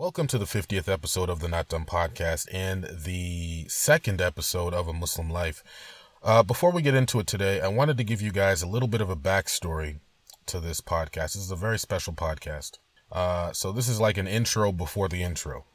Welcome 0.00 0.28
to 0.28 0.38
the 0.38 0.46
50th 0.46 0.88
episode 0.88 1.28
of 1.28 1.40
the 1.40 1.48
Not 1.48 1.68
Dumb 1.68 1.84
Podcast 1.84 2.48
and 2.50 2.84
the 2.84 3.68
second 3.68 4.22
episode 4.22 4.72
of 4.72 4.88
A 4.88 4.94
Muslim 4.94 5.28
Life. 5.28 5.62
Uh, 6.22 6.42
before 6.42 6.70
we 6.70 6.80
get 6.80 6.94
into 6.94 7.20
it 7.20 7.26
today, 7.26 7.60
I 7.60 7.68
wanted 7.68 7.98
to 7.98 8.04
give 8.04 8.22
you 8.22 8.32
guys 8.32 8.62
a 8.62 8.66
little 8.66 8.88
bit 8.88 9.02
of 9.02 9.10
a 9.10 9.14
backstory 9.14 10.00
to 10.46 10.58
this 10.58 10.80
podcast. 10.80 11.34
This 11.34 11.36
is 11.36 11.50
a 11.50 11.54
very 11.54 11.78
special 11.78 12.14
podcast. 12.14 12.78
Uh, 13.12 13.52
so, 13.52 13.72
this 13.72 13.90
is 13.90 14.00
like 14.00 14.16
an 14.16 14.26
intro 14.26 14.72
before 14.72 15.06
the 15.06 15.22
intro. 15.22 15.66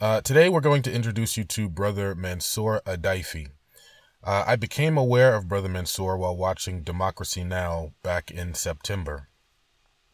Uh, 0.00 0.22
today, 0.22 0.48
we're 0.48 0.62
going 0.62 0.80
to 0.80 0.90
introduce 0.90 1.36
you 1.36 1.44
to 1.44 1.68
Brother 1.68 2.14
Mansoor 2.14 2.80
Adayfi. 2.86 3.48
Uh, 4.24 4.44
I 4.46 4.56
became 4.56 4.96
aware 4.96 5.34
of 5.34 5.46
Brother 5.46 5.68
Mansoor 5.68 6.16
while 6.16 6.38
watching 6.38 6.80
Democracy 6.80 7.44
Now! 7.44 7.92
back 8.02 8.30
in 8.30 8.54
September. 8.54 9.28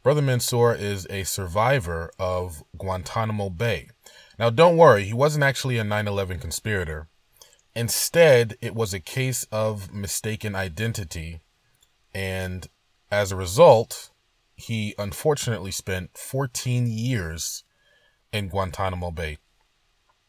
Brother 0.03 0.23
Mansoor 0.23 0.75
is 0.75 1.07
a 1.11 1.25
survivor 1.25 2.11
of 2.19 2.65
Guantanamo 2.79 3.51
Bay. 3.51 3.89
Now, 4.39 4.49
don't 4.49 4.79
worry, 4.79 5.05
he 5.05 5.13
wasn't 5.13 5.45
actually 5.45 5.77
a 5.77 5.85
9 5.85 6.09
11 6.09 6.39
conspirator. 6.39 7.09
Instead, 7.75 8.57
it 8.63 8.75
was 8.75 8.95
a 8.95 9.01
case 9.01 9.45
of 9.53 9.93
mistaken 9.93 10.55
identity, 10.55 11.43
and 12.15 12.67
as 13.11 13.31
a 13.31 13.37
result, 13.37 14.09
he 14.57 14.95
unfortunately 14.99 15.71
spent 15.71 16.17
14 16.17 16.87
years 16.87 17.65
in 18.33 18.49
Guantanamo 18.49 19.11
Bay. 19.11 19.37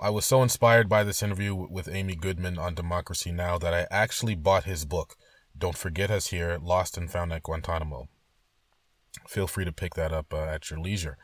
I 0.01 0.09
was 0.09 0.26
so 0.26 0.43
inspired 0.43 0.90
by 0.90 1.05
this 1.05 1.23
interview 1.23 1.55
with 1.55 1.88
Amy 1.88 2.15
Goodman 2.15 2.59
on 2.59 2.76
Democracy 2.76 3.31
Now! 3.31 3.57
that 3.59 3.73
I 3.73 3.88
actually 3.90 4.35
bought 4.35 4.65
his 4.65 4.84
book, 4.84 5.15
Don't 5.57 5.77
Forget 5.77 6.12
Us 6.12 6.27
Here 6.27 6.59
Lost 6.62 6.98
and 6.98 7.09
Found 7.09 7.31
at 7.31 7.43
Guantanamo 7.43 8.09
feel 9.27 9.47
free 9.47 9.65
to 9.65 9.71
pick 9.71 9.95
that 9.95 10.11
up 10.11 10.33
uh, 10.33 10.43
at 10.43 10.70
your 10.70 10.79
leisure. 10.79 11.17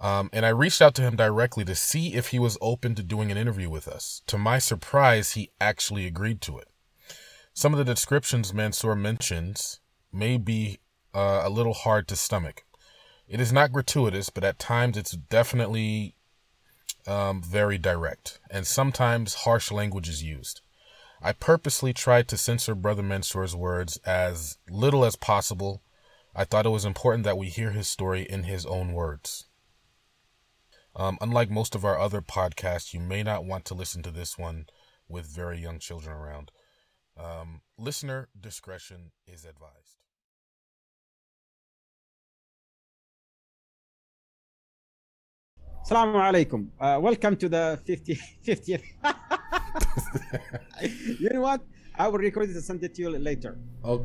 Um, 0.00 0.30
and 0.32 0.46
I 0.46 0.50
reached 0.50 0.80
out 0.80 0.94
to 0.96 1.02
him 1.02 1.16
directly 1.16 1.64
to 1.64 1.74
see 1.74 2.14
if 2.14 2.28
he 2.28 2.38
was 2.38 2.56
open 2.60 2.94
to 2.94 3.02
doing 3.02 3.32
an 3.32 3.38
interview 3.38 3.68
with 3.68 3.88
us. 3.88 4.22
To 4.28 4.38
my 4.38 4.58
surprise, 4.58 5.32
he 5.32 5.50
actually 5.60 6.06
agreed 6.06 6.40
to 6.42 6.58
it. 6.58 6.68
Some 7.52 7.74
of 7.74 7.78
the 7.78 7.84
descriptions 7.84 8.54
Mansoor 8.54 8.94
mentions 8.94 9.80
may 10.12 10.36
be 10.36 10.78
uh, 11.12 11.42
a 11.44 11.50
little 11.50 11.74
hard 11.74 12.06
to 12.08 12.16
stomach. 12.16 12.64
It 13.26 13.40
is 13.40 13.52
not 13.52 13.72
gratuitous, 13.72 14.30
but 14.30 14.44
at 14.44 14.58
times 14.58 14.96
it's 14.96 15.12
definitely 15.12 16.14
um, 17.06 17.42
very 17.42 17.76
direct, 17.76 18.38
and 18.50 18.66
sometimes 18.66 19.34
harsh 19.34 19.72
language 19.72 20.08
is 20.08 20.22
used. 20.22 20.60
I 21.20 21.32
purposely 21.32 21.92
tried 21.92 22.28
to 22.28 22.38
censor 22.38 22.76
Brother 22.76 23.02
Mansoor's 23.02 23.56
words 23.56 23.96
as 24.06 24.58
little 24.70 25.04
as 25.04 25.16
possible 25.16 25.82
I 26.34 26.44
thought 26.44 26.66
it 26.66 26.70
was 26.70 26.84
important 26.84 27.24
that 27.24 27.38
we 27.38 27.48
hear 27.48 27.70
his 27.70 27.88
story 27.88 28.22
in 28.22 28.44
his 28.44 28.64
own 28.66 28.92
words. 28.92 29.46
Um, 30.94 31.18
unlike 31.20 31.50
most 31.50 31.74
of 31.74 31.84
our 31.84 31.98
other 31.98 32.20
podcasts, 32.20 32.92
you 32.92 33.00
may 33.00 33.22
not 33.22 33.44
want 33.44 33.64
to 33.66 33.74
listen 33.74 34.02
to 34.02 34.10
this 34.10 34.36
one 34.36 34.66
with 35.08 35.26
very 35.26 35.60
young 35.60 35.78
children 35.78 36.16
around. 36.16 36.50
Um, 37.16 37.62
listener 37.76 38.28
discretion 38.40 39.12
is 39.26 39.44
advised. 39.44 39.98
Assalamu 45.84 46.20
alaikum. 46.20 46.68
Uh, 46.78 47.00
welcome 47.00 47.36
to 47.36 47.48
the 47.48 47.80
50, 47.86 48.18
50th. 48.44 48.82
you 51.20 51.30
know 51.30 51.40
what? 51.40 51.62
I 51.98 52.06
will 52.06 52.18
record 52.20 52.48
it 52.48 52.54
and 52.54 52.64
send 52.64 52.84
it 52.84 52.94
to 52.94 53.02
you 53.02 53.10
later. 53.10 53.58
Oh 53.82 54.04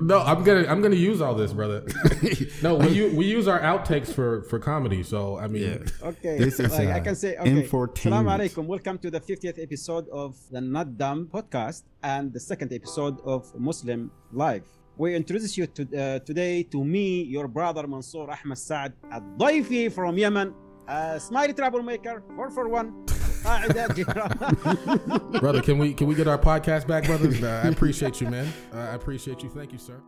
no, 0.00 0.20
I'm 0.20 0.44
gonna 0.44 0.66
I'm 0.68 0.82
gonna 0.82 0.94
use 0.94 1.22
all 1.22 1.34
this, 1.34 1.54
brother. 1.54 1.86
no, 2.62 2.74
we 2.74 2.88
use, 2.88 3.14
we 3.14 3.24
use 3.24 3.48
our 3.48 3.60
outtakes 3.60 4.12
for 4.12 4.42
for 4.42 4.58
comedy. 4.58 5.02
So 5.02 5.38
I 5.38 5.46
mean, 5.48 5.62
yeah. 5.62 6.08
okay, 6.10 6.36
this 6.36 6.60
is 6.60 6.70
like, 6.70 6.88
uh, 6.88 6.92
I 6.92 7.00
can 7.00 7.16
say 7.16 7.38
okay. 7.38 7.62
Assalamu 7.64 8.28
alaikum. 8.36 8.66
Welcome 8.66 8.98
to 8.98 9.10
the 9.10 9.20
50th 9.20 9.58
episode 9.58 10.06
of 10.10 10.36
the 10.50 10.60
Not 10.60 10.98
Dumb 10.98 11.28
podcast 11.32 11.84
and 12.02 12.30
the 12.30 12.40
second 12.40 12.74
episode 12.74 13.16
of 13.24 13.48
Muslim 13.58 14.10
Life. 14.32 14.68
We 14.98 15.14
introduce 15.14 15.56
you 15.56 15.66
to, 15.66 15.82
uh, 15.96 16.18
today 16.18 16.62
to 16.64 16.84
me, 16.84 17.22
your 17.22 17.48
brother 17.48 17.86
Mansoor 17.86 18.28
Ahmed 18.30 18.58
Saad, 18.58 18.92
Adayfi 19.10 19.90
from 19.90 20.18
Yemen, 20.18 20.52
a 20.86 21.18
smiley 21.18 21.54
troublemaker, 21.54 22.22
441. 22.36 23.09
brother, 25.40 25.62
can 25.62 25.78
we 25.78 25.94
can 25.94 26.06
we 26.06 26.14
get 26.14 26.28
our 26.28 26.38
podcast 26.38 26.86
back, 26.86 27.04
brother? 27.04 27.28
Uh, 27.28 27.62
I 27.64 27.68
appreciate 27.68 28.20
you, 28.20 28.28
man. 28.28 28.52
Uh, 28.72 28.78
I 28.78 28.94
appreciate 28.94 29.42
you. 29.42 29.48
Thank 29.48 29.72
you, 29.72 29.78
sir. 29.78 30.00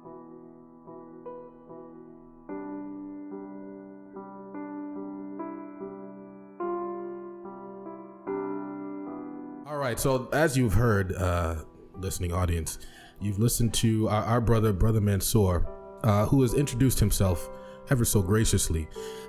All 9.66 9.78
right. 9.78 9.99
So 9.99 10.28
as 10.32 10.56
you've 10.56 10.75
heard, 10.75 11.14
uh, 11.14 11.56
listening 11.94 12.32
audience, 12.32 12.78
you've 13.20 13.38
listened 13.38 13.72
to 13.75 14.09
our, 14.09 14.25
our 14.25 14.41
brother, 14.41 14.72
brother 14.72 15.00
Mansoor, 15.00 15.66
uh, 16.04 16.26
who 16.26 16.43
has 16.43 16.54
introduced 16.54 17.00
himself 17.00 17.49
ever 17.91 18.04
so 18.04 18.22
graciously. 18.22 18.88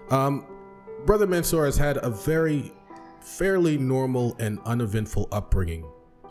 Um, 0.09 0.46
brother 1.06 1.28
Mansoor 1.28 1.66
has 1.66 1.78
had 1.78 1.97
a 2.03 2.09
very 2.09 2.74
fairly 3.23 3.78
normal 3.78 4.35
and 4.39 4.59
uneventful 4.66 5.28
upbringing 5.31 5.85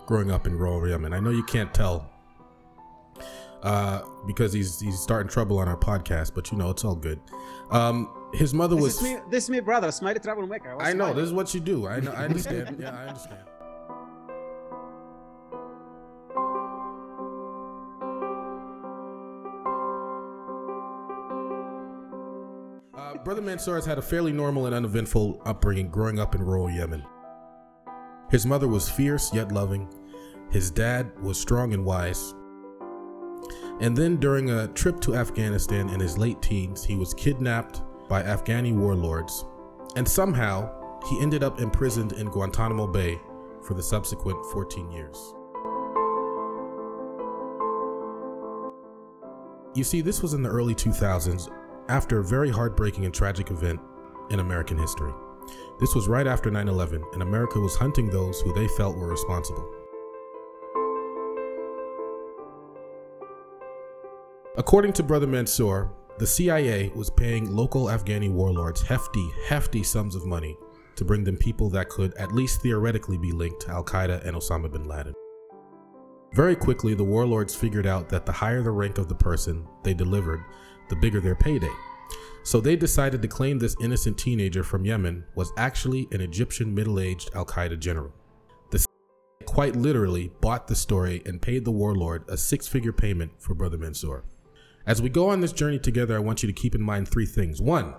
growing 0.06 0.30
up 0.30 0.46
in 0.46 0.56
rural 0.56 0.86
Yemen. 0.88 1.12
I 1.12 1.20
know 1.20 1.30
you 1.30 1.44
can't 1.44 1.72
tell 1.72 2.10
uh, 3.62 4.02
because 4.26 4.52
he's 4.52 4.80
he's 4.80 4.98
starting 4.98 5.30
trouble 5.30 5.58
on 5.58 5.68
our 5.68 5.76
podcast, 5.76 6.34
but 6.34 6.50
you 6.50 6.58
know 6.58 6.70
it's 6.70 6.84
all 6.84 6.96
good. 6.96 7.20
Um, 7.70 8.10
his 8.34 8.52
mother 8.52 8.74
this 8.74 8.82
was 8.82 8.96
is 8.96 9.02
me, 9.02 9.16
this 9.30 9.44
is 9.44 9.50
me, 9.50 9.60
brother, 9.60 9.90
smiley 9.92 10.18
troublemaker. 10.18 10.76
I 10.80 10.92
know 10.92 11.12
this 11.12 11.24
is 11.24 11.32
what 11.32 11.54
you 11.54 11.60
do. 11.60 11.86
I 11.86 12.00
know. 12.00 12.12
I 12.12 12.24
understand. 12.24 12.76
yeah, 12.80 12.96
I 12.96 13.06
understand. 13.08 13.40
Brother 23.24 23.42
Mansoor 23.42 23.76
has 23.76 23.86
had 23.86 23.98
a 23.98 24.02
fairly 24.02 24.32
normal 24.32 24.66
and 24.66 24.74
uneventful 24.74 25.40
upbringing 25.46 25.88
growing 25.90 26.18
up 26.18 26.34
in 26.34 26.42
rural 26.42 26.68
Yemen. 26.68 27.04
His 28.30 28.44
mother 28.44 28.66
was 28.66 28.90
fierce 28.90 29.32
yet 29.32 29.52
loving. 29.52 29.88
His 30.50 30.72
dad 30.72 31.12
was 31.20 31.38
strong 31.38 31.72
and 31.72 31.84
wise. 31.84 32.34
And 33.80 33.96
then 33.96 34.16
during 34.16 34.50
a 34.50 34.66
trip 34.68 35.00
to 35.02 35.14
Afghanistan 35.14 35.88
in 35.90 36.00
his 36.00 36.18
late 36.18 36.42
teens, 36.42 36.84
he 36.84 36.96
was 36.96 37.14
kidnapped 37.14 37.82
by 38.08 38.24
Afghani 38.24 38.74
warlords, 38.74 39.44
and 39.94 40.08
somehow 40.08 40.98
he 41.08 41.20
ended 41.20 41.44
up 41.44 41.60
imprisoned 41.60 42.12
in 42.14 42.26
Guantanamo 42.26 42.88
Bay 42.88 43.20
for 43.62 43.74
the 43.74 43.82
subsequent 43.82 44.44
14 44.46 44.90
years. 44.90 45.34
You 49.74 49.84
see, 49.84 50.00
this 50.00 50.22
was 50.22 50.34
in 50.34 50.42
the 50.42 50.50
early 50.50 50.74
2000s 50.74 51.48
after 51.92 52.20
a 52.20 52.24
very 52.24 52.48
heartbreaking 52.48 53.04
and 53.04 53.12
tragic 53.12 53.50
event 53.50 53.78
in 54.30 54.40
American 54.40 54.78
history. 54.78 55.12
This 55.78 55.94
was 55.94 56.08
right 56.08 56.26
after 56.26 56.50
9 56.50 56.66
11, 56.66 57.04
and 57.12 57.22
America 57.22 57.60
was 57.60 57.76
hunting 57.76 58.08
those 58.08 58.40
who 58.40 58.54
they 58.54 58.66
felt 58.66 58.96
were 58.96 59.08
responsible. 59.08 59.70
According 64.56 64.94
to 64.94 65.02
Brother 65.02 65.26
Mansoor, 65.26 65.92
the 66.18 66.26
CIA 66.26 66.90
was 66.94 67.10
paying 67.10 67.54
local 67.54 67.86
Afghani 67.86 68.30
warlords 68.30 68.80
hefty, 68.80 69.30
hefty 69.46 69.82
sums 69.82 70.14
of 70.14 70.24
money 70.24 70.56
to 70.96 71.04
bring 71.04 71.24
them 71.24 71.36
people 71.36 71.68
that 71.70 71.90
could 71.90 72.14
at 72.14 72.32
least 72.32 72.62
theoretically 72.62 73.18
be 73.18 73.32
linked 73.32 73.60
to 73.62 73.70
Al 73.70 73.84
Qaeda 73.84 74.24
and 74.26 74.34
Osama 74.34 74.72
bin 74.72 74.84
Laden. 74.84 75.14
Very 76.34 76.56
quickly, 76.56 76.94
the 76.94 77.04
warlords 77.04 77.54
figured 77.54 77.86
out 77.86 78.08
that 78.08 78.24
the 78.24 78.32
higher 78.32 78.62
the 78.62 78.70
rank 78.70 78.96
of 78.96 79.08
the 79.08 79.14
person 79.14 79.66
they 79.84 79.92
delivered, 79.92 80.42
the 80.88 80.96
bigger 80.96 81.20
their 81.20 81.34
payday. 81.34 81.70
So 82.44 82.60
they 82.60 82.74
decided 82.74 83.22
to 83.22 83.28
claim 83.28 83.58
this 83.58 83.76
innocent 83.80 84.18
teenager 84.18 84.64
from 84.64 84.84
Yemen 84.84 85.24
was 85.34 85.52
actually 85.56 86.08
an 86.10 86.20
Egyptian 86.20 86.74
middle 86.74 86.98
aged 86.98 87.30
Al 87.34 87.46
Qaeda 87.46 87.78
general. 87.78 88.12
The 88.70 88.84
quite 89.46 89.76
literally 89.76 90.32
bought 90.40 90.66
the 90.66 90.74
story 90.74 91.22
and 91.24 91.40
paid 91.40 91.64
the 91.64 91.70
warlord 91.70 92.24
a 92.28 92.36
six 92.36 92.66
figure 92.66 92.92
payment 92.92 93.30
for 93.38 93.54
Brother 93.54 93.78
Mansoor. 93.78 94.24
As 94.86 95.00
we 95.00 95.08
go 95.08 95.28
on 95.28 95.40
this 95.40 95.52
journey 95.52 95.78
together, 95.78 96.16
I 96.16 96.20
want 96.20 96.42
you 96.42 96.48
to 96.48 96.52
keep 96.52 96.74
in 96.74 96.82
mind 96.82 97.06
three 97.06 97.26
things. 97.26 97.62
One, 97.62 97.94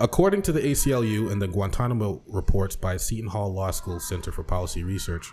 according 0.00 0.40
to 0.42 0.52
the 0.52 0.60
ACLU 0.60 1.30
and 1.30 1.42
the 1.42 1.48
Guantanamo 1.48 2.22
reports 2.26 2.76
by 2.76 2.96
Seton 2.96 3.28
Hall 3.28 3.52
Law 3.52 3.70
School 3.72 4.00
Center 4.00 4.32
for 4.32 4.42
Policy 4.42 4.82
Research, 4.84 5.30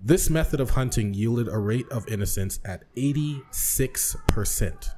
this 0.00 0.30
method 0.30 0.60
of 0.60 0.70
hunting 0.70 1.14
yielded 1.14 1.48
a 1.48 1.58
rate 1.58 1.88
of 1.90 2.06
innocence 2.08 2.60
at 2.64 2.84
86%. 2.94 4.90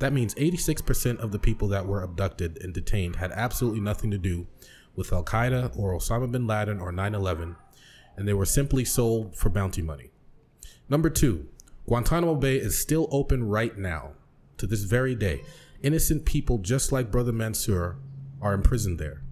That 0.00 0.14
means 0.14 0.34
86% 0.34 1.18
of 1.18 1.30
the 1.30 1.38
people 1.38 1.68
that 1.68 1.86
were 1.86 2.02
abducted 2.02 2.58
and 2.62 2.72
detained 2.72 3.16
had 3.16 3.32
absolutely 3.32 3.80
nothing 3.80 4.10
to 4.10 4.18
do 4.18 4.46
with 4.96 5.12
Al 5.12 5.22
Qaeda 5.22 5.78
or 5.78 5.94
Osama 5.94 6.32
bin 6.32 6.46
Laden 6.46 6.80
or 6.80 6.90
9 6.90 7.14
11, 7.14 7.56
and 8.16 8.26
they 8.26 8.32
were 8.32 8.46
simply 8.46 8.84
sold 8.84 9.36
for 9.36 9.50
bounty 9.50 9.82
money. 9.82 10.10
Number 10.88 11.10
two, 11.10 11.48
Guantanamo 11.86 12.34
Bay 12.34 12.56
is 12.56 12.78
still 12.78 13.08
open 13.10 13.44
right 13.44 13.76
now, 13.76 14.12
to 14.56 14.66
this 14.66 14.84
very 14.84 15.14
day. 15.14 15.42
Innocent 15.82 16.24
people, 16.24 16.58
just 16.58 16.92
like 16.92 17.10
Brother 17.10 17.32
Mansoor, 17.32 17.98
are 18.40 18.54
imprisoned 18.54 18.98
there. 18.98 19.22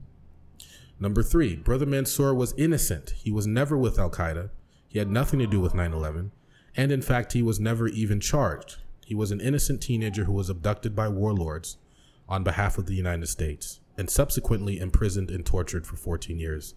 Number 1.00 1.22
three, 1.22 1.56
Brother 1.56 1.86
Mansoor 1.86 2.34
was 2.34 2.52
innocent. 2.58 3.14
He 3.16 3.30
was 3.30 3.46
never 3.46 3.78
with 3.78 3.98
Al 3.98 4.10
Qaeda. 4.10 4.50
He 4.86 4.98
had 4.98 5.10
nothing 5.10 5.38
to 5.38 5.46
do 5.46 5.60
with 5.60 5.74
9 5.74 5.94
11. 5.94 6.30
And 6.76 6.92
in 6.92 7.00
fact, 7.00 7.32
he 7.32 7.42
was 7.42 7.58
never 7.58 7.88
even 7.88 8.20
charged. 8.20 8.76
He 9.08 9.14
was 9.14 9.30
an 9.30 9.40
innocent 9.40 9.80
teenager 9.80 10.24
who 10.24 10.34
was 10.34 10.50
abducted 10.50 10.94
by 10.94 11.08
warlords 11.08 11.78
on 12.28 12.44
behalf 12.44 12.76
of 12.76 12.84
the 12.84 12.94
United 12.94 13.26
States 13.26 13.80
and 13.96 14.10
subsequently 14.10 14.78
imprisoned 14.78 15.30
and 15.30 15.46
tortured 15.46 15.86
for 15.86 15.96
14 15.96 16.38
years. 16.38 16.74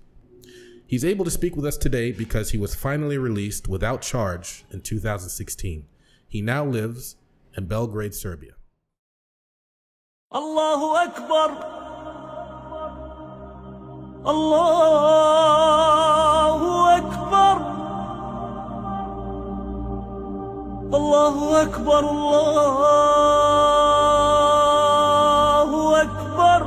He's 0.88 1.04
able 1.04 1.26
to 1.26 1.30
speak 1.30 1.58
with 1.58 1.66
us 1.66 1.76
today 1.76 2.14
because 2.14 2.52
he 2.52 2.58
was 2.58 2.74
finally 2.74 3.18
released 3.18 3.68
without 3.68 4.02
charge 4.02 4.64
in 4.72 4.80
2016. 4.80 5.86
He 6.26 6.42
now 6.42 6.64
lives 6.64 7.18
in 7.58 7.66
Belgrade, 7.66 8.16
Serbia. 8.16 8.54
Allahu 10.32 10.86
Akbar. 10.96 11.50
Allahu 14.26 16.21
الله 20.94 21.62
أكبر 21.62 22.00
الله 22.00 22.42
أكبر. 26.02 26.62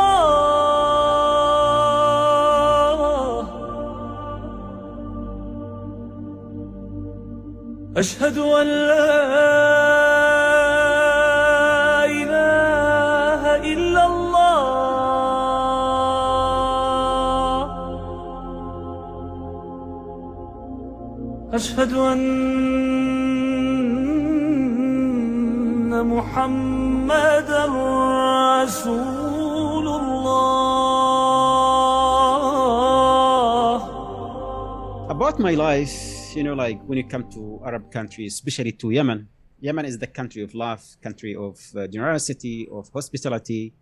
أشهد 7.97 8.37
أن 8.37 8.67
لا 8.67 9.80
أشهد 21.52 21.92
أن 21.92 22.26
محمدا 26.06 27.64
رسول 28.62 29.86
الله 29.88 30.36
About 35.08 35.38
my 35.38 35.54
life 35.54 36.16
you 36.36 36.42
know, 36.42 36.52
like 36.52 36.78
when 36.84 36.98
you 36.98 37.04
come 37.04 37.24
to 37.30 37.60
Arab 37.64 37.90
countries, 37.90 38.34
especially 38.34 38.72
to 38.72 38.90
Yemen, 38.90 39.26
Yemen 39.60 39.86
is 39.86 39.96
the 39.98 40.06
country 40.06 40.42
of 40.42 40.54
love, 40.54 40.82
country 41.02 41.34
of 41.34 41.58
uh, 41.74 41.86
generosity, 41.86 42.68
of 42.70 42.90
hospitality, 42.92 43.72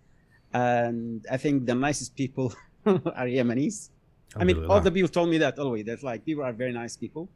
and 0.53 1.27
I 1.31 1.37
think 1.37 1.67
the 1.67 1.75
nicest 1.75 2.15
people 2.15 2.55
are 2.87 3.27
Yemenis. 3.27 3.91
I 4.36 4.44
mean, 4.44 4.66
all 4.66 4.82
the 4.82 4.92
people 4.92 5.10
told 5.10 5.30
me 5.30 5.38
that 5.40 5.60
always. 5.60 5.86
That 5.86 6.04
like 6.04 6.26
people 6.26 6.44
are 6.44 6.54
very 6.54 6.72
nice 6.72 6.96
people. 6.98 7.30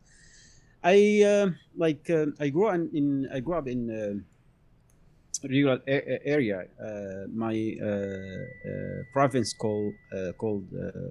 I 0.84 1.24
uh, 1.24 1.50
like 1.76 2.10
uh, 2.10 2.28
I 2.40 2.50
grew 2.50 2.68
up 2.68 2.76
in, 2.94 3.30
I 3.34 3.40
grew 3.40 3.56
up 3.56 3.68
in 3.68 3.90
uh, 3.90 5.48
rural 5.48 5.80
area. 5.88 6.66
Uh, 6.80 7.28
my 7.34 7.78
uh, 7.82 7.86
uh, 7.86 9.04
province 9.12 9.54
called 9.54 9.94
called 10.38 10.68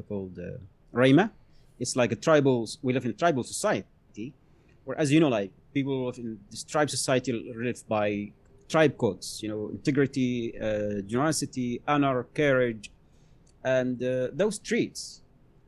called 0.08 0.38
Raima. 0.94 1.31
It's 1.81 1.96
like 1.96 2.12
a 2.12 2.17
tribal. 2.17 2.69
We 2.82 2.93
live 2.93 3.05
in 3.05 3.11
a 3.11 3.14
tribal 3.14 3.43
society 3.43 4.34
where 4.84 4.99
as 4.99 5.12
you 5.12 5.20
know 5.20 5.29
like 5.29 5.50
people 5.73 6.11
in 6.12 6.38
this 6.50 6.64
tribe 6.64 6.90
society 6.90 7.32
live 7.32 7.88
by 7.88 8.32
tribe 8.69 8.96
codes 8.96 9.43
you 9.43 9.49
know 9.49 9.69
integrity 9.70 10.55
uh, 10.58 11.00
generosity 11.06 11.81
honor 11.87 12.26
courage 12.34 12.90
and 13.64 14.02
uh, 14.02 14.29
those 14.32 14.58
traits 14.58 15.21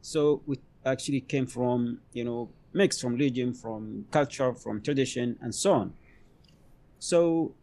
so 0.05 0.43
we 0.47 0.59
actually 0.85 1.23
came 1.23 1.47
from 1.47 1.99
you 2.13 2.25
know 2.25 2.51
mixed 2.75 3.01
from 3.01 3.13
religion 3.13 3.55
from 3.55 4.05
culture 4.11 4.53
from 4.55 4.83
tradition 4.83 5.39
and 5.41 5.55
so 5.55 5.73
on 5.73 5.95
so 6.99 7.55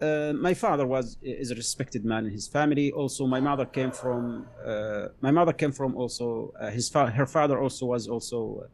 uh, 0.00 0.32
my 0.34 0.54
father 0.54 0.86
was 0.86 1.16
is 1.22 1.50
a 1.50 1.54
respected 1.54 2.04
man 2.04 2.24
in 2.26 2.30
his 2.30 2.46
family. 2.46 2.92
Also, 2.92 3.26
my 3.26 3.40
mother 3.40 3.64
came 3.64 3.90
from 3.90 4.46
uh, 4.64 5.08
my 5.20 5.32
mother 5.32 5.52
came 5.52 5.72
from 5.72 5.96
also 5.96 6.54
uh, 6.60 6.70
his 6.70 6.88
fa- 6.88 7.10
her 7.10 7.26
father 7.26 7.58
also 7.60 7.86
was 7.86 8.06
also 8.06 8.68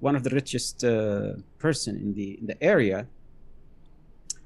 one 0.00 0.16
of 0.16 0.24
the 0.24 0.30
richest 0.30 0.82
uh, 0.82 1.34
person 1.58 1.94
in 1.96 2.14
the 2.14 2.38
in 2.40 2.46
the 2.46 2.60
area. 2.60 3.06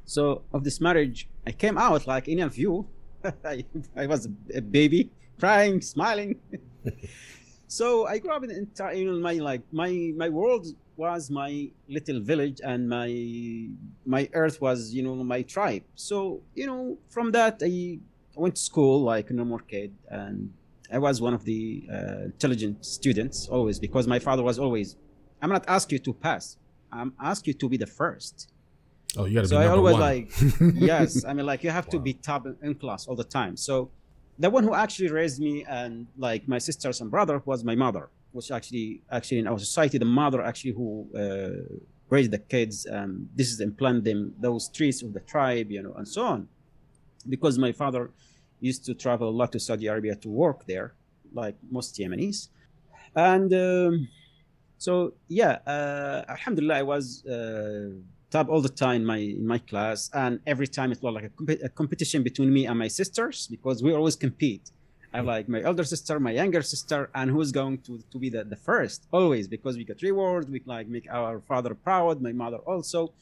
So 0.05 0.43
of 0.53 0.63
this 0.63 0.79
marriage, 0.79 1.27
I 1.47 1.53
came 1.53 1.79
out 1.79 2.07
like 2.07 2.29
any 2.29 2.43
of 2.43 2.59
you. 2.59 2.87
I, 3.45 3.65
I 3.97 4.07
was 4.07 4.29
a 4.55 4.61
baby, 4.61 5.11
crying, 5.39 5.81
smiling. 5.81 6.37
so 7.71 8.05
I 8.05 8.19
grew 8.19 8.33
up 8.33 8.43
in 8.43 8.51
entire, 8.51 8.95
you 8.95 9.05
know, 9.05 9.21
my 9.21 9.35
like 9.35 9.63
my 9.71 10.13
my 10.17 10.29
world 10.29 10.67
was 10.97 11.31
my 11.31 11.71
little 11.89 12.21
village, 12.21 12.61
and 12.65 12.89
my 12.89 13.09
my 14.05 14.29
earth 14.33 14.61
was 14.61 14.93
you 14.93 15.05
know 15.05 15.15
my 15.15 15.43
tribe. 15.43 15.85
So 15.95 16.43
you 16.57 16.67
know 16.67 16.99
from 17.09 17.31
that 17.31 17.63
I 17.65 18.01
went 18.35 18.57
to 18.57 18.61
school 18.61 19.03
like 19.03 19.31
a 19.31 19.35
normal 19.35 19.61
kid, 19.61 19.95
and 20.09 20.53
I 20.93 20.99
was 20.99 21.21
one 21.21 21.33
of 21.33 21.45
the 21.45 21.85
uh, 21.89 22.25
intelligent 22.33 22.85
students 22.85 23.47
always 23.47 23.79
because 23.79 24.09
my 24.09 24.19
father 24.19 24.43
was 24.43 24.59
always 24.59 24.97
I'm 25.41 25.51
not 25.51 25.65
asking 25.69 25.97
you 25.99 26.05
to 26.07 26.13
pass. 26.13 26.57
I'm 26.91 27.15
asking 27.21 27.53
you 27.53 27.59
to 27.61 27.69
be 27.69 27.77
the 27.77 27.87
first. 27.87 28.51
Oh, 29.17 29.27
you 29.27 29.35
got 29.35 29.43
to 29.43 29.49
so 29.49 29.59
be 29.59 29.65
number 29.65 29.75
I 29.75 29.77
always 29.77 29.93
one. 29.93 30.01
like, 30.01 30.75
yes. 30.75 31.25
I 31.25 31.35
mean, 31.35 31.47
like 31.47 31.63
you 31.63 31.71
have 31.71 31.87
wow. 31.87 31.93
to 31.93 31.99
be 32.01 32.15
top 32.15 32.49
in 32.63 32.75
class 32.75 33.07
all 33.07 33.15
the 33.15 33.31
time. 33.39 33.57
So 33.57 33.91
the 34.41 34.49
one 34.51 34.65
who 34.65 34.75
actually 34.75 35.11
raised 35.11 35.39
me 35.41 35.65
and 35.69 36.07
like 36.17 36.49
my 36.49 36.59
sisters 36.59 37.01
and 37.01 37.11
brother 37.11 37.43
was 37.45 37.63
my 37.63 37.75
mother, 37.75 38.09
which 38.33 38.51
actually, 38.51 39.03
actually 39.13 39.39
in 39.39 39.47
our 39.47 39.59
society, 39.59 39.99
the 39.99 40.13
mother 40.23 40.43
actually 40.43 40.73
who 40.73 41.07
uh, 41.15 41.77
raised 42.09 42.31
the 42.31 42.39
kids 42.39 42.87
and 42.87 43.29
this 43.37 43.53
is 43.53 43.61
implant 43.61 44.03
them 44.03 44.35
those 44.41 44.69
traits 44.71 45.03
of 45.03 45.13
the 45.13 45.21
tribe, 45.21 45.71
you 45.71 45.83
know, 45.83 45.93
and 45.99 46.09
so 46.09 46.23
on. 46.25 46.49
Because 47.29 47.59
my 47.59 47.71
father 47.71 48.11
used 48.61 48.85
to 48.87 48.95
travel 48.95 49.29
a 49.29 49.37
lot 49.41 49.53
to 49.53 49.61
Saudi 49.61 49.87
Arabia 49.87 50.17
to 50.17 50.29
work 50.29 50.65
there, 50.67 50.95
like 51.33 51.57
most 51.71 51.97
Yemenis, 51.99 52.49
and. 53.15 53.53
Um, 53.53 54.09
so 54.81 55.13
yeah, 55.29 55.59
uh, 55.67 56.25
Alhamdulillah, 56.27 56.77
I 56.77 56.83
was 56.83 57.23
uh, 57.27 57.91
top 58.31 58.49
all 58.49 58.61
the 58.61 58.69
time 58.69 59.03
in 59.03 59.07
my 59.07 59.19
in 59.41 59.47
my 59.47 59.59
class, 59.59 60.11
and 60.15 60.41
every 60.47 60.67
time 60.67 60.93
it 60.93 61.03
was 61.03 61.15
like 61.15 61.25
a, 61.25 61.29
comp- 61.31 61.63
a 61.65 61.69
competition 61.69 62.23
between 62.23 62.53
me 62.53 62.67
and 62.67 62.79
my 62.79 62.89
sisters 62.89 63.47
because 63.49 63.83
we 63.83 63.93
always 63.93 64.17
compete. 64.17 64.71
I 65.13 65.21
like 65.21 65.49
my 65.49 65.61
elder 65.61 65.83
sister, 65.83 66.21
my 66.21 66.31
younger 66.31 66.63
sister, 66.63 67.11
and 67.15 67.31
who's 67.31 67.51
going 67.51 67.79
to, 67.79 67.99
to 68.13 68.19
be 68.19 68.29
the, 68.29 68.45
the 68.45 68.55
first 68.55 69.07
always 69.11 69.49
because 69.49 69.77
we 69.77 69.85
get 69.85 70.01
reward, 70.03 70.49
we 70.49 70.63
like 70.67 70.87
make 70.87 71.09
our 71.11 71.41
father 71.41 71.75
proud, 71.75 72.23
my 72.23 72.33
mother 72.33 72.59
also. 72.59 73.13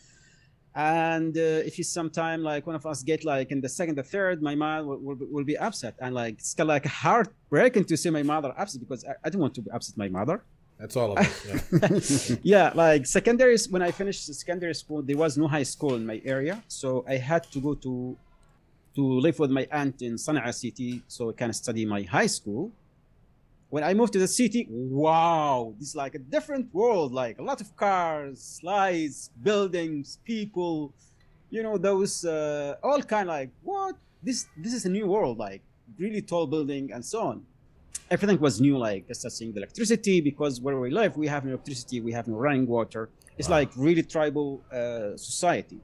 And 0.74 1.36
uh, 1.36 1.68
if 1.68 1.78
you 1.78 1.84
sometime 1.84 2.42
like 2.42 2.66
one 2.66 2.76
of 2.76 2.84
us 2.84 3.02
get 3.02 3.24
like 3.24 3.50
in 3.50 3.60
the 3.62 3.70
second 3.70 3.98
or 3.98 4.02
third, 4.02 4.42
my 4.42 4.54
mom 4.54 4.86
will, 4.86 4.98
will, 4.98 5.16
will 5.30 5.44
be 5.44 5.56
upset 5.56 5.94
and 5.98 6.14
like 6.14 6.34
it's 6.34 6.52
kind 6.52 6.68
of 6.68 6.74
like 6.74 6.86
heartbreaking 6.86 7.84
to 7.90 7.96
see 7.96 8.10
my 8.10 8.22
mother 8.22 8.52
upset 8.56 8.80
because 8.80 9.04
I, 9.04 9.14
I 9.24 9.30
don't 9.30 9.40
want 9.40 9.54
to 9.54 9.64
upset 9.72 9.96
my 9.96 10.08
mother. 10.08 10.44
That's 10.78 10.96
all 10.96 11.12
of 11.12 11.18
us. 11.18 12.30
Yeah. 12.30 12.38
yeah, 12.42 12.72
like 12.74 13.04
secondary 13.04 13.56
when 13.70 13.82
I 13.82 13.90
finished 13.90 14.32
secondary 14.32 14.74
school, 14.74 15.02
there 15.02 15.16
was 15.16 15.36
no 15.36 15.48
high 15.48 15.64
school 15.64 15.96
in 15.96 16.06
my 16.06 16.22
area, 16.24 16.62
so 16.68 17.04
I 17.08 17.16
had 17.16 17.42
to 17.50 17.60
go 17.60 17.74
to 17.74 18.16
to 18.94 19.02
live 19.20 19.38
with 19.38 19.50
my 19.50 19.66
aunt 19.70 20.02
in 20.02 20.14
Sana'a 20.14 20.54
city, 20.54 21.02
so 21.08 21.30
I 21.30 21.32
can 21.32 21.52
study 21.52 21.84
my 21.84 22.02
high 22.02 22.26
school. 22.26 22.70
When 23.70 23.84
I 23.84 23.92
moved 23.92 24.12
to 24.14 24.18
the 24.18 24.28
city, 24.28 24.66
wow, 24.70 25.74
is 25.80 25.94
like 25.94 26.14
a 26.14 26.18
different 26.18 26.72
world. 26.72 27.12
Like 27.12 27.38
a 27.38 27.42
lot 27.42 27.60
of 27.60 27.76
cars, 27.76 28.40
slides, 28.40 29.30
buildings, 29.42 30.18
people, 30.24 30.92
you 31.50 31.62
know, 31.62 31.76
those 31.76 32.24
uh, 32.24 32.76
all 32.84 33.02
kind 33.02 33.28
like 33.28 33.50
what 33.64 33.96
this 34.22 34.46
this 34.56 34.72
is 34.72 34.86
a 34.86 34.90
new 34.90 35.08
world, 35.08 35.38
like 35.38 35.60
really 35.98 36.22
tall 36.22 36.46
building 36.46 36.92
and 36.92 37.04
so 37.04 37.20
on 37.22 37.44
everything 38.10 38.38
was 38.40 38.60
new, 38.60 38.78
like 38.78 39.04
assessing 39.10 39.52
the 39.52 39.58
electricity 39.58 40.20
because 40.20 40.60
where 40.60 40.78
we 40.78 40.90
live, 40.90 41.16
we 41.16 41.26
have 41.26 41.44
no 41.44 41.52
electricity, 41.52 42.00
we 42.00 42.12
have 42.12 42.26
no 42.28 42.36
running 42.36 42.66
water. 42.66 43.10
It's 43.36 43.48
wow. 43.48 43.56
like 43.56 43.70
really 43.76 44.02
tribal 44.02 44.62
uh, 44.72 45.16
society. 45.16 45.78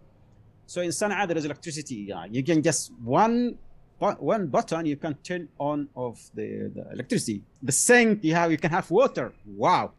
So 0.66 0.80
in 0.80 0.90
Sana'a, 0.90 1.28
there 1.28 1.36
is 1.36 1.44
electricity. 1.44 2.06
Yeah, 2.08 2.24
you 2.30 2.42
can 2.42 2.62
just 2.62 2.92
one 3.02 3.58
one 3.98 4.48
button, 4.48 4.84
you 4.86 4.96
can 4.96 5.14
turn 5.22 5.48
on 5.58 5.88
of 5.96 6.18
the, 6.34 6.70
the 6.74 6.90
electricity. 6.92 7.42
The 7.62 7.72
sink, 7.72 8.24
you 8.24 8.34
have 8.34 8.50
you 8.50 8.58
can 8.58 8.70
have 8.70 8.90
water. 8.90 9.32
Wow, 9.46 9.92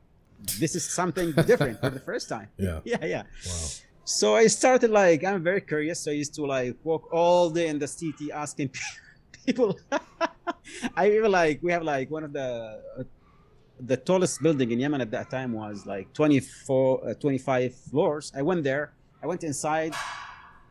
this 0.60 0.75
is 0.75 0.84
something 0.84 1.32
different 1.48 1.79
for 1.79 1.89
the 1.89 2.00
first 2.00 2.29
time. 2.29 2.50
Yeah, 2.58 2.79
yeah, 2.86 3.05
yeah. 3.05 3.24
Wow. 3.46 3.67
So 4.03 4.36
I 4.36 4.48
started 4.48 4.91
like 4.91 5.24
I'm 5.24 5.44
very 5.44 5.62
curious. 5.62 6.01
So 6.01 6.12
I 6.12 6.15
used 6.15 6.36
to 6.36 6.46
like 6.46 6.75
walk 6.84 7.12
all 7.12 7.50
day 7.50 7.67
in 7.67 7.79
the 7.79 7.88
city 7.88 8.32
asking 8.32 8.70
people. 9.45 9.79
I 10.95 11.11
even 11.11 11.31
like 11.31 11.59
we 11.61 11.71
have 11.71 11.83
like 11.83 12.09
one 12.09 12.23
of 12.23 12.33
the 12.33 12.81
uh, 12.99 13.03
the 13.79 13.97
tallest 13.97 14.41
building 14.41 14.71
in 14.71 14.79
Yemen 14.79 15.01
at 15.01 15.11
that 15.11 15.29
time 15.29 15.53
was 15.53 15.85
like 15.85 16.13
24, 16.13 17.09
uh, 17.09 17.13
25 17.15 17.75
floors. 17.75 18.31
I 18.35 18.41
went 18.41 18.63
there. 18.63 18.93
I 19.21 19.27
went 19.27 19.43
inside, 19.43 19.93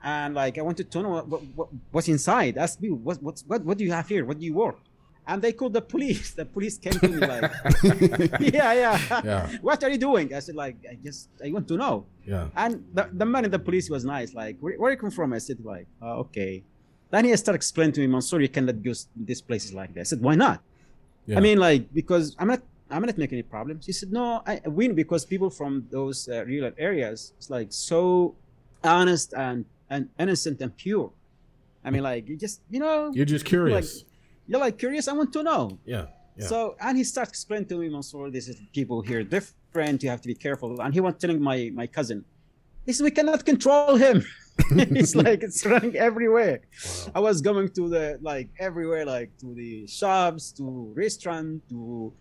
and 0.03 0.35
like 0.35 0.59
I 0.59 0.63
wanted 0.63 0.91
to 0.91 1.03
know 1.03 1.11
what, 1.11 1.43
what, 1.57 1.69
what's 1.91 2.09
inside. 2.09 2.57
Asked 2.57 2.81
me 2.81 2.91
what 2.91 3.23
what 3.23 3.43
what 3.47 3.65
what 3.65 3.79
do 3.79 3.85
you 3.85 3.93
have 3.93 4.09
here? 4.09 4.25
What 4.25 4.39
do 4.39 4.47
you 4.47 4.55
work? 4.55 4.79
and 5.27 5.41
they 5.41 5.53
called 5.53 5.73
the 5.73 5.81
police. 5.81 6.33
The 6.33 6.45
police 6.45 6.79
came 6.79 6.93
to 6.95 7.09
me 7.09 7.19
like, 7.19 7.51
yeah, 8.41 8.73
yeah, 8.73 9.21
yeah. 9.25 9.51
What 9.63 9.83
are 9.83 9.91
you 9.91 9.99
doing? 9.99 10.35
I 10.35 10.41
said 10.41 10.55
like, 10.55 10.77
I 10.91 10.97
just 11.03 11.29
I 11.45 11.51
want 11.51 11.67
to 11.69 11.77
know. 11.77 12.07
Yeah. 12.27 12.49
And 12.57 12.85
the, 12.93 13.09
the 13.13 13.25
man 13.25 13.45
in 13.47 13.51
the 13.51 13.59
police 13.59 13.89
was 13.89 14.05
nice. 14.05 14.35
Like, 14.35 14.59
where, 14.61 14.75
where 14.77 14.91
you 14.91 14.97
come 14.97 15.11
from? 15.11 15.33
I 15.33 15.39
said 15.39 15.65
like, 15.65 15.87
oh, 16.03 16.29
okay. 16.29 16.63
Then 17.15 17.27
he 17.27 17.37
started 17.37 17.59
explaining 17.63 17.93
to 17.93 18.01
me, 18.01 18.09
Mansoor, 18.09 18.41
you 18.41 18.49
cannot 18.49 18.85
use 18.85 19.07
these 19.15 19.41
places 19.41 19.73
like 19.73 19.95
that. 19.95 20.01
I 20.01 20.03
said, 20.03 20.21
why 20.21 20.35
not? 20.35 20.61
Yeah. 21.27 21.39
I 21.39 21.41
mean, 21.41 21.59
like, 21.59 21.83
because 21.95 22.35
I'm 22.41 22.49
not 22.49 22.61
I'm 22.91 23.03
not 23.03 23.17
making 23.17 23.39
any 23.39 23.45
problems. 23.57 23.87
He 23.87 23.93
said, 23.93 24.11
no, 24.13 24.43
I 24.45 24.61
win 24.65 24.97
because 24.97 25.25
people 25.25 25.49
from 25.49 25.87
those 25.93 26.29
uh, 26.29 26.45
rural 26.45 26.73
areas, 26.77 27.33
it's 27.39 27.51
like 27.51 27.69
so 27.71 28.35
honest 28.83 29.33
and, 29.33 29.65
and 29.91 30.09
innocent 30.19 30.61
and 30.61 30.77
pure. 30.77 31.13
I 31.85 31.91
mean, 31.91 32.03
like, 32.03 32.29
you 32.29 32.37
just, 32.37 32.63
you 32.69 32.81
know. 32.81 33.13
You're 33.15 33.31
just 33.37 33.45
curious. 33.45 33.99
Like, 33.99 34.07
you're 34.49 34.61
like 34.67 34.77
curious. 34.77 35.07
I 35.07 35.13
want 35.13 35.33
to 35.35 35.45
know. 35.45 35.79
Yeah. 35.85 36.07
yeah. 36.37 36.47
So 36.49 36.75
and 36.81 36.99
he 36.99 37.05
starts 37.05 37.31
explaining 37.31 37.69
to 37.69 37.77
me, 37.79 37.91
Mansoor, 37.91 38.29
this 38.33 38.49
is 38.49 38.57
people 38.73 39.03
here 39.03 39.23
different. 39.23 40.03
You 40.03 40.11
have 40.11 40.21
to 40.23 40.29
be 40.35 40.35
careful. 40.35 40.81
And 40.81 40.93
he 40.93 40.99
was 40.99 41.15
telling 41.15 41.41
my 41.41 41.71
my 41.73 41.87
cousin, 41.87 42.25
he 42.85 42.93
said, 42.93 43.05
we 43.05 43.13
cannot 43.13 43.45
control 43.45 43.95
him. 43.95 44.25
it's 44.71 45.15
like 45.25 45.43
it's 45.43 45.65
running 45.67 45.97
everywhere. 45.97 46.61
Wow. 46.85 47.13
I 47.17 47.21
was 47.21 47.41
going 47.41 47.69
to 47.71 47.89
the 47.89 48.19
like 48.23 48.49
everywhere, 48.59 49.05
like 49.05 49.37
to 49.39 49.55
the 49.55 49.87
shops, 49.87 50.53
to 50.53 50.93
restaurant, 50.97 51.69
to 51.71 52.13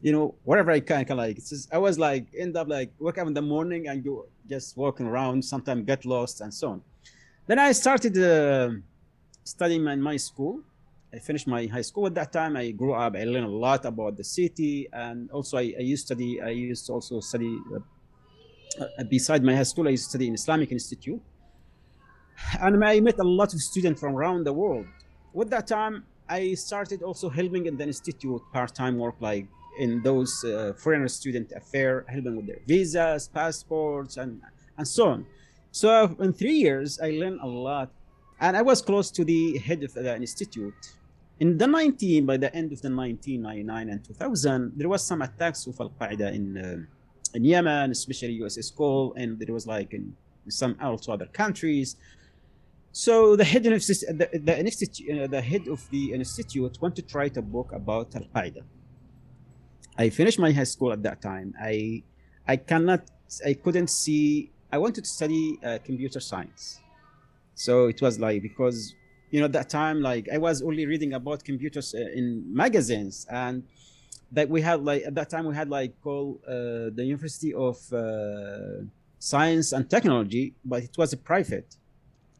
you 0.00 0.12
know 0.12 0.34
whatever 0.44 0.70
I 0.70 0.80
can. 0.80 1.02
Of 1.10 1.18
like 1.18 1.38
it's 1.38 1.50
just, 1.50 1.72
I 1.72 1.78
was 1.78 1.98
like 1.98 2.26
end 2.36 2.56
up 2.56 2.68
like 2.68 2.92
wake 2.98 3.18
up 3.18 3.26
in 3.26 3.34
the 3.34 3.42
morning 3.42 3.88
and 3.88 4.04
go 4.04 4.26
just 4.48 4.76
walking 4.76 5.06
around. 5.06 5.44
Sometimes 5.44 5.84
get 5.86 6.04
lost 6.04 6.40
and 6.40 6.52
so 6.52 6.70
on. 6.70 6.82
Then 7.46 7.58
I 7.58 7.72
started 7.72 8.16
uh, 8.16 8.70
studying 9.44 9.86
in 9.86 10.00
my 10.00 10.16
school 10.16 10.62
I 11.14 11.18
finished 11.18 11.46
my 11.46 11.66
high 11.66 11.82
school 11.82 12.06
at 12.06 12.14
that 12.14 12.32
time. 12.32 12.56
I 12.56 12.70
grew 12.70 12.94
up. 12.94 13.14
I 13.14 13.24
learned 13.24 13.44
a 13.46 13.56
lot 13.66 13.84
about 13.84 14.16
the 14.16 14.24
city, 14.24 14.88
and 14.92 15.30
also 15.30 15.58
I, 15.58 15.74
I 15.78 15.82
used 15.82 16.08
to 16.08 16.14
study. 16.14 16.40
I 16.40 16.48
used 16.48 16.86
to 16.86 16.92
also 16.94 17.20
study 17.20 17.58
uh, 17.74 18.84
uh, 18.98 19.04
beside 19.04 19.44
my 19.44 19.54
high 19.54 19.64
school. 19.64 19.86
I 19.86 19.90
used 19.90 20.04
to 20.04 20.10
study 20.10 20.28
in 20.28 20.34
Islamic 20.34 20.72
Institute, 20.72 21.20
and 22.62 22.84
I 22.84 23.00
met 23.00 23.18
a 23.18 23.24
lot 23.24 23.52
of 23.54 23.60
students 23.60 24.00
from 24.00 24.14
around 24.16 24.44
the 24.44 24.52
world. 24.52 24.86
With 25.32 25.50
that 25.50 25.66
time, 25.66 26.04
I 26.28 26.54
started 26.54 27.02
also 27.02 27.28
helping 27.28 27.66
in 27.66 27.76
the 27.76 27.84
institute 27.84 28.40
part-time 28.52 28.96
work, 28.96 29.16
like 29.20 29.46
in 29.78 30.02
those 30.02 30.32
uh, 30.44 30.72
foreigner 30.76 31.08
student 31.08 31.52
affair, 31.52 32.04
helping 32.08 32.36
with 32.36 32.46
their 32.46 32.60
visas, 32.66 33.28
passports, 33.28 34.16
and 34.16 34.40
and 34.78 34.88
so 34.88 35.08
on. 35.08 35.26
So 35.70 36.16
in 36.20 36.32
three 36.32 36.58
years, 36.66 36.98
I 37.00 37.10
learned 37.10 37.40
a 37.42 37.46
lot, 37.46 37.90
and 38.40 38.56
I 38.56 38.62
was 38.62 38.80
close 38.80 39.10
to 39.12 39.24
the 39.24 39.58
head 39.58 39.82
of 39.82 39.92
the 39.92 40.16
institute 40.16 40.80
in 41.42 41.58
the 41.58 41.66
19, 41.66 42.24
by 42.24 42.36
the 42.36 42.54
end 42.54 42.72
of 42.72 42.80
the 42.82 42.88
1999 42.88 43.88
and 43.88 44.04
2000, 44.04 44.72
there 44.76 44.88
was 44.88 45.04
some 45.04 45.22
attacks 45.22 45.66
of 45.66 45.80
Al 45.80 45.90
Qaeda 46.00 46.32
in 46.32 46.56
uh, 46.56 47.34
in 47.34 47.44
Yemen, 47.44 47.90
especially 47.90 48.38
USS 48.38 48.72
Cole, 48.76 49.12
and 49.16 49.38
there 49.40 49.52
was 49.52 49.66
like 49.66 49.92
in 49.92 50.14
some 50.48 50.76
also 50.80 51.12
other 51.12 51.26
countries. 51.26 51.96
So 52.92 53.36
the 53.36 53.44
head 53.44 53.64
of 53.64 53.86
the, 53.86 54.28
the, 54.44 54.58
institute, 54.60 55.18
uh, 55.18 55.26
the 55.26 55.40
head 55.40 55.66
of 55.66 55.88
the 55.90 56.12
institute 56.12 56.78
wanted 56.80 57.08
to 57.08 57.18
write 57.18 57.38
a 57.38 57.42
book 57.42 57.72
about 57.72 58.14
Al 58.14 58.24
Qaeda. 58.34 58.62
I 59.96 60.10
finished 60.10 60.38
my 60.38 60.52
high 60.52 60.64
school 60.64 60.92
at 60.92 61.02
that 61.02 61.22
time. 61.22 61.54
I 61.60 62.02
I 62.46 62.56
cannot, 62.56 63.10
I 63.46 63.54
couldn't 63.54 63.88
see. 63.88 64.50
I 64.70 64.78
wanted 64.78 65.04
to 65.04 65.10
study 65.10 65.58
uh, 65.64 65.78
computer 65.84 66.20
science, 66.20 66.80
so 67.54 67.86
it 67.86 68.02
was 68.02 68.18
like 68.18 68.42
because 68.42 68.94
you 69.32 69.40
know 69.40 69.48
that 69.48 69.68
time 69.68 70.00
like 70.00 70.28
i 70.30 70.38
was 70.38 70.62
only 70.62 70.86
reading 70.86 71.14
about 71.14 71.42
computers 71.42 71.94
uh, 71.94 71.98
in 71.98 72.44
magazines 72.54 73.26
and 73.30 73.64
that 74.30 74.48
we 74.48 74.60
had 74.60 74.84
like 74.84 75.02
at 75.04 75.14
that 75.14 75.28
time 75.30 75.46
we 75.46 75.54
had 75.54 75.68
like 75.68 75.98
called 76.02 76.38
uh, 76.46 76.92
the 76.94 77.02
university 77.04 77.52
of 77.54 77.76
uh, 77.92 78.84
science 79.18 79.72
and 79.72 79.88
technology 79.88 80.54
but 80.64 80.82
it 80.82 80.96
was 80.98 81.12
a 81.12 81.16
private 81.16 81.76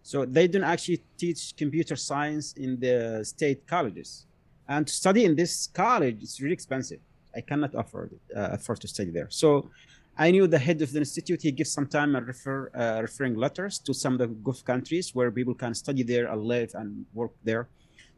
so 0.02 0.25
they 0.25 0.47
don't 0.49 0.64
actually 0.64 1.02
teach 1.16 1.54
computer 1.56 1.97
science 1.97 2.54
in 2.54 2.78
the 2.80 3.25
state 3.25 3.66
colleges 3.66 4.26
and 4.68 4.87
to 4.87 4.92
study 4.92 5.25
in 5.25 5.35
this 5.37 5.68
college 5.68 6.18
it's 6.23 6.40
really 6.40 6.54
expensive 6.54 7.00
i 7.37 7.40
cannot 7.40 7.75
afford 7.75 8.11
uh, 8.37 8.49
afford 8.52 8.80
to 8.80 8.88
study 8.88 9.11
there 9.11 9.28
so 9.30 9.71
I 10.16 10.30
knew 10.30 10.47
the 10.47 10.59
head 10.59 10.82
of 10.82 10.92
the 10.92 10.99
institute. 10.99 11.40
He 11.42 11.52
gives 11.52 11.71
some 11.71 11.87
time 11.87 12.14
and 12.16 12.26
refer, 12.26 12.71
uh, 12.75 13.00
referring 13.00 13.35
letters 13.35 13.78
to 13.80 13.94
some 13.94 14.14
of 14.14 14.18
the 14.18 14.26
Gulf 14.26 14.64
countries 14.64 15.14
where 15.14 15.30
people 15.30 15.54
can 15.54 15.75
study 15.75 16.02
there 16.02 16.26
and 16.30 16.42
live 16.42 16.73
and 16.75 17.06
work 17.14 17.32
there. 17.42 17.68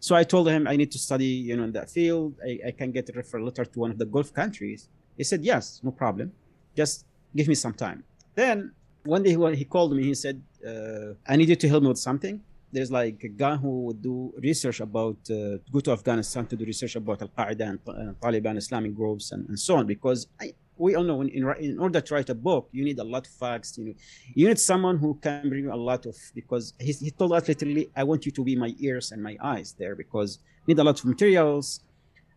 So 0.01 0.17
I 0.17 0.25
told 0.25 0.49
him 0.49 0.67
I 0.67 0.77
need 0.77 0.91
to 0.93 0.99
study, 0.99 1.25
you 1.25 1.57
know, 1.57 1.65
in 1.65 1.73
that 1.73 1.89
field. 1.89 2.35
I, 2.45 2.59
I 2.69 2.71
can 2.73 2.91
get 2.91 3.09
a 3.09 3.13
referral 3.13 3.45
letter 3.45 3.65
to 3.65 3.79
one 3.79 3.91
of 3.91 3.99
the 3.99 4.07
Gulf 4.07 4.35
countries. 4.35 4.89
He 5.17 5.25
said, 5.25 5.45
yes, 5.45 5.81
no 5.85 5.93
problem. 5.93 6.33
Just 6.77 7.07
give 7.35 7.47
me 7.47 7.55
some 7.55 7.73
time. 7.73 8.03
Then 8.35 8.73
one 9.05 9.23
day 9.23 9.31
he, 9.31 9.57
he 9.57 9.65
called 9.65 9.95
me. 9.95 10.03
He 10.05 10.15
said, 10.15 10.43
uh, 10.67 11.15
I 11.27 11.37
need 11.37 11.49
you 11.49 11.57
to 11.57 11.69
help 11.69 11.83
me 11.83 11.89
with 11.89 11.99
something. 11.99 12.41
There's 12.73 12.91
like 12.91 13.23
a 13.23 13.29
guy 13.29 13.57
who 13.57 13.85
would 13.85 14.03
do 14.03 14.35
research 14.39 14.81
about, 14.81 15.17
uh, 15.31 15.59
go 15.71 15.81
to 15.81 15.93
Afghanistan 15.93 16.47
to 16.47 16.57
do 16.57 16.65
research 16.65 16.97
about 16.97 17.23
Al 17.23 17.29
Qaeda 17.29 17.61
and 17.61 17.79
uh, 17.87 17.93
Taliban 18.21 18.57
Islamic 18.57 18.95
groups 18.95 19.31
and, 19.33 19.49
and 19.49 19.59
so 19.59 19.77
on 19.77 19.87
because 19.87 20.27
I, 20.41 20.55
we 20.77 20.97
all 20.97 21.05
know 21.05 21.21
in, 21.21 21.29
in, 21.29 21.79
order 21.79 22.01
to 22.01 22.15
write 22.15 22.31
a 22.31 22.35
book 22.35 22.69
you 22.73 22.85
need 22.85 22.99
a 22.99 23.05
lot 23.05 23.27
of 23.27 23.33
facts 23.33 23.79
you 23.79 23.85
know 23.85 23.95
you 24.35 24.49
need 24.49 24.59
someone 24.59 24.99
who 24.99 25.15
can 25.23 25.49
bring 25.49 25.69
a 25.69 25.77
lot 25.77 26.05
of 26.07 26.17
because 26.35 26.75
he, 26.81 26.93
he 26.93 27.11
told 27.11 27.33
us 27.33 27.47
literally 27.47 27.91
i 27.97 28.03
want 28.03 28.27
you 28.27 28.33
to 28.33 28.43
be 28.43 28.57
my 28.57 28.75
ears 28.81 29.13
and 29.13 29.23
my 29.23 29.37
eyes 29.41 29.75
there 29.79 29.95
because 29.95 30.41
need 30.67 30.79
a 30.79 30.85
lot 30.85 30.99
of 30.99 31.05
materials 31.05 31.81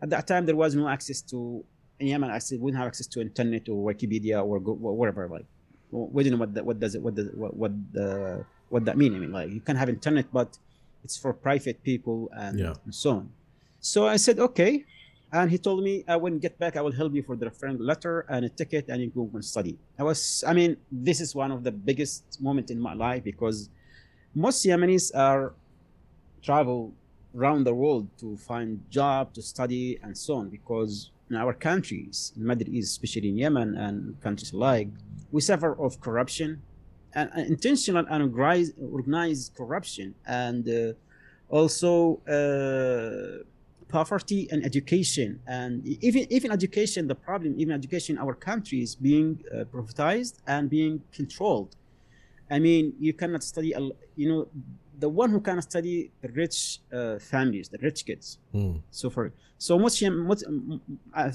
at 0.01 0.09
that 0.09 0.27
time 0.27 0.45
there 0.45 0.55
was 0.55 0.75
no 0.75 0.87
access 0.87 1.21
to 1.21 1.63
in 1.99 2.07
yemen 2.07 2.29
access 2.29 2.59
we 2.59 2.69
didn't 2.69 2.77
have 2.77 2.87
access 2.87 3.07
to 3.07 3.21
internet 3.21 3.67
or 3.69 3.91
wikipedia 3.91 4.45
or 4.45 4.59
go, 4.59 4.73
whatever 4.73 5.27
like 5.27 5.45
we 5.91 6.23
didn't 6.23 6.37
know 6.37 6.45
what 6.45 6.53
that 6.53 6.65
what 6.65 6.79
does 6.79 6.95
it 6.95 7.01
what 7.01 7.15
does 7.15 7.29
what 7.33 7.55
what 7.55 7.71
the 7.93 8.43
what 8.69 8.85
that 8.85 8.97
mean 8.97 9.15
i 9.15 9.19
mean 9.19 9.31
like 9.31 9.49
you 9.49 9.61
can 9.61 9.75
have 9.75 9.89
internet 9.89 10.25
but 10.31 10.57
it's 11.03 11.17
for 11.17 11.31
private 11.33 11.81
people 11.83 12.29
and, 12.35 12.59
yeah. 12.59 12.73
and 12.83 12.93
so 12.93 13.11
on 13.11 13.29
so 13.79 14.07
i 14.07 14.17
said 14.17 14.39
okay 14.39 14.83
and 15.31 15.51
he 15.51 15.57
told 15.57 15.83
me, 15.83 16.05
I 16.07 16.13
uh, 16.13 16.17
when 16.19 16.39
get 16.39 16.57
back, 16.57 16.77
I 16.77 16.81
will 16.81 16.93
help 16.93 17.13
you 17.13 17.21
for 17.21 17.35
the 17.35 17.47
referral 17.47 17.77
letter 17.79 18.25
and 18.29 18.45
a 18.45 18.49
ticket, 18.49 18.87
and 18.87 19.01
you 19.01 19.09
go 19.09 19.29
and 19.33 19.43
study. 19.43 19.77
I 19.99 20.03
was, 20.03 20.43
I 20.47 20.53
mean, 20.53 20.77
this 20.89 21.19
is 21.19 21.35
one 21.35 21.51
of 21.51 21.63
the 21.63 21.71
biggest 21.71 22.41
moment 22.41 22.71
in 22.71 22.79
my 22.79 22.93
life 22.93 23.23
because 23.23 23.69
most 24.33 24.65
Yemenis 24.65 25.11
are 25.13 25.53
travel 26.41 26.93
around 27.35 27.65
the 27.65 27.73
world 27.73 28.07
to 28.19 28.37
find 28.37 28.81
job, 28.89 29.33
to 29.33 29.41
study, 29.41 29.99
and 30.01 30.17
so 30.17 30.35
on. 30.35 30.49
Because 30.49 31.11
in 31.29 31.35
our 31.35 31.53
countries, 31.53 32.31
in 32.37 32.45
Middle 32.45 32.69
East, 32.73 32.91
especially 32.91 33.29
in 33.29 33.37
Yemen 33.37 33.75
and 33.75 34.19
countries 34.21 34.53
like, 34.53 34.87
we 35.31 35.41
suffer 35.41 35.73
of 35.79 35.99
corruption 35.99 36.61
and, 37.13 37.29
intentional 37.47 38.05
and 38.09 38.23
organized, 38.23 38.73
organized 38.79 39.55
corruption, 39.55 40.15
and 40.25 40.67
uh, 40.69 40.93
also. 41.49 42.21
Uh, 42.27 43.43
poverty 43.87 44.47
and 44.51 44.65
education 44.65 45.39
and 45.47 45.85
even 45.85 46.27
even 46.29 46.51
education 46.51 47.07
the 47.07 47.15
problem 47.15 47.55
even 47.57 47.73
education 47.73 48.15
in 48.15 48.21
our 48.21 48.33
country 48.33 48.81
is 48.81 48.95
being 48.95 49.41
uh, 49.53 49.63
privatized 49.65 50.35
and 50.45 50.69
being 50.69 51.01
controlled 51.13 51.75
i 52.51 52.59
mean 52.59 52.93
you 52.99 53.13
cannot 53.13 53.43
study 53.43 53.73
you 54.15 54.27
know 54.29 54.47
the 54.99 55.09
one 55.09 55.29
who 55.29 55.39
can 55.39 55.61
study 55.61 56.11
the 56.21 56.29
rich 56.29 56.79
uh, 56.93 57.19
families 57.19 57.69
the 57.69 57.77
rich 57.79 58.05
kids 58.05 58.39
mm. 58.53 58.81
so 58.91 59.09
for 59.09 59.31
so 59.59 59.79
most, 59.79 60.01
most 60.03 60.45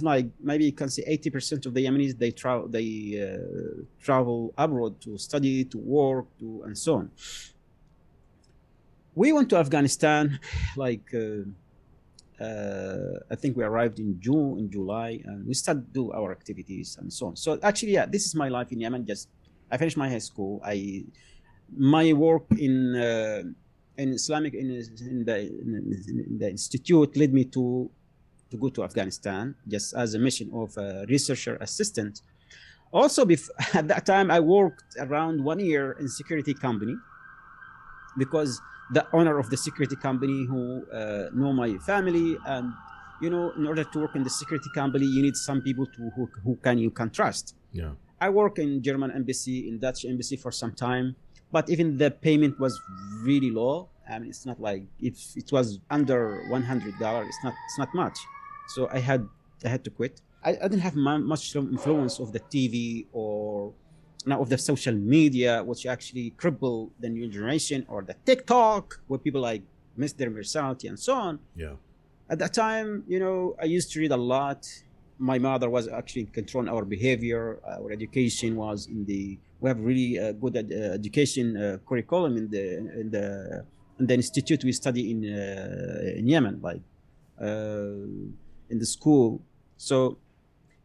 like 0.01 0.27
maybe 0.41 0.65
you 0.67 0.73
can 0.73 0.89
say 0.89 1.03
80% 1.09 1.67
of 1.67 1.75
the 1.75 1.85
yemenis 1.85 2.19
they 2.19 2.31
travel 2.31 2.69
they 2.69 2.89
uh, 3.21 3.83
travel 4.01 4.53
abroad 4.57 5.01
to 5.01 5.19
study 5.19 5.65
to 5.65 5.79
work 5.79 6.27
to 6.39 6.63
and 6.67 6.77
so 6.77 6.95
on 6.97 7.11
we 9.15 9.33
went 9.33 9.49
to 9.51 9.57
afghanistan 9.57 10.39
like 10.77 11.13
uh, 11.15 11.43
uh, 12.41 13.21
I 13.31 13.37
think 13.37 13.57
we 13.57 13.63
arrived 13.63 14.01
in 14.01 14.19
June, 14.21 14.59
in 14.59 14.69
July, 14.69 15.21
and 15.25 15.47
we 15.47 15.55
started 15.55 15.93
do 15.93 16.11
our 16.13 16.33
activities 16.33 16.97
and 17.01 17.13
so 17.13 17.27
on. 17.27 17.37
So 17.37 17.59
actually, 17.63 17.93
yeah, 17.93 18.07
this 18.07 18.27
is 18.27 18.35
my 18.35 18.49
life 18.49 18.73
in 18.73 18.81
Yemen. 18.81 19.07
Just 19.07 19.29
I 19.71 19.77
finished 19.77 19.97
my 19.97 20.09
high 20.09 20.19
school. 20.19 20.61
I 20.65 21.05
my 21.77 22.13
work 22.13 22.47
in 22.59 22.97
uh, 22.97 23.43
in 23.97 24.13
Islamic 24.13 24.55
in, 24.55 24.71
in, 25.01 25.25
the, 25.25 25.39
in, 25.41 26.39
the 26.39 26.49
institute 26.51 27.17
led 27.17 27.33
me 27.33 27.45
to 27.45 27.91
to 28.51 28.57
go 28.57 28.69
to 28.69 28.85
Afghanistan 28.85 29.55
just 29.67 29.95
as 29.95 30.15
a 30.15 30.19
mission 30.19 30.51
of 30.53 30.77
a 30.77 31.07
researcher 31.09 31.57
assistant. 31.61 32.21
Also, 32.93 33.27
at 33.75 33.89
that 33.89 34.05
time, 34.05 34.31
I 34.31 34.41
worked 34.41 34.97
around 34.99 35.43
one 35.43 35.61
year 35.61 35.93
in 35.93 36.09
security 36.09 36.53
company 36.53 36.95
because 38.19 38.61
the 38.93 39.07
owner 39.15 39.39
of 39.39 39.49
the 39.49 39.57
security 39.57 39.97
company 39.97 40.45
who 40.45 40.85
uh, 40.93 41.31
know 41.33 41.53
my 41.53 41.79
family 41.79 42.37
and 42.47 42.73
you 43.23 43.31
know 43.31 43.53
in 43.57 43.67
order 43.67 43.85
to 43.85 43.99
work 44.01 44.15
in 44.15 44.23
the 44.23 44.31
security 44.31 44.69
company 44.75 45.07
you 45.07 45.23
need 45.23 45.37
some 45.37 45.63
people 45.63 45.87
to 45.87 46.11
who, 46.15 46.29
who 46.45 46.57
can 46.57 46.77
you 46.79 46.91
can 46.91 47.09
trust. 47.09 47.55
Yeah. 47.73 47.93
I 48.21 48.29
work 48.29 48.59
in 48.59 48.83
german 48.83 49.11
embassy 49.11 49.69
in 49.69 49.79
dutch 49.79 50.05
embassy 50.05 50.37
for 50.37 50.53
some 50.53 50.73
time 50.73 51.17
but 51.53 51.69
even 51.71 51.99
the 51.99 52.11
payment 52.11 52.59
was 52.59 52.81
really 53.23 53.51
low 53.51 53.89
I 54.09 54.19
mean, 54.19 54.31
it's 54.31 54.47
not 54.47 54.61
like 54.61 54.85
if 55.01 55.37
it 55.37 55.51
was 55.53 55.79
under 55.91 56.45
one 56.49 56.63
hundred 56.63 56.99
dollars, 56.99 57.29
it's 57.29 57.45
not 57.45 57.55
it's 57.67 57.79
not 57.79 57.95
much. 57.95 58.19
So 58.69 58.89
I 58.93 58.99
had 58.99 59.27
I 59.65 59.69
had 59.69 59.85
to 59.85 59.91
quit. 59.91 60.21
I, 60.45 60.51
I 60.51 60.69
didn't 60.69 60.81
have 60.81 60.97
much 60.97 61.55
influence 61.55 62.19
of 62.19 62.33
the 62.33 62.41
TV 62.41 63.07
or 63.13 63.73
now 64.27 64.41
of 64.41 64.49
the 64.49 64.59
social 64.59 64.95
media, 64.95 65.63
which 65.63 65.87
actually 65.87 66.35
cripple 66.37 66.91
the 67.01 67.09
new 67.09 67.29
generation, 67.29 67.87
or 67.89 68.03
the 68.03 68.17
TikTok, 68.27 69.01
where 69.07 69.19
people 69.19 69.41
like 69.41 69.63
miss 69.97 70.13
their 70.13 70.31
personality 70.31 70.89
and 70.89 70.99
so 70.99 71.15
on. 71.15 71.39
Yeah. 71.55 71.75
At 72.29 72.39
that 72.39 72.55
time, 72.55 73.05
you 73.07 73.19
know, 73.21 73.57
I 73.61 73.67
used 73.67 73.93
to 73.93 74.01
read 74.01 74.13
a 74.13 74.17
lot. 74.17 74.67
My 75.19 75.39
mother 75.39 75.69
was 75.71 75.87
actually 75.87 76.25
controlling 76.27 76.69
our 76.69 76.85
behavior. 76.85 77.61
Our 77.67 77.93
education 77.93 78.57
was 78.57 78.87
in 78.87 79.05
the. 79.05 79.39
We 79.63 79.67
have 79.73 79.81
really 79.91 80.19
uh, 80.19 80.33
good 80.43 80.55
ed- 80.57 80.73
uh, 80.73 80.99
education 81.01 81.47
uh, 81.57 81.79
curriculum 81.89 82.33
in 82.41 82.47
the 82.55 82.65
in 83.03 83.09
the 83.17 83.27
in 84.01 84.05
the 84.11 84.15
institute 84.23 84.61
we 84.65 84.73
study 84.83 85.03
in 85.13 85.19
uh, 85.25 86.19
in 86.19 86.25
Yemen, 86.33 86.57
like 86.69 86.83
uh, 87.41 88.73
in 88.73 88.77
the 88.83 88.89
school. 88.97 89.29
So 89.89 89.97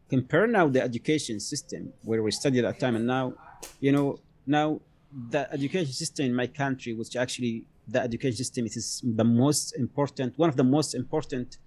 compare 0.08 0.46
now 0.46 0.66
the 0.68 0.82
education 0.90 1.36
system 1.40 1.82
where 2.08 2.22
we 2.22 2.30
studied 2.30 2.64
at 2.64 2.78
time 2.78 2.94
and 2.96 3.06
now, 3.06 3.34
you 3.80 3.92
know, 3.92 4.08
now 4.46 4.80
the 5.34 5.42
education 5.52 5.92
system 5.92 6.26
in 6.26 6.34
my 6.34 6.46
country, 6.46 6.92
which 6.94 7.16
actually 7.16 7.54
the 7.86 8.00
education 8.00 8.36
system 8.36 8.66
is 8.66 9.02
the 9.04 9.24
most 9.24 9.76
important, 9.76 10.38
one 10.38 10.48
of 10.48 10.56
the 10.56 10.68
most 10.76 10.94
important, 10.94 11.58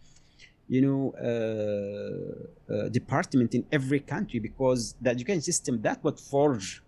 you 0.68 0.82
know, 0.86 1.02
uh, 1.30 2.74
uh, 2.74 2.90
department 2.90 3.54
in 3.54 3.66
every 3.72 4.00
country 4.00 4.40
because 4.40 4.96
the 5.02 5.10
education 5.10 5.42
system 5.42 5.82
that 5.82 6.04
would 6.04 6.20
forge 6.20 6.82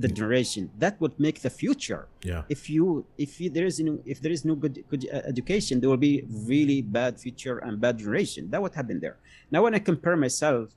the 0.00 0.08
generation 0.08 0.70
that 0.78 1.00
would 1.00 1.18
make 1.18 1.40
the 1.40 1.50
future. 1.50 2.08
Yeah. 2.22 2.42
If 2.48 2.70
you 2.70 3.04
if 3.16 3.40
you, 3.40 3.50
there 3.50 3.66
is 3.66 3.80
no 3.80 3.98
if 4.04 4.20
there 4.20 4.32
is 4.32 4.44
no 4.44 4.54
good 4.54 4.84
good 4.88 5.08
uh, 5.12 5.22
education 5.32 5.80
there 5.80 5.90
will 5.90 6.04
be 6.12 6.24
really 6.52 6.82
bad 6.82 7.18
future 7.18 7.58
and 7.58 7.80
bad 7.80 7.98
generation 7.98 8.50
that 8.50 8.62
would 8.62 8.74
happen 8.74 9.00
there. 9.00 9.16
Now 9.50 9.62
when 9.64 9.74
i 9.74 9.78
compare 9.78 10.16
myself 10.16 10.74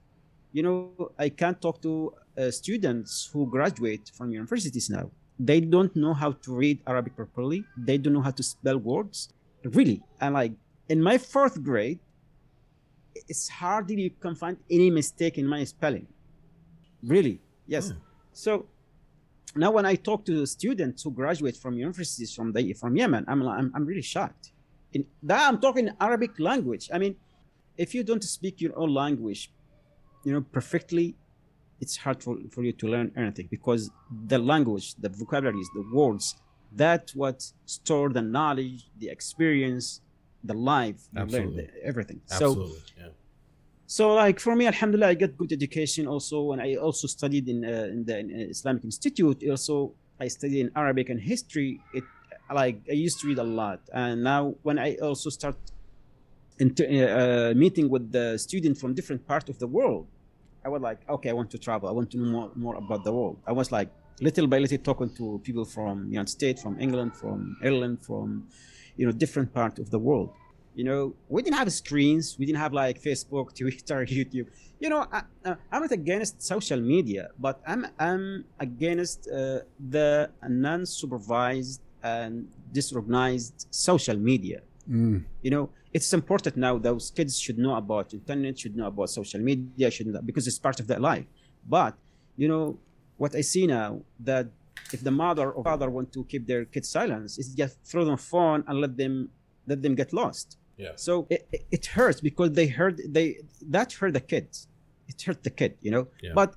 you 0.51 0.63
know 0.63 1.11
i 1.19 1.29
can't 1.29 1.59
talk 1.61 1.81
to 1.81 2.13
uh, 2.37 2.49
students 2.49 3.29
who 3.31 3.45
graduate 3.45 4.11
from 4.17 4.31
universities 4.31 4.89
now. 4.89 5.09
They 5.39 5.59
don't 5.59 5.95
know 5.95 6.13
how 6.13 6.31
to 6.43 6.49
read 6.53 6.79
arabic 6.87 7.15
properly. 7.15 7.63
They 7.77 7.97
don't 7.97 8.13
know 8.13 8.21
how 8.21 8.35
to 8.39 8.43
spell 8.43 8.77
words. 8.77 9.29
Really. 9.63 10.01
And 10.19 10.33
like 10.33 10.53
in 10.89 11.01
my 11.01 11.17
fourth 11.17 11.61
grade 11.63 11.99
it's 13.27 13.49
hardly 13.49 14.01
you 14.01 14.09
can 14.09 14.35
find 14.35 14.57
any 14.69 14.89
mistake 14.89 15.37
in 15.37 15.45
my 15.45 15.63
spelling. 15.63 16.07
Really. 17.03 17.39
Yes. 17.67 17.93
So 18.33 18.65
now 19.55 19.71
when 19.71 19.85
I 19.85 19.95
talk 19.95 20.25
to 20.25 20.39
the 20.39 20.47
students 20.47 21.03
who 21.03 21.11
graduate 21.11 21.57
from 21.57 21.77
universities 21.77 22.33
from 22.33 22.51
the 22.53 22.73
from 22.73 22.95
Yemen, 22.95 23.25
I'm 23.27 23.41
I'm, 23.47 23.71
I'm 23.75 23.85
really 23.85 24.01
shocked. 24.01 24.51
In 24.93 25.05
that 25.23 25.47
I'm 25.47 25.59
talking 25.59 25.89
Arabic 25.99 26.39
language. 26.39 26.89
I 26.93 26.97
mean, 26.97 27.15
if 27.77 27.93
you 27.95 28.03
don't 28.03 28.23
speak 28.23 28.61
your 28.61 28.77
own 28.77 28.93
language, 28.93 29.51
you 30.23 30.33
know 30.33 30.41
perfectly, 30.41 31.15
it's 31.79 31.97
hard 31.97 32.21
for, 32.23 32.37
for 32.51 32.63
you 32.63 32.73
to 32.73 32.87
learn 32.87 33.11
anything 33.17 33.47
because 33.49 33.89
the 34.27 34.37
language, 34.37 34.95
the 34.95 35.09
vocabularies, 35.09 35.69
the 35.73 35.85
words, 35.91 36.35
that 36.73 37.11
what 37.15 37.43
store 37.65 38.09
the 38.09 38.21
knowledge, 38.21 38.89
the 38.99 39.09
experience, 39.09 40.01
the 40.43 40.53
life, 40.53 41.01
the, 41.13 41.21
everything. 41.83 42.21
Absolutely. 42.31 42.69
So 42.69 42.75
yeah. 42.97 43.07
So 43.91 44.13
like 44.13 44.39
for 44.39 44.55
me, 44.55 44.67
Alhamdulillah, 44.67 45.09
I 45.09 45.15
got 45.15 45.35
good 45.35 45.51
education 45.51 46.07
also, 46.07 46.53
and 46.53 46.61
I 46.61 46.75
also 46.75 47.07
studied 47.07 47.49
in, 47.49 47.65
uh, 47.65 47.91
in 47.91 48.05
the 48.05 48.19
in 48.19 48.31
Islamic 48.55 48.85
Institute. 48.85 49.43
Also, 49.49 49.91
I 50.17 50.29
studied 50.29 50.61
in 50.61 50.71
Arabic 50.77 51.09
and 51.09 51.19
history. 51.19 51.81
It 51.93 52.05
like 52.53 52.77
I 52.89 52.93
used 52.93 53.19
to 53.19 53.27
read 53.27 53.39
a 53.39 53.43
lot, 53.43 53.81
and 53.91 54.23
now 54.23 54.55
when 54.63 54.79
I 54.79 54.95
also 55.07 55.29
start 55.29 55.57
inter- 56.57 56.87
uh, 56.87 57.53
meeting 57.53 57.89
with 57.89 58.13
the 58.13 58.37
students 58.37 58.79
from 58.79 58.93
different 58.93 59.27
parts 59.27 59.49
of 59.49 59.59
the 59.59 59.67
world, 59.67 60.07
I 60.63 60.69
was 60.69 60.81
like, 60.81 60.99
okay, 61.09 61.29
I 61.29 61.33
want 61.33 61.51
to 61.51 61.57
travel. 61.57 61.89
I 61.89 61.91
want 61.91 62.11
to 62.11 62.17
know 62.17 62.31
more, 62.31 62.51
more 62.55 62.75
about 62.75 63.03
the 63.03 63.11
world. 63.11 63.39
I 63.45 63.51
was 63.51 63.73
like 63.73 63.89
little 64.21 64.47
by 64.47 64.59
little 64.59 64.77
talking 64.77 65.09
to 65.19 65.41
people 65.43 65.65
from 65.65 66.07
United 66.07 66.31
States, 66.39 66.61
from 66.63 66.79
England, 66.79 67.11
from 67.17 67.57
Ireland, 67.61 68.05
from 68.07 68.47
you 68.95 69.05
know 69.05 69.11
different 69.11 69.53
part 69.53 69.79
of 69.79 69.89
the 69.91 69.99
world 69.99 70.31
you 70.75 70.83
know, 70.83 71.13
we 71.27 71.41
didn't 71.41 71.57
have 71.57 71.71
screens. 71.71 72.37
We 72.39 72.45
didn't 72.45 72.59
have 72.59 72.73
like 72.73 73.01
Facebook, 73.01 73.55
Twitter, 73.57 74.05
YouTube. 74.05 74.47
You 74.79 74.89
know, 74.89 75.05
I, 75.11 75.23
am 75.45 75.81
not 75.81 75.91
against 75.91 76.41
social 76.41 76.79
media, 76.79 77.29
but 77.37 77.61
I'm 77.67 77.87
I'm 77.99 78.45
against 78.59 79.27
uh, 79.27 79.59
the 79.79 80.29
non-supervised 80.47 81.81
and 82.03 82.47
disorganized 82.71 83.67
social 83.69 84.17
media. 84.17 84.61
Mm. 84.89 85.23
You 85.43 85.51
know, 85.51 85.69
it's 85.93 86.11
important 86.13 86.57
now. 86.57 86.77
Those 86.77 87.11
kids 87.11 87.39
should 87.39 87.59
know 87.59 87.75
about 87.75 88.13
internet, 88.13 88.57
should 88.57 88.75
know 88.75 88.87
about 88.87 89.09
social 89.09 89.39
media, 89.39 89.91
should 89.91 90.07
know, 90.07 90.21
because 90.21 90.47
it's 90.47 90.57
part 90.57 90.79
of 90.79 90.87
their 90.87 90.99
life. 90.99 91.25
But 91.67 91.95
you 92.37 92.47
know, 92.47 92.79
what 93.17 93.35
I 93.35 93.41
see 93.41 93.67
now 93.67 94.01
that 94.21 94.47
if 94.93 95.03
the 95.03 95.11
mother 95.11 95.51
or 95.51 95.63
father 95.63 95.89
want 95.89 96.11
to 96.13 96.23
keep 96.23 96.47
their 96.47 96.65
kids 96.65 96.89
silent, 96.89 97.25
is 97.25 97.53
just 97.53 97.77
throw 97.83 98.03
them 98.03 98.17
phone 98.17 98.63
and 98.67 98.81
let 98.81 98.97
them 98.97 99.29
let 99.67 99.81
them 99.83 99.93
get 99.93 100.11
lost 100.11 100.57
yeah. 100.81 100.93
So 100.95 101.27
it, 101.29 101.41
it 101.75 101.85
hurts 101.97 102.19
because 102.21 102.51
they 102.59 102.67
hurt 102.67 102.95
they 103.17 103.27
that 103.75 103.89
hurt 103.93 104.13
the 104.19 104.25
kids. 104.33 104.67
It 105.07 105.21
hurt 105.21 105.43
the 105.43 105.53
kid, 105.59 105.71
you 105.81 105.91
know. 105.95 106.07
Yeah. 106.21 106.33
But 106.39 106.55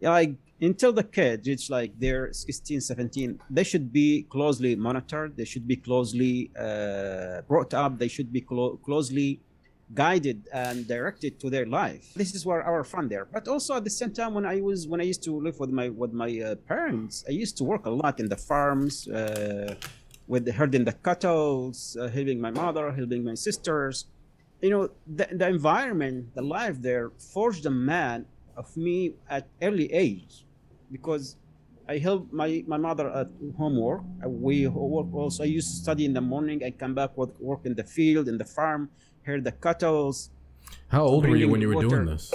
like 0.00 0.34
until 0.60 0.92
the 0.92 1.04
kid 1.04 1.46
reach 1.46 1.68
like 1.70 1.92
they're 1.98 2.32
16 2.32 2.80
17 2.80 3.40
they 3.50 3.64
should 3.64 3.92
be 3.92 4.26
closely 4.30 4.74
monitored 4.74 5.36
they 5.36 5.44
should 5.44 5.66
be 5.66 5.76
closely 5.76 6.50
uh, 6.58 7.42
brought 7.42 7.74
up 7.74 7.98
they 7.98 8.08
should 8.08 8.32
be 8.32 8.40
clo- 8.40 8.76
closely 8.84 9.40
guided 9.94 10.48
and 10.52 10.88
directed 10.88 11.38
to 11.38 11.48
their 11.50 11.66
life 11.66 12.12
this 12.14 12.34
is 12.34 12.44
where 12.44 12.62
our 12.62 12.82
fun 12.82 13.08
there 13.08 13.26
but 13.26 13.46
also 13.46 13.76
at 13.76 13.84
the 13.84 13.90
same 13.90 14.12
time 14.12 14.34
when 14.34 14.46
i 14.46 14.60
was 14.60 14.88
when 14.88 15.00
i 15.00 15.04
used 15.04 15.22
to 15.22 15.32
live 15.38 15.58
with 15.60 15.70
my 15.70 15.88
with 15.90 16.12
my 16.12 16.30
uh, 16.40 16.54
parents 16.66 17.24
i 17.28 17.30
used 17.30 17.56
to 17.56 17.64
work 17.64 17.86
a 17.86 17.90
lot 17.90 18.18
in 18.18 18.28
the 18.28 18.36
farms 18.36 19.06
uh, 19.08 19.74
with 20.26 20.50
herding 20.52 20.84
the 20.84 20.92
cattle, 20.92 21.72
uh, 21.98 22.08
helping 22.08 22.40
my 22.40 22.50
mother, 22.50 22.92
helping 22.92 23.24
my 23.24 23.34
sisters. 23.34 24.06
You 24.60 24.70
know, 24.70 24.90
the, 25.06 25.28
the 25.30 25.48
environment, 25.48 26.34
the 26.34 26.42
life 26.42 26.80
there 26.80 27.10
forged 27.32 27.66
a 27.66 27.70
man 27.70 28.26
of 28.56 28.76
me 28.76 29.14
at 29.28 29.46
early 29.62 29.92
age 29.92 30.44
because 30.90 31.36
I 31.88 31.98
helped 31.98 32.32
my, 32.32 32.64
my 32.66 32.76
mother 32.76 33.10
at 33.10 33.28
homework. 33.56 34.02
Uh, 34.24 34.28
we 34.28 34.66
work 34.66 35.12
also. 35.14 35.44
I 35.44 35.46
used 35.46 35.70
to 35.70 35.76
study 35.76 36.04
in 36.04 36.14
the 36.14 36.20
morning. 36.20 36.64
I 36.64 36.70
come 36.70 36.94
back 36.94 37.16
work, 37.16 37.38
work 37.38 37.60
in 37.64 37.74
the 37.74 37.84
field, 37.84 38.28
in 38.28 38.38
the 38.38 38.44
farm, 38.44 38.90
herd 39.22 39.44
the 39.44 39.52
cattle. 39.52 40.14
How 40.88 41.04
old 41.04 41.26
were 41.26 41.36
you 41.36 41.48
when 41.48 41.60
you 41.60 41.68
were 41.68 41.76
water. 41.76 41.88
doing 41.88 42.06
this? 42.06 42.32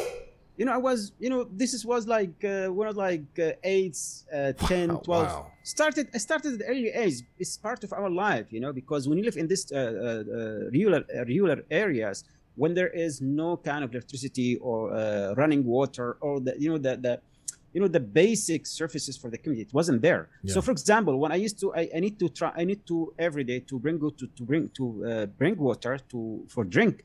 You 0.61 0.65
know, 0.65 0.73
I 0.73 0.77
was, 0.77 1.11
you 1.17 1.31
know, 1.31 1.47
this 1.61 1.73
is, 1.73 1.83
was 1.87 2.03
like 2.07 2.35
uh, 2.43 2.67
when 2.67 2.85
I 2.87 2.91
was 2.93 3.01
like 3.09 3.23
uh, 3.39 3.53
8, 3.63 3.97
uh, 4.31 4.51
10, 4.51 4.89
wow, 4.89 4.95
12. 4.99 5.27
Wow. 5.27 5.51
Started, 5.63 6.09
I 6.13 6.19
started 6.19 6.61
at 6.61 6.67
early 6.69 6.89
age. 6.89 7.23
It's 7.39 7.57
part 7.57 7.83
of 7.83 7.91
our 7.93 8.11
life, 8.11 8.45
you 8.51 8.59
know, 8.59 8.71
because 8.71 9.09
when 9.09 9.17
you 9.17 9.23
live 9.23 9.37
in 9.37 9.47
this 9.47 9.63
uh, 9.71 9.75
uh, 9.75 9.81
uh 9.81 10.69
rural, 10.77 11.01
uh, 11.01 11.25
rural 11.25 11.61
areas, 11.71 12.25
when 12.61 12.75
there 12.75 12.89
is 13.05 13.21
no 13.21 13.57
kind 13.57 13.83
of 13.83 13.89
electricity 13.91 14.57
or 14.57 14.79
running 15.35 15.65
water 15.65 16.17
or 16.21 16.39
the, 16.39 16.53
you 16.59 16.69
know, 16.69 16.77
the, 16.77 16.93
the, 17.05 17.19
you 17.73 17.81
know, 17.81 17.87
the 17.87 18.03
basic 18.21 18.67
services 18.67 19.17
for 19.17 19.31
the 19.31 19.39
community, 19.39 19.67
it 19.67 19.73
wasn't 19.73 19.99
there. 20.07 20.29
Yeah. 20.43 20.53
So, 20.53 20.61
for 20.61 20.73
example, 20.77 21.17
when 21.17 21.31
I 21.31 21.37
used 21.47 21.59
to, 21.61 21.73
I, 21.73 21.89
I, 21.95 21.99
need 22.05 22.19
to 22.19 22.29
try, 22.29 22.51
I 22.55 22.65
need 22.65 22.85
to 22.85 23.11
every 23.17 23.45
day 23.51 23.61
to 23.61 23.79
bring 23.79 23.97
to, 23.99 24.27
to 24.37 24.43
bring 24.43 24.69
to 24.77 25.27
bring 25.39 25.57
water 25.57 25.97
to 26.11 26.45
for 26.53 26.63
drink, 26.65 27.03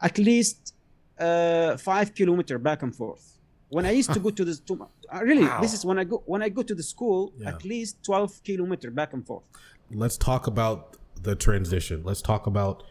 at 0.00 0.16
least 0.16 0.72
uh, 1.18 1.76
five 1.76 2.14
kilometer 2.14 2.58
back 2.58 2.82
and 2.82 2.94
forth. 2.94 3.38
When 3.70 3.84
I 3.84 3.90
used 3.90 4.12
to 4.14 4.20
go 4.20 4.30
to 4.30 4.44
the 4.44 4.56
to, 4.66 4.88
uh, 5.12 5.20
really, 5.22 5.44
wow. 5.44 5.60
this 5.60 5.74
is 5.74 5.84
when 5.84 5.98
I 5.98 6.04
go 6.04 6.22
when 6.24 6.42
I 6.42 6.48
go 6.48 6.62
to 6.62 6.74
the 6.74 6.82
school. 6.82 7.32
Yeah. 7.36 7.50
At 7.50 7.64
least 7.64 8.02
twelve 8.02 8.40
kilometer 8.42 8.90
back 8.90 9.12
and 9.12 9.26
forth. 9.26 9.44
Let's 9.90 10.16
talk 10.16 10.46
about 10.46 10.96
the 11.22 11.34
transition. 11.34 12.02
Let's 12.02 12.22
talk 12.22 12.46
about 12.46 12.82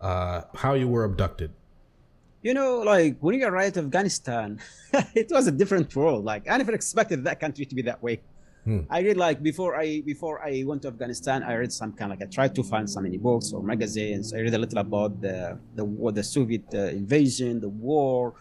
uh, 0.00 0.42
how 0.54 0.74
you 0.74 0.88
were 0.88 1.04
abducted. 1.04 1.52
You 2.42 2.54
know, 2.54 2.78
like 2.78 3.16
when 3.20 3.40
you 3.40 3.46
arrived 3.46 3.78
Afghanistan, 3.78 4.60
it 5.14 5.28
was 5.30 5.46
a 5.46 5.52
different 5.52 5.94
world. 5.96 6.24
Like 6.24 6.48
I 6.50 6.56
never 6.58 6.72
expected 6.72 7.24
that 7.24 7.40
country 7.40 7.64
to 7.64 7.74
be 7.74 7.82
that 7.82 8.02
way. 8.02 8.20
Hmm. 8.66 8.80
I 8.90 9.00
read 9.00 9.16
like 9.16 9.38
before 9.42 9.72
I 9.76 10.00
before 10.00 10.36
I 10.44 10.64
went 10.66 10.82
to 10.82 10.88
Afghanistan, 10.88 11.44
I 11.44 11.54
read 11.54 11.72
some 11.72 11.92
kind 11.92 12.10
of 12.12 12.18
like 12.18 12.28
I 12.28 12.30
tried 12.30 12.52
to 12.56 12.64
find 12.64 12.90
some 12.90 13.06
any 13.06 13.16
books 13.16 13.52
or 13.52 13.62
magazines. 13.62 14.34
I 14.34 14.38
read 14.38 14.54
a 14.54 14.58
little 14.58 14.78
about 14.78 15.20
the 15.20 15.56
the 15.78 15.84
the 16.12 16.24
Soviet 16.24 16.66
uh, 16.74 17.00
invasion, 17.02 17.60
the 17.60 17.68
war, 17.68 18.34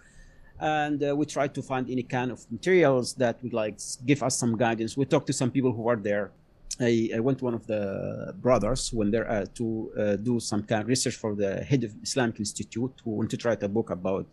and 0.60 0.98
uh, 1.04 1.16
we 1.16 1.28
tried 1.28 1.54
to 1.54 1.62
find 1.62 1.88
any 1.96 2.02
kind 2.02 2.32
of 2.32 2.40
materials 2.52 3.14
that 3.22 3.36
would 3.44 3.54
like 3.54 3.78
give 4.04 4.24
us 4.24 4.36
some 4.36 4.58
guidance. 4.58 4.98
We 4.98 5.06
talked 5.06 5.28
to 5.28 5.34
some 5.42 5.52
people 5.52 5.72
who 5.72 5.88
are 5.88 6.00
there, 6.10 6.32
I, 6.80 7.10
I 7.16 7.20
went 7.20 7.40
to 7.40 7.46
one 7.46 7.54
of 7.54 7.66
the 7.68 8.34
brothers 8.38 8.92
when 8.92 9.12
there 9.12 9.30
uh, 9.30 9.46
to 9.56 9.92
uh, 9.98 10.16
do 10.18 10.40
some 10.40 10.64
kind 10.64 10.82
of 10.82 10.88
research 10.88 11.16
for 11.16 11.36
the 11.36 11.64
head 11.64 11.84
of 11.84 11.94
Islamic 12.04 12.40
Institute 12.40 12.92
who 13.04 13.12
want 13.12 13.30
to 13.32 13.48
write 13.48 13.64
a 13.64 13.70
book 13.70 13.92
about 13.92 14.28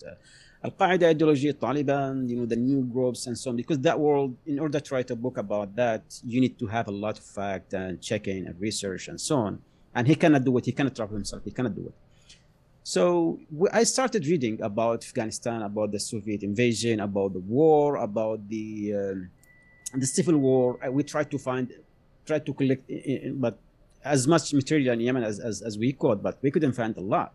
uh, 0.63 0.67
Al 0.67 0.71
Qaeda 0.73 1.09
ideology, 1.09 1.53
Taliban, 1.53 2.29
you 2.29 2.37
know, 2.37 2.47
the 2.47 2.57
new 2.57 2.83
groups 2.83 3.27
and 3.27 3.37
so 3.39 3.51
on. 3.51 3.57
Because 3.57 3.79
that 3.81 3.99
world, 3.99 4.37
in 4.47 4.59
order 4.59 4.81
to 4.81 4.95
write 4.95 5.11
a 5.11 5.17
book 5.17 5.39
about 5.39 5.75
that, 5.77 6.03
you 6.25 6.41
need 6.41 6.59
to 6.59 6.67
have 6.67 6.89
a 6.89 6.93
lot 6.93 7.19
of 7.19 7.25
fact 7.25 7.75
and 7.75 8.01
checking 8.01 8.47
and 8.47 8.61
research 8.61 9.09
and 9.09 9.21
so 9.21 9.37
on. 9.37 9.63
And 9.95 10.07
he 10.07 10.15
cannot 10.15 10.45
do 10.45 10.57
it. 10.59 10.65
He 10.67 10.73
cannot 10.73 10.97
travel 10.97 11.17
himself. 11.17 11.43
He 11.45 11.51
cannot 11.51 11.75
do 11.75 11.87
it. 11.87 11.95
So 12.85 13.39
I 13.73 13.85
started 13.85 14.27
reading 14.27 14.61
about 14.61 15.05
Afghanistan, 15.05 15.63
about 15.63 15.93
the 15.93 16.01
Soviet 16.01 16.43
invasion, 16.43 16.99
about 17.01 17.33
the 17.33 17.39
war, 17.39 17.97
about 17.97 18.49
the 18.49 18.95
um, 18.95 19.31
the 19.95 20.07
civil 20.07 20.37
war. 20.37 20.79
We 20.91 21.05
tried 21.05 21.31
to 21.31 21.39
find 21.39 21.73
tried 22.27 22.45
to 22.47 22.53
collect, 22.53 22.91
but 23.41 23.59
as 24.05 24.27
much 24.27 24.53
material 24.53 24.95
in 24.95 25.01
Yemen 25.01 25.23
as, 25.23 25.39
as, 25.39 25.63
as 25.63 25.79
we 25.79 25.93
could, 25.93 26.23
but 26.23 26.39
we 26.43 26.51
couldn't 26.51 26.73
find 26.73 26.97
a 26.97 27.01
lot. 27.01 27.35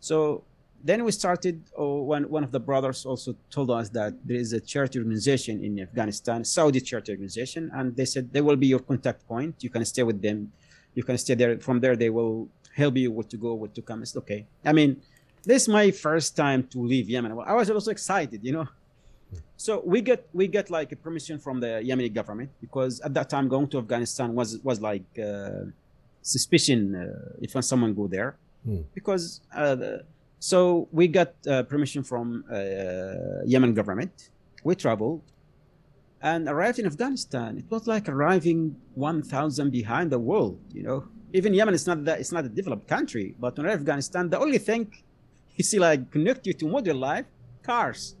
So 0.00 0.44
then 0.82 1.04
we 1.04 1.12
started, 1.12 1.62
oh, 1.76 2.02
one, 2.02 2.24
one 2.30 2.44
of 2.44 2.52
the 2.52 2.60
brothers 2.60 3.04
also 3.04 3.34
told 3.50 3.70
us 3.70 3.88
that 3.90 4.14
there 4.24 4.36
is 4.36 4.52
a 4.52 4.60
charity 4.60 4.98
organization 4.98 5.64
in 5.64 5.80
Afghanistan, 5.80 6.44
Saudi 6.44 6.80
charity 6.80 7.12
organization, 7.12 7.70
and 7.74 7.96
they 7.96 8.04
said 8.04 8.32
they 8.32 8.40
will 8.40 8.56
be 8.56 8.68
your 8.68 8.78
contact 8.78 9.26
point. 9.26 9.56
You 9.60 9.70
can 9.70 9.84
stay 9.84 10.02
with 10.02 10.22
them. 10.22 10.52
You 10.94 11.02
can 11.02 11.18
stay 11.18 11.34
there. 11.34 11.58
From 11.58 11.80
there, 11.80 11.96
they 11.96 12.10
will 12.10 12.48
help 12.74 12.96
you 12.96 13.10
where 13.10 13.24
to 13.24 13.36
go, 13.36 13.54
where 13.54 13.70
to 13.70 13.82
come. 13.82 14.02
It's 14.02 14.16
okay. 14.16 14.46
I 14.64 14.72
mean, 14.72 15.00
this 15.44 15.62
is 15.62 15.68
my 15.68 15.90
first 15.90 16.36
time 16.36 16.62
to 16.68 16.78
leave 16.78 17.08
Yemen. 17.08 17.32
I 17.44 17.54
was 17.54 17.70
also 17.70 17.90
excited, 17.90 18.40
you 18.44 18.52
know. 18.52 18.68
So 19.56 19.82
we 19.84 20.00
get 20.00 20.28
we 20.32 20.46
get 20.46 20.70
like 20.70 20.92
a 20.92 20.96
permission 20.96 21.38
from 21.38 21.60
the 21.60 21.82
Yemeni 21.84 22.12
government 22.14 22.50
because 22.60 23.00
at 23.00 23.12
that 23.14 23.28
time 23.28 23.48
going 23.48 23.68
to 23.68 23.78
Afghanistan 23.78 24.34
was 24.34 24.58
was 24.62 24.80
like 24.80 25.04
uh, 25.18 25.66
suspicion 26.22 26.94
uh, 26.94 27.44
if 27.44 27.50
someone 27.64 27.92
go 27.92 28.06
there 28.06 28.36
hmm. 28.64 28.82
because 28.94 29.40
uh, 29.54 29.76
so 30.38 30.88
we 30.92 31.08
got 31.08 31.34
uh, 31.46 31.62
permission 31.64 32.02
from 32.02 32.44
uh, 32.50 33.44
Yemen 33.44 33.74
government. 33.74 34.30
We 34.64 34.74
traveled 34.74 35.22
and 36.22 36.48
arrived 36.48 36.78
in 36.78 36.86
Afghanistan. 36.86 37.58
It 37.58 37.70
was 37.70 37.86
like 37.86 38.08
arriving 38.08 38.76
1,000 38.94 39.70
behind 39.70 40.10
the 40.10 40.18
world. 40.18 40.58
You 40.72 40.82
know, 40.82 41.04
even 41.32 41.54
Yemen 41.54 41.74
is 41.74 41.86
not 41.86 42.04
that 42.04 42.20
it's 42.20 42.32
not 42.32 42.44
a 42.44 42.48
developed 42.48 42.88
country, 42.88 43.34
but 43.38 43.56
when 43.56 43.66
Afghanistan, 43.66 44.30
the 44.30 44.38
only 44.38 44.58
thing 44.58 44.92
you 45.56 45.64
see 45.64 45.78
like 45.78 46.10
connect 46.10 46.46
you 46.46 46.52
to 46.54 46.66
modern 46.66 47.00
life, 47.00 47.26
cars 47.62 48.16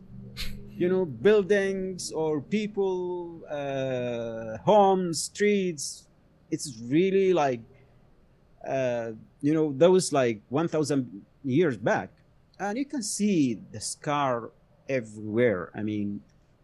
you 0.78 0.88
know 0.88 1.04
buildings 1.04 2.12
or 2.12 2.40
people 2.40 3.42
uh, 3.50 4.56
homes 4.64 5.24
streets 5.24 6.06
it's 6.52 6.78
really 6.86 7.32
like 7.34 7.60
uh, 8.66 9.10
you 9.40 9.52
know 9.52 9.74
those 9.76 10.12
like 10.12 10.40
1000 10.48 11.10
years 11.44 11.76
back 11.76 12.10
and 12.58 12.78
you 12.78 12.84
can 12.84 13.02
see 13.02 13.54
the 13.72 13.80
scar 13.80 14.50
everywhere 14.88 15.70
i 15.74 15.82
mean 15.82 16.20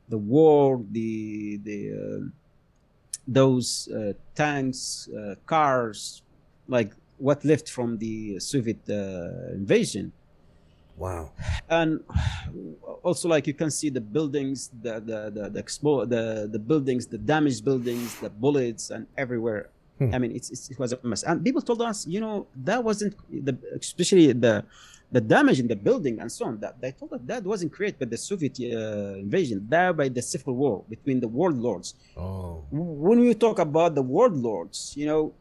the 0.09 0.19
war 0.19 0.83
the 0.91 1.59
the 1.59 1.93
uh, 1.93 2.29
those 3.27 3.89
uh, 3.89 4.13
tanks 4.35 5.09
uh, 5.09 5.35
cars 5.47 6.23
like 6.69 6.93
what 7.19 7.45
left 7.45 7.69
from 7.69 7.99
the 7.99 8.39
soviet 8.39 8.81
uh, 8.89 9.53
invasion 9.53 10.13
Wow. 10.97 11.33
And 11.69 12.05
also, 13.03 13.29
like 13.29 13.47
you 13.47 13.55
can 13.55 13.71
see 13.71 13.91
the 13.91 14.01
buildings, 14.01 14.71
the 14.83 15.01
the 15.01 15.31
the 15.31 15.51
the, 15.51 15.63
expo- 15.63 16.09
the, 16.09 16.49
the 16.51 16.59
buildings, 16.59 17.07
the 17.07 17.19
damaged 17.19 17.65
buildings, 17.65 18.21
the 18.21 18.31
bullets, 18.31 18.91
and 18.91 19.07
everywhere. 19.17 19.71
Hmm. 19.99 20.15
I 20.15 20.19
mean, 20.19 20.33
it's, 20.33 20.51
it's, 20.51 20.71
it 20.71 20.79
was 20.79 20.93
a 20.93 20.99
mess. 21.03 21.23
And 21.23 21.45
people 21.45 21.63
told 21.63 21.81
us, 21.83 22.07
you 22.07 22.21
know, 22.21 22.47
that 22.65 22.83
wasn't 22.83 23.15
the 23.31 23.57
especially 23.81 24.33
the 24.33 24.65
the 25.13 25.21
damage 25.21 25.61
in 25.61 25.69
the 25.69 25.77
building 25.77 26.19
and 26.21 26.31
so 26.31 26.47
on. 26.47 26.59
That 26.59 26.81
they 26.81 26.93
told 26.93 27.13
us 27.13 27.21
that 27.27 27.45
wasn't 27.45 27.73
created 27.73 28.01
by 28.01 28.07
the 28.07 28.17
Soviet 28.17 28.59
uh, 28.61 29.19
invasion, 29.19 29.67
that 29.69 29.97
by 29.97 30.09
the 30.09 30.23
civil 30.23 30.55
war 30.55 30.85
between 30.89 31.21
the 31.21 31.29
warlords. 31.29 31.95
Oh. 32.17 32.65
When 32.71 33.21
we 33.21 33.35
talk 33.35 33.59
about 33.61 33.95
the 33.95 34.03
warlords, 34.03 34.95
you 34.97 35.07
know, 35.07 35.33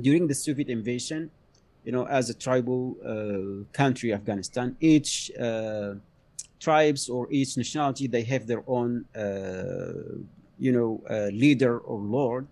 during 0.00 0.26
the 0.26 0.34
Soviet 0.34 0.68
invasion, 0.68 1.30
you 1.84 1.92
know, 1.92 2.04
as 2.06 2.30
a 2.30 2.34
tribal 2.34 2.96
uh, 3.04 3.64
country, 3.72 4.12
Afghanistan, 4.12 4.76
each 4.80 5.30
uh, 5.38 5.94
tribes 6.58 7.08
or 7.08 7.28
each 7.30 7.56
nationality, 7.56 8.06
they 8.06 8.22
have 8.22 8.46
their 8.46 8.62
own, 8.66 9.04
uh, 9.16 10.18
you 10.58 10.72
know, 10.72 11.02
uh, 11.08 11.26
leader 11.32 11.78
or 11.78 11.98
lord. 12.00 12.46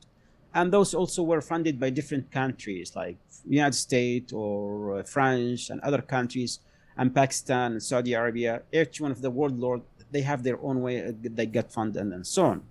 And 0.54 0.72
those 0.72 0.94
also 0.94 1.22
were 1.22 1.40
funded 1.40 1.78
by 1.78 1.90
different 1.90 2.30
countries 2.30 2.96
like 2.96 3.16
United 3.48 3.76
States 3.76 4.32
or 4.32 4.98
uh, 4.98 5.02
France 5.04 5.70
and 5.70 5.80
other 5.82 6.02
countries 6.02 6.58
and 6.96 7.14
Pakistan 7.14 7.72
and 7.72 7.82
Saudi 7.82 8.14
Arabia. 8.14 8.62
Each 8.72 9.00
one 9.00 9.12
of 9.12 9.22
the 9.22 9.30
world 9.30 9.58
lord, 9.58 9.82
they 10.10 10.22
have 10.22 10.42
their 10.42 10.60
own 10.60 10.82
way 10.82 11.06
uh, 11.06 11.12
they 11.22 11.46
get 11.46 11.72
funded 11.72 12.02
and, 12.02 12.12
and 12.12 12.26
so 12.26 12.46
on. 12.46 12.62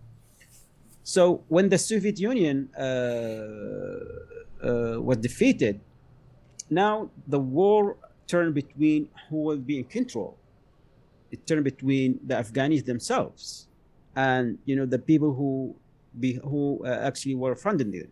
So 1.03 1.43
when 1.47 1.69
the 1.69 1.77
Soviet 1.77 2.19
Union 2.19 2.69
was 4.61 5.17
defeated, 5.17 5.79
now 6.69 7.09
the 7.27 7.39
war 7.39 7.95
turned 8.27 8.53
between 8.53 9.09
who 9.29 9.37
will 9.37 9.57
be 9.57 9.79
in 9.79 9.85
control. 9.85 10.37
It 11.31 11.47
turned 11.47 11.63
between 11.63 12.19
the 12.25 12.35
Afghans 12.35 12.83
themselves 12.83 13.67
and 14.15 14.57
you 14.65 14.75
know 14.75 14.85
the 14.85 14.99
people 14.99 15.33
who 15.33 15.75
be 16.19 16.39
who 16.43 16.81
uh, 16.85 16.89
actually 16.89 17.35
were 17.35 17.55
funding 17.55 17.93
it. 17.93 18.09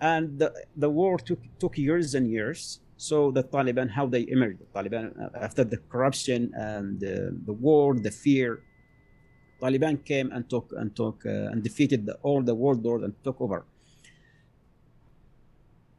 And 0.00 0.38
the, 0.38 0.52
the 0.76 0.90
war 0.90 1.18
took 1.18 1.40
took 1.58 1.76
years 1.76 2.14
and 2.14 2.30
years. 2.30 2.80
So 2.96 3.30
the 3.30 3.44
Taliban, 3.44 3.90
how 3.90 4.06
they 4.06 4.26
emerged, 4.28 4.58
the 4.60 4.70
Taliban 4.76 5.06
uh, 5.20 5.38
after 5.38 5.64
the 5.64 5.78
corruption 5.92 6.52
and 6.54 7.02
uh, 7.02 7.30
the 7.46 7.52
war, 7.52 7.94
the 7.94 8.10
fear, 8.10 8.60
Taliban 9.60 10.04
came 10.04 10.30
and 10.32 10.48
took 10.48 10.72
and 10.76 10.94
took 10.94 11.24
uh, 11.26 11.52
and 11.52 11.62
defeated 11.62 12.06
the, 12.06 12.14
all 12.22 12.42
the 12.42 12.54
world 12.54 12.84
lords 12.84 13.04
and 13.04 13.14
took 13.24 13.40
over 13.40 13.64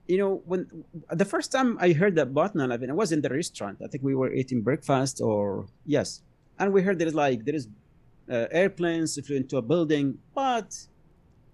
you 0.10 0.18
know, 0.18 0.42
when 0.46 0.84
the 1.12 1.24
first 1.24 1.52
time 1.52 1.78
I 1.80 1.94
heard 1.94 2.16
that 2.16 2.34
Batna 2.34 2.64
11, 2.66 2.90
I 2.90 2.94
was 2.94 3.12
in 3.12 3.22
the 3.22 3.30
restaurant. 3.30 3.78
I 3.84 3.88
think 3.88 4.04
we 4.04 4.16
were 4.16 4.34
eating 4.34 4.62
breakfast 4.62 5.22
or 5.22 5.68
yes, 5.86 6.24
and 6.58 6.74
we 6.74 6.82
heard 6.82 6.98
there 6.98 7.08
is 7.08 7.14
like 7.14 7.46
there 7.46 7.54
is 7.54 7.68
uh, 8.28 8.48
airplanes 8.50 9.20
flew 9.26 9.38
into 9.38 9.58
a 9.58 9.62
building, 9.62 10.18
but 10.34 10.76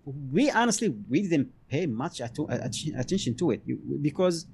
we 0.05 0.51
honestly 0.51 0.89
we 1.09 1.21
didn't 1.21 1.51
pay 1.69 1.85
much 1.85 2.21
attention 2.21 3.35
to 3.35 3.51
it 3.51 3.61
because 4.01 4.45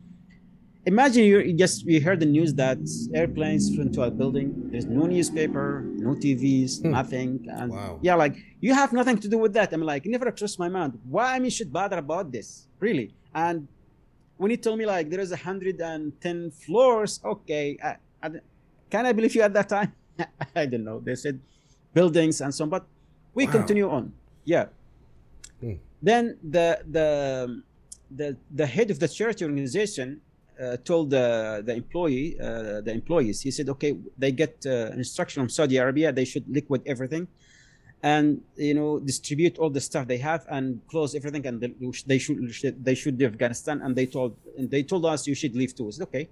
imagine 0.85 1.23
you 1.23 1.53
just 1.53 1.85
you 1.85 2.01
heard 2.01 2.19
the 2.19 2.25
news 2.25 2.53
that 2.55 2.79
airplanes 3.13 3.73
flew 3.73 3.83
into 3.83 4.01
a 4.01 4.09
building. 4.09 4.69
There's 4.71 4.85
no 4.85 5.05
newspaper, 5.05 5.83
no 5.85 6.15
TVs, 6.15 6.81
hmm. 6.81 6.91
nothing, 6.91 7.45
and 7.49 7.71
wow. 7.71 7.99
yeah, 8.01 8.15
like 8.15 8.37
you 8.61 8.73
have 8.73 8.93
nothing 8.93 9.17
to 9.19 9.27
do 9.27 9.37
with 9.37 9.53
that. 9.53 9.73
I'm 9.73 9.81
like 9.81 10.05
never 10.05 10.31
crossed 10.31 10.59
my 10.59 10.69
mind. 10.69 10.99
Why 11.09 11.35
I 11.35 11.49
should 11.49 11.71
bother 11.71 11.97
about 11.97 12.31
this 12.31 12.67
really? 12.79 13.13
And 13.33 13.67
when 14.37 14.51
he 14.51 14.57
told 14.57 14.79
me 14.79 14.85
like 14.85 15.09
there 15.09 15.19
is 15.19 15.31
110 15.31 16.51
floors, 16.51 17.19
okay, 17.23 17.77
I, 17.83 17.95
I, 18.23 18.29
can 18.89 19.05
I 19.05 19.11
believe 19.11 19.35
you 19.35 19.41
at 19.41 19.53
that 19.53 19.69
time? 19.69 19.93
I 20.55 20.65
don't 20.65 20.83
know. 20.83 20.99
They 20.99 21.15
said 21.15 21.39
buildings 21.93 22.41
and 22.41 22.53
so 22.53 22.63
on, 22.63 22.69
but 22.69 22.85
we 23.33 23.45
wow. 23.45 23.51
continue 23.51 23.89
on. 23.89 24.13
Yeah. 24.43 24.65
Then 26.01 26.37
the 26.43 26.81
the 26.89 27.61
the 28.09 28.37
the 28.53 28.65
head 28.65 28.91
of 28.91 28.99
the 28.99 29.07
charity 29.07 29.45
organization 29.45 30.21
uh, 30.61 30.77
told 30.83 31.09
the 31.09 31.63
the 31.65 31.73
employee 31.73 32.37
uh, 32.39 32.81
the 32.81 32.91
employees 32.91 33.41
he 33.41 33.51
said 33.51 33.69
okay 33.69 33.97
they 34.17 34.31
get 34.31 34.63
uh, 34.65 34.91
instruction 34.93 35.41
from 35.41 35.49
Saudi 35.49 35.77
Arabia 35.77 36.11
they 36.11 36.25
should 36.25 36.47
liquid 36.49 36.81
everything 36.85 37.27
and 38.03 38.41
you 38.55 38.73
know 38.73 38.99
distribute 38.99 39.57
all 39.59 39.69
the 39.69 39.81
stuff 39.81 40.07
they 40.07 40.17
have 40.17 40.45
and 40.49 40.81
close 40.87 41.15
everything 41.15 41.45
and 41.45 41.61
they 42.07 42.17
should 42.17 42.83
they 42.83 42.95
should 42.95 43.19
leave 43.19 43.29
Afghanistan 43.29 43.81
and 43.81 43.95
they 43.95 44.05
told 44.05 44.35
and 44.57 44.69
they 44.69 44.83
told 44.83 45.05
us 45.05 45.27
you 45.27 45.35
should 45.35 45.55
leave 45.55 45.75
too. 45.75 45.87
I 45.87 45.91
said, 45.91 46.03
okay. 46.03 46.29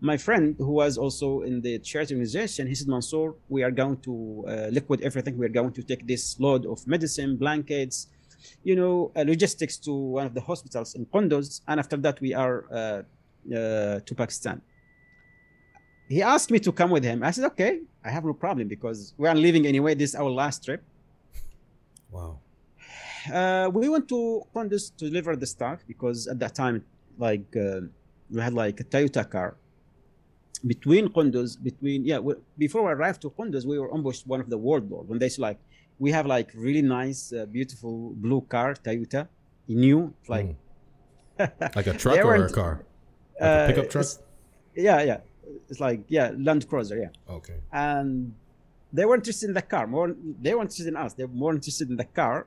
My 0.00 0.16
friend 0.16 0.54
who 0.58 0.72
was 0.82 0.96
also 0.96 1.40
in 1.40 1.60
the 1.60 1.80
charity 1.80 2.14
organization, 2.14 2.68
he 2.68 2.74
said, 2.76 2.86
Mansoor, 2.86 3.34
we 3.48 3.64
are 3.64 3.72
going 3.72 3.96
to 4.02 4.44
uh, 4.46 4.52
liquid 4.70 5.00
everything. 5.00 5.36
We 5.36 5.44
are 5.46 5.48
going 5.48 5.72
to 5.72 5.82
take 5.82 6.06
this 6.06 6.38
load 6.38 6.66
of 6.66 6.86
medicine, 6.86 7.36
blankets, 7.36 8.06
you 8.62 8.76
know, 8.76 9.12
uh, 9.16 9.24
logistics 9.26 9.76
to 9.78 9.92
one 9.92 10.26
of 10.26 10.34
the 10.34 10.40
hospitals 10.40 10.94
in 10.94 11.06
Kunduz, 11.06 11.60
and 11.68 11.80
after 11.80 11.96
that 11.96 12.20
we 12.20 12.34
are 12.34 12.64
uh, 12.72 13.02
uh 13.54 14.00
to 14.00 14.14
Pakistan. 14.14 14.60
He 16.08 16.22
asked 16.22 16.50
me 16.50 16.58
to 16.60 16.72
come 16.72 16.90
with 16.90 17.04
him. 17.04 17.22
I 17.22 17.30
said, 17.32 17.44
okay, 17.52 17.80
I 18.02 18.10
have 18.10 18.24
no 18.24 18.32
problem 18.32 18.66
because 18.66 19.12
we 19.18 19.28
are 19.28 19.34
leaving 19.34 19.66
anyway. 19.66 19.94
This 19.94 20.10
is 20.10 20.16
our 20.16 20.30
last 20.30 20.64
trip 20.64 20.82
Wow. 22.10 22.38
Uh, 23.32 23.70
we 23.72 23.88
went 23.88 24.08
to 24.08 24.42
Kunduz 24.54 24.96
to 24.96 25.08
deliver 25.08 25.36
the 25.36 25.46
stuff 25.46 25.80
because 25.86 26.26
at 26.26 26.38
that 26.38 26.54
time, 26.54 26.84
like 27.18 27.44
uh, 27.56 27.80
we 28.30 28.40
had 28.40 28.54
like 28.54 28.80
a 28.80 28.84
Toyota 28.84 29.28
car. 29.28 29.56
Between 30.66 31.08
Kunduz, 31.08 31.62
between 31.62 32.04
yeah, 32.04 32.18
we, 32.18 32.34
before 32.56 32.82
we 32.84 32.90
arrived 32.90 33.20
to 33.22 33.30
Kunduz, 33.30 33.66
we 33.66 33.78
were 33.78 33.92
ambushed 33.94 34.26
one 34.26 34.40
of 34.40 34.48
the 34.48 34.58
world 34.58 34.90
lords 34.90 35.08
when 35.08 35.18
they 35.18 35.28
said 35.28 35.42
like 35.42 35.58
we 35.98 36.10
have 36.12 36.26
like 36.26 36.50
really 36.54 36.82
nice, 36.82 37.32
uh, 37.32 37.46
beautiful 37.46 38.12
blue 38.16 38.42
car 38.42 38.74
Toyota, 38.74 39.28
new, 39.66 40.12
like 40.28 40.54
mm. 41.38 41.76
like 41.76 41.86
a 41.86 41.92
truck 42.02 42.24
or 42.24 42.34
a 42.34 42.50
car, 42.50 42.84
like 43.40 43.48
uh, 43.48 43.64
a 43.64 43.66
pickup 43.68 43.90
truck. 43.90 44.06
Yeah, 44.74 45.02
yeah. 45.02 45.20
It's 45.68 45.80
like 45.80 46.02
yeah, 46.08 46.32
Land 46.36 46.68
Cruiser. 46.68 46.98
Yeah. 46.98 47.34
Okay. 47.34 47.54
And 47.72 48.34
they 48.92 49.04
were 49.04 49.16
interested 49.16 49.48
in 49.48 49.54
the 49.54 49.62
car 49.62 49.86
more. 49.86 50.14
They 50.40 50.54
were 50.54 50.62
interested 50.62 50.86
in 50.86 50.96
us. 50.96 51.14
They 51.14 51.24
were 51.24 51.34
more 51.34 51.52
interested 51.52 51.90
in 51.90 51.96
the 51.96 52.04
car. 52.04 52.46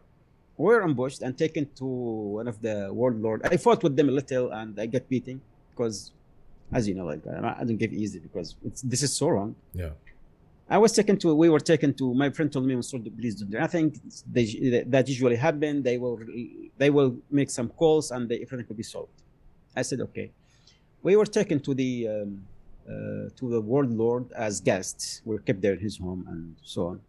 We 0.58 0.66
were 0.66 0.84
ambushed 0.84 1.22
and 1.22 1.38
taken 1.38 1.68
to 1.76 1.86
one 1.86 2.48
of 2.48 2.62
the 2.62 2.90
world 2.94 3.22
warlord. 3.22 3.42
I 3.46 3.58
fought 3.58 3.82
with 3.84 3.96
them 3.96 4.10
a 4.10 4.12
little 4.12 4.52
and 4.52 4.80
I 4.80 4.86
got 4.86 5.10
beaten 5.10 5.42
because, 5.72 6.12
as 6.72 6.88
you 6.88 6.94
know, 6.94 7.06
like 7.06 7.26
I 7.28 7.64
don't 7.64 7.78
give 7.78 7.94
easy 7.94 8.20
because 8.20 8.56
this 8.84 9.02
is 9.02 9.12
so 9.14 9.30
wrong. 9.30 9.56
Yeah. 9.74 9.92
I 10.70 10.78
was 10.78 10.94
taken 10.94 11.18
to. 11.18 11.36
We 11.36 11.50
were 11.50 11.60
taken 11.60 11.94
to. 11.96 12.14
My 12.14 12.30
friend 12.30 12.52
told 12.52 12.66
me, 12.66 12.76
"Please 12.76 13.36
don't 13.36 13.52
do 13.52 13.60
nothing." 13.60 14.00
They, 14.32 14.84
that 14.88 15.08
usually 15.10 15.36
happen. 15.36 15.84
They 15.84 15.98
will. 15.98 16.20
They 16.78 16.90
will 16.90 17.18
make 17.30 17.50
some 17.50 17.70
calls 17.70 18.12
and 18.12 18.30
the, 18.30 18.42
everything 18.42 18.66
will 18.70 18.76
be 18.76 18.84
solved. 18.84 19.22
I 19.76 19.82
said, 19.82 20.00
"Okay." 20.02 20.32
We 21.04 21.16
were 21.16 21.26
taken 21.26 21.60
to 21.62 21.74
the 21.74 22.08
um, 22.08 22.46
uh, 22.88 23.30
to 23.36 23.50
the 23.50 23.60
world 23.60 23.92
lord 23.92 24.32
as 24.34 24.62
guests. 24.62 25.22
We 25.26 25.36
were 25.36 25.42
kept 25.42 25.62
there 25.62 25.74
in 25.74 25.80
his 25.80 25.98
home 25.98 26.26
and 26.30 26.56
so 26.64 26.88
on. 26.88 27.02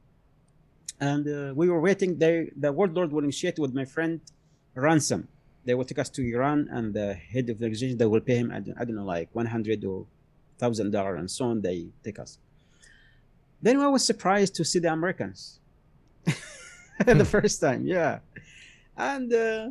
And 0.99 1.29
uh, 1.29 1.55
we 1.55 1.69
were 1.69 1.81
waiting. 1.81 2.19
They, 2.19 2.51
the 2.57 2.73
world 2.73 2.95
lord 2.95 3.12
will 3.12 3.25
initiate 3.25 3.59
with 3.59 3.75
my 3.75 3.85
friend 3.85 4.21
ransom. 4.75 5.29
They 5.65 5.75
will 5.75 5.85
take 5.85 5.99
us 5.99 6.09
to 6.11 6.23
Iran, 6.27 6.69
and 6.73 6.95
the 6.95 7.15
head 7.15 7.51
of 7.51 7.59
the 7.59 7.65
organization 7.67 7.99
they 7.99 8.07
will 8.07 8.21
pay 8.21 8.37
him. 8.37 8.51
I 8.51 8.61
don't, 8.61 8.77
I 8.81 8.85
don't 8.85 8.97
know, 8.97 9.05
like 9.05 9.29
one 9.35 9.47
hundred 9.47 9.85
or 9.85 10.07
thousand 10.59 10.91
dollar 10.91 11.17
and 11.17 11.31
so 11.31 11.45
on. 11.47 11.61
They 11.61 11.87
take 12.03 12.19
us. 12.19 12.38
Then 13.62 13.81
I 13.81 13.88
was 13.88 14.05
surprised 14.05 14.55
to 14.57 14.64
see 14.64 14.81
the 14.81 14.92
Americans 14.92 15.61
the 17.07 17.25
first 17.25 17.61
time. 17.61 17.87
Yeah, 17.87 18.18
and 18.96 19.33
uh, 19.33 19.70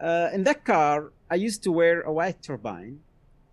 uh, 0.00 0.30
in 0.32 0.42
that 0.44 0.64
car, 0.64 1.12
I 1.30 1.36
used 1.36 1.62
to 1.64 1.72
wear 1.72 2.02
a 2.02 2.12
white 2.12 2.42
turbine 2.42 2.98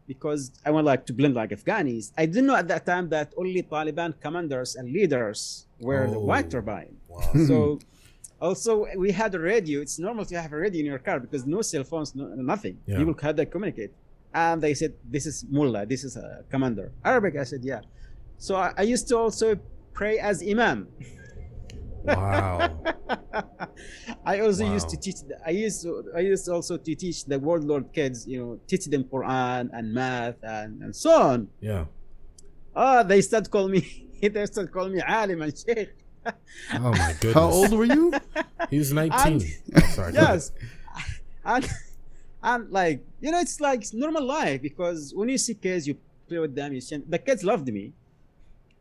because 0.08 0.52
I 0.66 0.72
want 0.72 0.86
like 0.86 1.06
to 1.08 1.14
blend 1.14 1.36
like 1.36 1.52
Afghanis. 1.52 2.12
I 2.18 2.26
didn't 2.26 2.48
know 2.48 2.56
at 2.56 2.68
that 2.70 2.86
time 2.86 3.10
that 3.10 3.34
only 3.38 3.62
Taliban 3.62 4.20
commanders 4.20 4.76
and 4.76 4.92
leaders 4.92 5.68
wear 5.80 6.08
oh, 6.08 6.12
the 6.12 6.20
white 6.20 6.50
turbine. 6.50 6.96
Wow. 7.10 7.32
so 7.46 7.80
also 8.42 8.88
we 8.96 9.12
had 9.12 9.36
a 9.36 9.40
radio. 9.40 9.82
It's 9.82 10.00
normal 10.00 10.26
to 10.26 10.42
have 10.42 10.54
a 10.54 10.58
radio 10.58 10.80
in 10.80 10.86
your 10.86 11.00
car 11.00 11.20
because 11.20 11.46
no 11.46 11.62
cell 11.62 11.84
phones, 11.84 12.16
no, 12.16 12.26
nothing. 12.28 12.80
Yeah. 12.88 12.98
People 12.98 13.16
had 13.22 13.38
to 13.38 13.46
communicate. 13.46 13.92
And 14.34 14.62
they 14.62 14.74
said, 14.74 14.94
"This 15.04 15.26
is 15.26 15.46
mullah. 15.50 15.86
This 15.86 16.04
is 16.04 16.16
a 16.18 16.44
commander." 16.50 16.92
Arabic. 17.04 17.38
I 17.38 17.44
said, 17.44 17.64
"Yeah." 17.64 17.82
So 18.38 18.56
I, 18.56 18.74
I 18.78 18.82
used 18.84 19.08
to 19.10 19.18
also 19.18 19.58
pray 19.94 20.20
as 20.20 20.42
imam. 20.42 20.88
Wow. 22.04 22.78
I 24.26 24.40
also 24.40 24.66
wow. 24.66 24.74
used 24.74 24.90
to 24.90 24.98
teach. 24.98 25.18
I 25.46 25.52
used 25.52 25.82
to, 25.84 26.04
I 26.16 26.20
used 26.20 26.48
also 26.50 26.78
to 26.78 26.96
teach 26.96 27.26
the 27.26 27.40
warlord 27.40 27.92
kids. 27.92 28.28
You 28.28 28.40
know, 28.40 28.60
teach 28.68 28.86
them 28.86 29.04
Quran 29.04 29.70
and 29.74 29.94
math 29.94 30.38
and, 30.44 30.82
and 30.82 30.96
so 30.96 31.12
on. 31.12 31.48
Yeah. 31.60 31.86
Oh, 32.76 33.04
they 33.04 33.22
start 33.22 33.50
calling 33.50 33.72
me. 33.72 34.08
they 34.22 34.46
start 34.46 34.72
calling 34.72 34.94
me 34.94 35.02
alim 35.02 35.42
and 35.42 35.54
sheikh. 35.58 35.94
oh 36.26 36.92
my 36.92 37.16
goodness! 37.20 37.34
How 37.34 37.50
old 37.50 37.72
were 37.74 37.86
you? 37.86 38.14
he 38.70 38.78
was 38.78 38.94
nineteen. 38.94 39.42
And, 39.42 39.84
oh, 39.84 39.88
sorry. 39.88 40.14
Yes. 40.14 40.52
And 41.44 41.68
and 42.44 42.70
like 42.72 43.04
you 43.20 43.32
know, 43.32 43.40
it's 43.40 43.60
like 43.60 43.84
normal 43.94 44.24
life 44.24 44.62
because 44.62 45.14
when 45.16 45.30
you 45.30 45.38
see 45.38 45.56
kids, 45.56 45.88
you 45.88 45.98
play 46.28 46.40
with 46.40 46.56
them. 46.56 46.74
You 46.74 46.82
see, 46.82 46.98
the 46.98 47.20
kids 47.20 47.44
loved 47.44 47.68
me. 47.68 47.94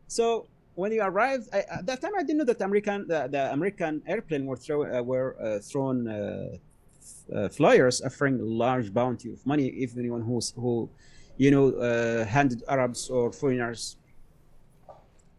So 0.07 0.47
when 0.75 0.91
you 0.91 1.01
arrived, 1.01 1.49
I, 1.53 1.59
at 1.69 1.85
that 1.85 2.01
time 2.01 2.11
I 2.17 2.21
didn't 2.21 2.37
know 2.37 2.45
that 2.45 2.61
American 2.61 3.07
the, 3.07 3.27
the 3.29 3.51
American 3.51 4.01
airplane 4.07 4.45
were 4.45 4.55
throw 4.55 4.83
uh, 4.83 5.01
were 5.01 5.35
uh, 5.41 5.59
thrown 5.59 6.07
uh, 6.07 6.57
uh 7.35 7.49
flyers 7.49 8.01
offering 8.01 8.39
a 8.39 8.43
large 8.43 8.93
bounty 8.93 9.31
of 9.33 9.45
money 9.45 9.67
if 9.67 9.97
anyone 9.97 10.21
who's 10.21 10.53
who, 10.55 10.89
you 11.37 11.51
know, 11.51 11.65
uh, 11.71 12.25
handed 12.25 12.63
Arabs 12.67 13.09
or 13.09 13.31
foreigners. 13.31 13.97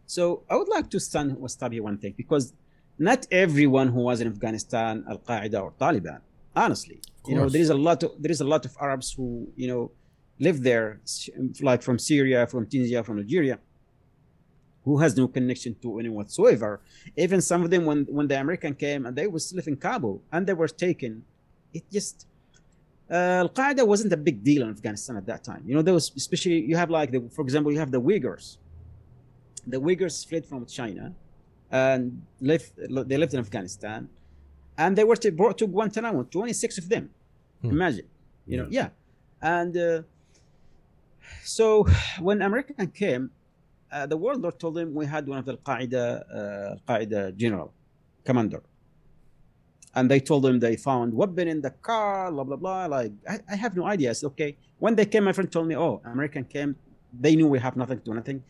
So 0.05 0.43
I 0.49 0.55
would 0.55 0.69
like 0.69 0.89
to 0.91 0.99
stand 0.99 1.37
stop 1.49 1.71
here 1.71 1.83
one 1.83 1.97
thing 1.97 2.13
because 2.17 2.53
not 2.97 3.25
everyone 3.31 3.87
who 3.87 4.01
was 4.01 4.19
in 4.21 4.27
Afghanistan 4.27 5.05
Al 5.09 5.19
Qaeda 5.19 5.61
or 5.63 5.71
Taliban. 5.79 6.21
Honestly, 6.55 6.99
you 7.27 7.35
know, 7.35 7.47
there 7.47 7.61
is 7.61 7.69
a 7.69 7.75
lot 7.87 8.03
of 8.03 8.11
there 8.21 8.31
is 8.31 8.41
a 8.41 8.49
lot 8.53 8.65
of 8.65 8.75
Arabs 8.81 9.13
who 9.13 9.47
you 9.55 9.67
know 9.67 9.91
live 10.39 10.61
there, 10.63 10.99
like 11.61 11.81
from 11.81 11.97
Syria, 11.97 12.45
from 12.47 12.67
Tunisia, 12.67 13.03
from 13.03 13.17
Nigeria 13.17 13.59
who 14.89 14.97
has 15.03 15.11
no 15.21 15.27
connection 15.27 15.71
to 15.83 15.87
anyone 15.99 16.17
whatsoever. 16.21 16.71
Even 17.23 17.39
some 17.49 17.61
of 17.63 17.69
them, 17.73 17.83
when 17.89 17.99
when 18.17 18.27
the 18.31 18.37
American 18.43 18.73
came 18.85 19.01
and 19.05 19.13
they 19.19 19.27
were 19.33 19.41
still 19.47 19.61
in 19.71 19.77
Kabul 19.85 20.15
and 20.33 20.41
they 20.47 20.55
were 20.61 20.71
taken, 20.87 21.11
it 21.77 21.83
just 21.97 22.15
uh, 23.15 23.43
Al 23.43 23.49
Qaeda 23.57 23.83
wasn't 23.93 24.11
a 24.19 24.21
big 24.27 24.37
deal 24.49 24.61
in 24.65 24.69
Afghanistan 24.77 25.15
at 25.21 25.25
that 25.31 25.41
time. 25.49 25.63
You 25.67 25.73
know, 25.75 25.83
there 25.87 25.97
was 25.99 26.05
especially 26.23 26.57
you 26.71 26.75
have 26.81 26.89
like 26.99 27.09
the, 27.15 27.19
for 27.35 27.43
example, 27.47 27.69
you 27.75 27.81
have 27.85 27.91
the 27.97 28.01
Uyghurs. 28.09 28.45
The 29.73 29.79
Uyghurs 29.87 30.15
fled 30.27 30.43
from 30.51 30.61
China 30.79 31.05
and 31.85 32.01
lived. 32.51 32.69
They 33.09 33.17
lived 33.23 33.33
in 33.35 33.41
Afghanistan, 33.47 34.01
and 34.81 34.91
they 34.97 35.05
were 35.09 35.19
to, 35.23 35.31
brought 35.39 35.57
to 35.61 35.67
Guantanamo. 35.75 36.23
Twenty 36.35 36.55
six 36.63 36.71
of 36.81 36.85
them. 36.93 37.05
Hmm. 37.61 37.69
Imagine, 37.77 38.07
you 38.47 38.57
yeah. 38.57 38.61
know, 38.61 38.67
yeah, 38.79 38.89
and. 39.57 39.73
Uh, 39.77 40.01
so 41.43 41.65
when 42.19 42.41
American 42.41 42.87
came, 43.03 43.31
uh, 43.91 44.05
the 44.05 44.17
warlord 44.17 44.59
told 44.59 44.77
him 44.77 44.93
we 44.93 45.05
had 45.05 45.27
one 45.27 45.39
of 45.39 45.45
the 45.45 45.57
Al-Qaeda, 45.65 46.05
uh, 46.35 46.75
Qaeda 46.87 47.35
general, 47.35 47.73
commander. 48.23 48.63
And 49.95 50.09
they 50.09 50.19
told 50.19 50.45
him 50.45 50.59
they 50.59 50.75
found 50.75 51.13
weapon 51.13 51.47
in 51.47 51.61
the 51.61 51.71
car, 51.71 52.31
blah, 52.31 52.43
blah, 52.43 52.55
blah. 52.55 52.85
Like, 52.85 53.11
I, 53.27 53.39
I 53.51 53.55
have 53.55 53.75
no 53.75 53.85
idea. 53.85 54.13
Okay. 54.23 54.55
When 54.77 54.95
they 54.95 55.05
came, 55.05 55.23
my 55.23 55.33
friend 55.33 55.51
told 55.51 55.67
me, 55.67 55.75
oh, 55.75 56.01
American 56.05 56.43
came. 56.45 56.75
They 57.11 57.35
knew 57.35 57.47
we 57.47 57.59
have 57.59 57.75
nothing 57.75 57.97
to 57.99 58.05
do 58.05 58.13
nothing. 58.13 58.43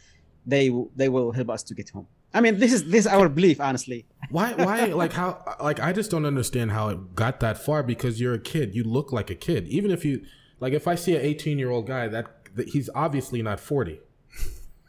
They, 0.46 0.70
they 0.96 1.08
will 1.08 1.32
help 1.32 1.50
us 1.50 1.64
to 1.64 1.74
get 1.74 1.90
home. 1.90 2.08
I 2.34 2.42
mean, 2.42 2.60
this 2.60 2.74
is 2.74 2.86
this 2.86 3.06
is 3.06 3.08
our 3.08 3.28
belief, 3.28 3.60
honestly. 3.60 4.06
why 4.30 4.54
why 4.54 4.86
like 4.86 5.14
how 5.14 5.44
like 5.60 5.80
I 5.80 5.94
just 5.94 6.12
don't 6.12 6.26
understand 6.26 6.72
how 6.72 6.90
it 6.90 7.16
got 7.16 7.40
that 7.40 7.58
far 7.58 7.82
because 7.82 8.22
you're 8.22 8.36
a 8.36 8.40
kid. 8.40 8.76
You 8.76 8.84
look 8.84 9.12
like 9.12 9.32
a 9.32 9.36
kid. 9.36 9.68
Even 9.68 9.90
if 9.90 10.06
you 10.06 10.24
like 10.60 10.74
if 10.74 10.88
I 10.88 10.94
see 10.96 11.16
an 11.16 11.22
18 11.22 11.58
year 11.58 11.72
old 11.72 11.88
guy 11.88 12.08
that, 12.08 12.56
that 12.56 12.70
he's 12.70 12.90
obviously 12.94 13.42
not 13.42 13.60
40. 13.60 14.00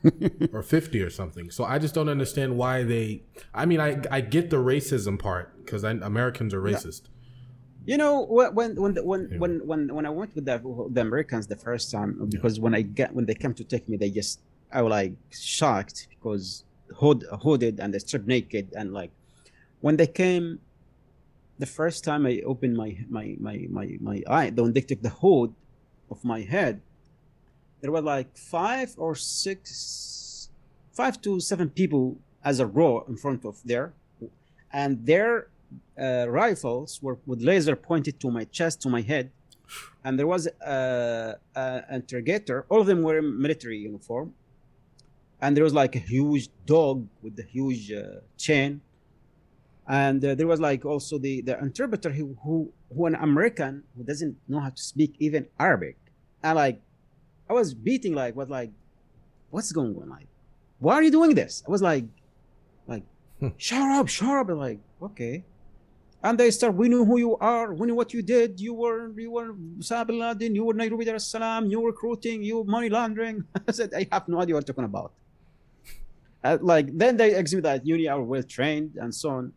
or 0.52 0.62
50 0.62 1.02
or 1.02 1.10
something. 1.10 1.50
So 1.50 1.64
I 1.64 1.78
just 1.78 1.94
don't 1.94 2.08
understand 2.08 2.56
why 2.56 2.82
they. 2.82 3.22
I 3.54 3.66
mean, 3.66 3.80
I 3.80 4.00
I 4.10 4.20
get 4.20 4.50
the 4.50 4.56
racism 4.56 5.18
part 5.18 5.64
because 5.64 5.84
Americans 5.84 6.54
are 6.54 6.62
racist. 6.62 7.02
You 7.86 7.96
know 7.96 8.24
when 8.24 8.54
when 8.54 8.74
when 8.76 8.94
when 8.96 9.28
yeah. 9.30 9.38
when, 9.38 9.66
when 9.66 9.94
when 9.94 10.06
I 10.06 10.10
went 10.10 10.34
with 10.34 10.44
the 10.44 10.58
the 10.90 11.00
Americans 11.00 11.46
the 11.46 11.56
first 11.56 11.90
time 11.90 12.28
because 12.28 12.56
yeah. 12.56 12.64
when 12.64 12.74
I 12.74 12.82
get 12.82 13.14
when 13.14 13.26
they 13.26 13.34
came 13.34 13.54
to 13.54 13.64
take 13.64 13.88
me 13.88 13.96
they 13.96 14.10
just 14.10 14.40
I 14.72 14.82
was 14.82 14.90
like 14.90 15.12
shocked 15.30 16.08
because 16.10 16.64
hood, 16.94 17.24
hooded 17.42 17.80
and 17.80 17.92
they 17.94 17.98
stripped 17.98 18.26
naked 18.26 18.72
and 18.76 18.92
like 18.92 19.10
when 19.80 19.96
they 19.96 20.06
came 20.06 20.60
the 21.58 21.66
first 21.66 22.04
time 22.04 22.26
I 22.26 22.42
opened 22.44 22.76
my 22.76 22.96
my 23.08 23.36
my 23.40 23.66
my 23.70 23.96
my 24.00 24.22
eye 24.28 24.50
when 24.50 24.72
they 24.74 24.82
took 24.82 25.00
the 25.00 25.10
hood 25.10 25.54
of 26.10 26.22
my 26.22 26.42
head 26.42 26.82
there 27.80 27.90
were 27.90 28.00
like 28.00 28.36
five 28.36 28.94
or 28.96 29.14
six, 29.14 30.50
five 30.92 31.20
to 31.22 31.40
seven 31.40 31.70
people 31.70 32.18
as 32.44 32.60
a 32.60 32.66
row 32.66 33.04
in 33.08 33.16
front 33.16 33.44
of 33.44 33.60
there, 33.64 33.92
and 34.72 35.04
their 35.06 35.48
uh, 36.00 36.26
rifles 36.28 37.00
were 37.02 37.18
with 37.26 37.42
laser 37.42 37.76
pointed 37.76 38.18
to 38.20 38.30
my 38.30 38.44
chest, 38.44 38.80
to 38.82 38.88
my 38.88 39.00
head, 39.00 39.30
and 40.04 40.18
there 40.18 40.26
was 40.26 40.46
a, 40.46 41.36
a 41.54 41.84
interrogator. 41.92 42.66
All 42.68 42.80
of 42.80 42.86
them 42.86 43.02
were 43.02 43.18
in 43.18 43.40
military 43.40 43.78
uniform, 43.78 44.34
and 45.40 45.56
there 45.56 45.64
was 45.64 45.74
like 45.74 45.96
a 45.96 45.98
huge 45.98 46.48
dog 46.66 47.06
with 47.22 47.38
a 47.38 47.42
huge 47.42 47.92
uh, 47.92 48.20
chain, 48.36 48.80
and 49.88 50.24
uh, 50.24 50.34
there 50.34 50.46
was 50.46 50.60
like 50.60 50.84
also 50.84 51.18
the 51.18 51.40
the 51.42 51.58
interpreter 51.58 52.10
who, 52.10 52.36
who 52.42 52.72
who 52.94 53.06
an 53.06 53.14
American 53.16 53.84
who 53.96 54.02
doesn't 54.04 54.36
know 54.48 54.60
how 54.60 54.70
to 54.70 54.82
speak 54.82 55.14
even 55.18 55.46
Arabic, 55.58 55.96
and 56.42 56.56
like 56.56 56.80
I 57.50 57.52
was 57.52 57.74
beating 57.74 58.14
like 58.14 58.36
what 58.36 58.48
like 58.48 58.70
what's 59.50 59.72
going 59.72 59.96
on 59.96 60.08
like 60.08 60.28
why 60.80 60.94
are 60.94 61.02
you 61.02 61.10
doing 61.10 61.34
this? 61.34 61.62
I 61.66 61.70
was 61.70 61.82
like 61.82 62.04
like 62.88 63.04
hmm. 63.38 63.48
shut 63.58 63.90
up, 63.98 64.08
shut 64.08 64.28
up. 64.28 64.48
And 64.48 64.58
like 64.58 64.80
okay. 65.02 65.44
And 66.22 66.38
they 66.38 66.50
start, 66.50 66.74
we 66.74 66.88
knew 66.90 67.06
who 67.06 67.18
you 67.18 67.38
are, 67.38 67.72
we 67.72 67.86
knew 67.86 67.94
what 67.94 68.12
you 68.12 68.20
did. 68.20 68.60
You 68.60 68.74
were 68.74 69.12
you 69.18 69.30
were 69.30 69.54
Osama 69.78 70.06
bin 70.06 70.18
Laden, 70.18 70.54
you 70.54 70.64
were 70.64 70.74
Nairobi 70.74 71.04
Dar 71.04 71.14
es 71.14 71.26
Salaam, 71.26 71.66
you 71.66 71.80
were 71.80 71.90
recruiting, 71.90 72.42
you 72.42 72.64
money 72.64 72.88
laundering. 72.88 73.44
I 73.68 73.72
said, 73.72 73.92
I 73.94 74.06
have 74.12 74.28
no 74.28 74.40
idea 74.40 74.54
what 74.54 74.66
you're 74.66 74.74
talking 74.74 74.84
about. 74.84 75.12
Uh, 76.42 76.56
like 76.62 76.86
then 76.96 77.16
they 77.16 77.34
exhibit 77.34 77.64
that 77.64 77.86
uni 77.86 78.08
are 78.08 78.22
well 78.22 78.42
trained 78.42 78.96
and 78.96 79.14
so 79.14 79.30
on. 79.30 79.52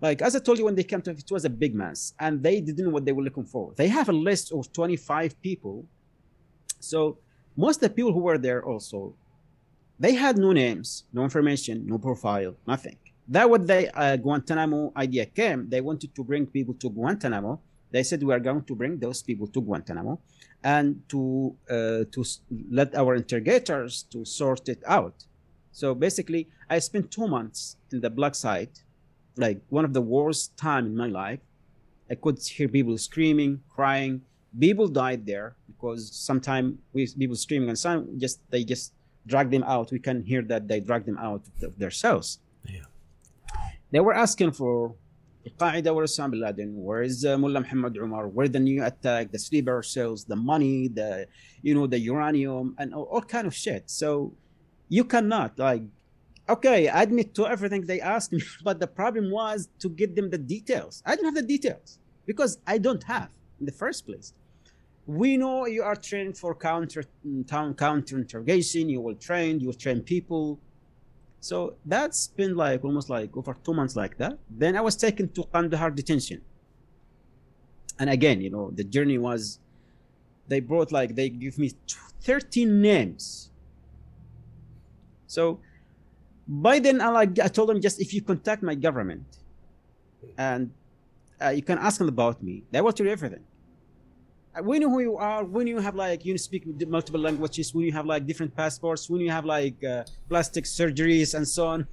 Like 0.00 0.22
as 0.22 0.34
I 0.36 0.38
told 0.38 0.58
you 0.58 0.64
when 0.64 0.74
they 0.74 0.84
came 0.84 1.02
to 1.02 1.10
it 1.10 1.30
was 1.30 1.44
a 1.44 1.50
big 1.50 1.74
mess 1.74 2.14
and 2.20 2.42
they 2.42 2.60
didn't 2.60 2.84
know 2.86 2.90
what 2.90 3.04
they 3.04 3.12
were 3.12 3.22
looking 3.22 3.44
for. 3.44 3.72
They 3.76 3.88
have 3.88 4.08
a 4.08 4.12
list 4.12 4.52
of 4.52 4.72
25 4.72 5.40
people. 5.42 5.86
So 6.80 7.18
most 7.56 7.76
of 7.76 7.88
the 7.88 7.94
people 7.94 8.12
who 8.12 8.20
were 8.20 8.38
there 8.38 8.64
also, 8.64 9.14
they 9.98 10.14
had 10.14 10.36
no 10.38 10.52
names, 10.52 11.04
no 11.12 11.22
information, 11.22 11.86
no 11.86 11.98
profile, 11.98 12.54
nothing. 12.66 12.96
That 13.28 13.48
what 13.48 13.66
the 13.66 13.96
uh, 13.98 14.16
Guantanamo 14.16 14.92
idea 14.96 15.26
came. 15.26 15.68
They 15.68 15.80
wanted 15.80 16.14
to 16.14 16.24
bring 16.24 16.46
people 16.46 16.74
to 16.74 16.90
Guantanamo 16.90 17.60
They 17.94 18.02
said 18.02 18.24
we 18.24 18.34
are 18.34 18.40
going 18.40 18.64
to 18.64 18.74
bring 18.74 18.98
those 18.98 19.22
people 19.22 19.46
to 19.46 19.60
Guantanamo 19.60 20.18
and 20.64 21.00
to 21.10 21.54
uh, 21.70 22.02
to 22.10 22.24
let 22.68 22.92
our 22.96 23.14
interrogators 23.14 24.02
to 24.10 24.24
sort 24.24 24.68
it 24.68 24.82
out. 24.84 25.14
So 25.70 25.94
basically, 25.94 26.48
I 26.68 26.80
spent 26.80 27.12
two 27.12 27.28
months 27.28 27.76
in 27.92 28.00
the 28.00 28.10
black 28.10 28.34
site, 28.34 28.82
like 29.36 29.60
one 29.68 29.84
of 29.84 29.92
the 29.92 30.02
worst 30.02 30.56
time 30.56 30.86
in 30.86 30.96
my 30.96 31.06
life. 31.06 31.38
I 32.10 32.16
could 32.16 32.42
hear 32.42 32.66
people 32.66 32.98
screaming, 32.98 33.62
crying. 33.70 34.22
People 34.58 34.88
died 34.88 35.26
there 35.26 35.56
because 35.66 36.14
sometimes 36.14 36.78
we 36.92 37.06
people 37.06 37.36
screaming 37.36 37.68
and 37.68 37.78
some 37.78 38.18
just 38.18 38.40
they 38.50 38.64
just 38.64 38.92
drag 39.26 39.50
them 39.50 39.64
out. 39.64 39.90
We 39.90 39.98
can 39.98 40.22
hear 40.22 40.42
that 40.42 40.68
they 40.68 40.80
drag 40.80 41.06
them 41.06 41.18
out 41.18 41.42
of 41.62 41.78
their 41.78 41.90
cells. 41.90 42.38
Yeah. 42.68 42.86
They 43.90 44.00
were 44.00 44.14
asking 44.14 44.52
for 44.52 44.94
Al-Qaeda, 45.46 45.94
where 45.94 46.04
is 46.04 46.16
Osama 46.18 46.30
bin 46.32 46.40
Laden? 46.40 46.82
Where 46.82 47.02
is 47.02 47.24
uh, 47.24 47.36
Mullah 47.36 47.60
Muhammad 47.60 47.96
Umar? 47.96 48.28
Where 48.28 48.48
the 48.48 48.60
new 48.60 48.82
attack, 48.84 49.30
the 49.30 49.38
sleeper 49.38 49.82
cells, 49.82 50.24
the 50.24 50.36
money, 50.36 50.88
the 50.88 51.26
you 51.62 51.74
know 51.74 51.86
the 51.86 51.98
uranium 51.98 52.74
and 52.78 52.94
all, 52.94 53.04
all 53.04 53.22
kind 53.22 53.46
of 53.46 53.54
shit. 53.54 53.90
So 53.90 54.32
you 54.88 55.04
cannot 55.04 55.58
like 55.58 55.82
okay, 56.48 56.88
I 56.88 57.02
admit 57.02 57.34
to 57.36 57.46
everything 57.46 57.82
they 57.86 58.00
asked 58.00 58.32
me, 58.32 58.42
but 58.64 58.80
the 58.80 58.86
problem 58.86 59.30
was 59.30 59.68
to 59.80 59.88
get 59.88 60.14
them 60.16 60.30
the 60.30 60.38
details. 60.38 61.02
I 61.06 61.16
don't 61.16 61.24
have 61.24 61.34
the 61.34 61.42
details 61.42 61.98
because 62.26 62.58
I 62.66 62.78
don't 62.78 63.02
have 63.04 63.30
in 63.60 63.66
the 63.66 63.72
first 63.72 64.06
place. 64.06 64.32
We 65.06 65.36
know 65.36 65.66
you 65.66 65.82
are 65.82 65.96
trained 65.96 66.38
for 66.38 66.54
counter 66.54 67.04
mm, 67.26 67.76
counter 67.76 68.16
interrogation. 68.16 68.88
You 68.88 69.00
will 69.00 69.16
train. 69.16 69.60
You 69.60 69.68
will 69.68 69.74
train 69.74 70.00
people. 70.00 70.58
So 71.40 71.74
that's 71.84 72.28
been 72.28 72.56
like 72.56 72.84
almost 72.84 73.10
like 73.10 73.36
over 73.36 73.54
two 73.62 73.74
months 73.74 73.96
like 73.96 74.16
that. 74.16 74.38
Then 74.48 74.76
I 74.76 74.80
was 74.80 74.96
taken 74.96 75.28
to 75.30 75.44
Kandahar 75.44 75.90
detention. 75.90 76.40
And 77.98 78.08
again, 78.08 78.40
you 78.40 78.50
know, 78.50 78.70
the 78.70 78.82
journey 78.82 79.18
was 79.18 79.58
they 80.48 80.60
brought 80.60 80.90
like 80.90 81.14
they 81.14 81.28
give 81.28 81.58
me 81.58 81.72
13 82.22 82.80
names. 82.80 83.50
So 85.26 85.60
by 86.48 86.78
then 86.78 87.02
I 87.02 87.08
like 87.08 87.38
I 87.40 87.48
told 87.48 87.68
them 87.68 87.80
just 87.80 88.00
if 88.00 88.14
you 88.14 88.22
contact 88.22 88.62
my 88.62 88.74
government 88.74 89.26
and 90.38 90.70
uh, 91.42 91.50
you 91.50 91.62
can 91.62 91.76
ask 91.76 91.98
them 91.98 92.08
about 92.08 92.42
me, 92.42 92.62
they 92.70 92.80
will 92.80 92.92
tell 92.92 93.04
you 93.04 93.12
everything 93.12 93.44
when 94.62 94.82
you 94.82 94.88
who 94.88 95.00
you 95.00 95.16
are, 95.16 95.44
when 95.44 95.66
you 95.66 95.78
have 95.78 95.94
like 95.94 96.24
you 96.24 96.38
speak 96.38 96.64
multiple 96.88 97.20
languages, 97.20 97.74
when 97.74 97.84
you 97.84 97.92
have 97.92 98.06
like 98.06 98.26
different 98.26 98.54
passports, 98.54 99.10
when 99.10 99.20
you 99.20 99.30
have 99.30 99.44
like 99.44 99.82
uh, 99.82 100.04
plastic 100.28 100.64
surgeries 100.64 101.34
and 101.34 101.46
so 101.46 101.66
on. 101.66 101.86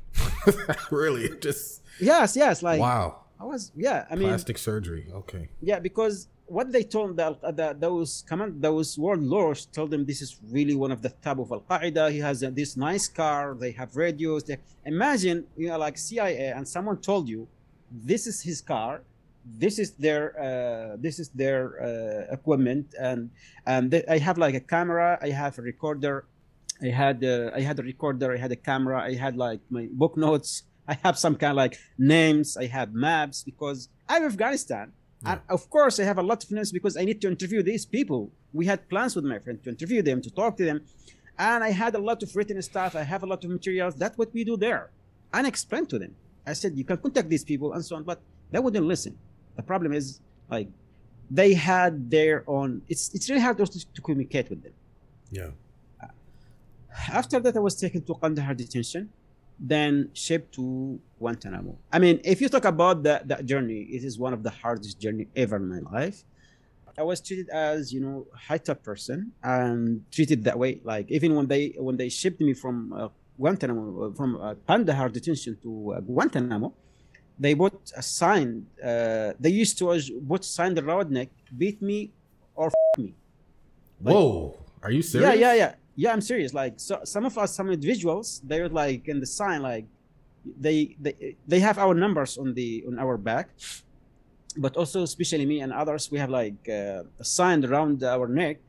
really, 0.92 1.30
just 1.40 1.82
yes, 2.00 2.36
yes, 2.36 2.62
like 2.62 2.80
wow. 2.80 3.22
I 3.40 3.46
was 3.46 3.72
yeah. 3.76 4.06
I 4.10 4.16
mean 4.16 4.30
plastic 4.30 4.58
surgery. 4.58 5.08
Okay. 5.14 5.50
Yeah, 5.62 5.80
because 5.80 6.28
what 6.46 6.72
they 6.72 6.84
told 6.84 7.18
the, 7.18 7.38
the 7.42 7.76
those 7.80 8.24
command 8.28 8.62
those 8.62 8.98
world 8.98 9.22
lords 9.22 9.66
told 9.66 9.90
them 9.90 10.06
this 10.06 10.22
is 10.22 10.38
really 10.50 10.76
one 10.76 10.92
of 10.92 11.02
the 11.02 11.10
top 11.10 11.40
of 11.40 11.52
Al 11.52 11.62
Qaeda. 11.62 12.12
He 12.12 12.20
has 12.20 12.44
a, 12.44 12.52
this 12.52 12.78
nice 12.78 13.08
car. 13.08 13.56
They 13.60 13.72
have 13.72 13.96
radios. 13.96 14.44
They, 14.44 14.58
imagine 14.86 15.46
you 15.58 15.70
know 15.70 15.78
like 15.80 15.98
CIA 15.98 16.50
and 16.50 16.68
someone 16.68 16.98
told 16.98 17.28
you 17.28 17.48
this 17.92 18.28
is 18.28 18.42
his 18.42 18.62
car 18.62 19.02
this 19.46 19.80
is 19.80 19.92
their 19.92 20.38
uh, 20.38 20.98
this 21.00 21.20
is 21.20 21.30
their 21.30 21.82
uh, 21.82 22.34
equipment. 22.34 22.94
And 23.00 23.32
and 23.66 23.92
they, 23.92 24.04
I 24.08 24.18
have 24.18 24.38
like 24.38 24.56
a 24.56 24.60
camera 24.60 25.18
I 25.22 25.30
have 25.30 25.58
a 25.58 25.62
recorder 25.62 26.26
I 26.82 26.88
had 26.88 27.24
uh, 27.24 27.52
I 27.56 27.62
had 27.62 27.80
a 27.80 27.84
recorder 27.84 28.34
I 28.34 28.38
had 28.38 28.52
a 28.52 28.56
camera 28.56 29.02
I 29.02 29.16
had 29.16 29.38
like 29.38 29.62
my 29.70 29.88
book 29.92 30.18
notes. 30.18 30.64
I 30.88 30.98
have 31.04 31.18
some 31.18 31.36
kind 31.36 31.52
of 31.52 31.58
like 31.58 31.78
names. 31.98 32.58
I 32.58 32.66
have 32.66 32.94
maps 32.94 33.44
because 33.44 33.90
I'm 34.10 34.24
Afghanistan. 34.24 34.94
Yeah. 35.24 35.34
and 35.34 35.42
of 35.50 35.70
course 35.70 36.00
I 36.00 36.04
have 36.04 36.18
a 36.18 36.24
lot 36.24 36.44
of 36.44 36.50
names 36.52 36.72
because 36.72 36.98
I 36.98 37.06
need 37.06 37.22
to 37.22 37.28
interview 37.28 37.62
these 37.62 37.86
people. 37.86 38.32
We 38.54 38.66
had 38.66 38.90
plans 38.90 39.16
with 39.16 39.26
my 39.26 39.40
friend 39.40 39.64
to 39.64 39.70
interview 39.70 40.02
them 40.02 40.22
to 40.22 40.32
talk 40.32 40.58
to 40.58 40.66
them. 40.66 40.82
And 41.38 41.64
I 41.64 41.72
had 41.72 41.96
a 41.96 42.00
lot 42.00 42.22
of 42.24 42.36
written 42.36 42.62
stuff. 42.62 42.96
I 42.96 43.04
have 43.04 43.24
a 43.24 43.26
lot 43.26 43.44
of 43.46 43.50
materials. 43.50 43.96
That's 43.96 44.18
what 44.18 44.34
we 44.34 44.44
do 44.44 44.58
there. 44.58 44.90
And 45.34 45.46
I 45.46 45.50
explained 45.50 45.90
to 45.90 46.00
them. 46.00 46.16
I 46.46 46.54
said 46.54 46.76
you 46.76 46.84
can 46.84 46.98
contact 46.98 47.30
these 47.30 47.46
people 47.46 47.74
and 47.74 47.86
so 47.86 47.96
on 47.96 48.04
but 48.04 48.20
they 48.52 48.60
wouldn't 48.60 48.86
listen 48.86 49.18
the 49.56 49.64
problem 49.64 49.94
is 49.94 50.20
like 50.50 50.68
they 51.30 51.54
had 51.54 52.10
their 52.10 52.44
own. 52.48 52.82
It's 52.90 53.14
it's 53.14 53.30
really 53.30 53.42
hard 53.42 53.58
to, 53.58 53.66
to 53.66 54.02
communicate 54.02 54.50
with 54.50 54.64
them. 54.64 54.74
Yeah. 55.32 55.52
After 57.14 57.40
that, 57.40 57.56
I 57.56 57.60
was 57.60 57.76
taken 57.76 58.02
to 58.04 58.14
Kandahar 58.16 58.54
detention, 58.54 59.10
then 59.58 60.10
shipped 60.14 60.54
to 60.56 61.00
Guantanamo. 61.20 61.78
I 61.92 62.00
mean, 62.00 62.20
if 62.24 62.42
you 62.42 62.50
talk 62.50 62.66
about 62.66 63.04
that 63.04 63.28
that 63.30 63.46
journey, 63.46 63.82
it 63.96 64.04
is 64.04 64.20
one 64.20 64.34
of 64.34 64.44
the 64.44 64.50
hardest 64.50 65.00
journey 65.00 65.28
ever 65.36 65.56
in 65.56 65.70
my 65.70 65.80
life. 65.92 66.24
I 66.98 67.04
was 67.04 67.22
treated 67.22 67.48
as 67.50 67.94
you 67.94 68.02
know 68.02 68.28
high 68.36 68.58
top 68.58 68.84
person 68.84 69.32
and 69.42 70.04
treated 70.12 70.44
that 70.44 70.60
way. 70.60 70.82
Like 70.84 71.10
even 71.10 71.36
when 71.36 71.48
they 71.48 71.74
when 71.78 71.96
they 71.96 72.10
shipped 72.10 72.42
me 72.42 72.54
from 72.54 72.92
uh, 72.92 73.08
Guantanamo 73.40 74.14
from 74.14 74.36
uh, 74.36 74.56
Kandahar 74.68 75.10
detention 75.10 75.58
to 75.64 75.94
uh, 75.94 76.00
Guantanamo, 76.02 76.74
they 77.40 77.56
put 77.56 77.74
a 77.96 78.02
sign. 78.02 78.66
Uh, 78.84 79.34
they 79.40 79.50
used 79.50 79.78
to 79.80 79.86
put 80.28 80.44
sign 80.46 80.74
the 80.74 80.84
road 80.84 81.10
neck, 81.12 81.30
beat 81.58 81.82
me 81.82 82.12
or 82.56 82.68
f- 82.68 83.00
me. 83.00 83.14
Like, 84.04 84.16
Whoa, 84.16 84.58
are 84.84 84.92
you 84.92 85.02
serious? 85.02 85.30
Yeah, 85.30 85.34
yeah, 85.34 85.54
yeah, 85.54 85.76
yeah. 85.96 86.14
I'm 86.14 86.22
serious. 86.22 86.54
Like 86.54 86.76
so, 86.78 87.02
some 87.04 87.26
of 87.26 87.38
us, 87.38 87.56
some 87.56 87.70
individuals, 87.70 88.42
they're 88.44 88.70
like 88.70 89.08
in 89.08 89.20
the 89.20 89.26
sign, 89.26 89.62
like 89.62 89.86
they 90.60 90.96
they 91.00 91.36
they 91.48 91.60
have 91.60 91.78
our 91.78 91.94
numbers 91.94 92.38
on 92.38 92.54
the 92.54 92.84
on 92.88 92.98
our 93.00 93.18
back, 93.18 93.50
but 94.58 94.76
also 94.78 95.04
especially 95.04 95.46
me 95.46 95.62
and 95.62 95.72
others, 95.72 96.12
we 96.12 96.18
have 96.20 96.30
like 96.30 96.58
uh, 96.70 97.04
a 97.20 97.24
sign 97.24 97.64
around 97.66 98.04
our 98.04 98.28
neck, 98.28 98.60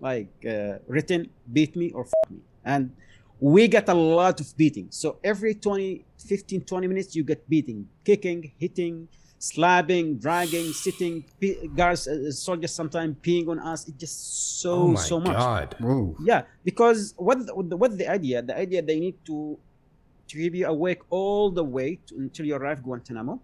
like 0.00 0.30
uh, 0.46 0.78
written 0.86 1.30
"beat 1.52 1.76
me 1.76 1.90
or 1.92 2.02
f- 2.04 2.30
me," 2.30 2.38
and 2.64 2.90
we 3.40 3.68
get 3.68 3.88
a 3.88 3.94
lot 3.94 4.40
of 4.40 4.56
beating. 4.56 4.88
So 4.90 5.18
every 5.24 5.54
20, 5.54 6.04
15, 6.22 6.62
20 6.62 6.86
minutes, 6.86 7.16
you 7.16 7.24
get 7.24 7.48
beating, 7.48 7.88
kicking, 8.04 8.52
hitting, 8.58 9.08
slapping, 9.38 10.18
dragging, 10.18 10.72
sitting. 10.72 11.24
guards, 11.74 12.06
uh, 12.06 12.30
soldiers 12.30 12.72
sometimes 12.72 13.16
peeing 13.22 13.48
on 13.48 13.58
us. 13.58 13.88
It's 13.88 13.98
just 13.98 14.60
so, 14.60 14.92
oh 14.92 14.94
so 14.94 15.20
much. 15.20 15.36
God. 15.36 15.76
Yeah, 16.22 16.42
because 16.64 17.14
what 17.16 17.46
the, 17.46 17.76
what 17.76 17.96
the 17.96 18.08
idea? 18.08 18.42
The 18.42 18.56
idea 18.56 18.82
they 18.82 19.00
need 19.00 19.16
to 19.26 19.58
to 20.28 20.36
keep 20.36 20.54
you 20.54 20.66
awake 20.66 21.00
all 21.10 21.50
the 21.50 21.64
way 21.64 21.98
to, 22.06 22.14
until 22.16 22.46
you 22.46 22.54
arrive 22.54 22.84
Guantanamo. 22.84 23.40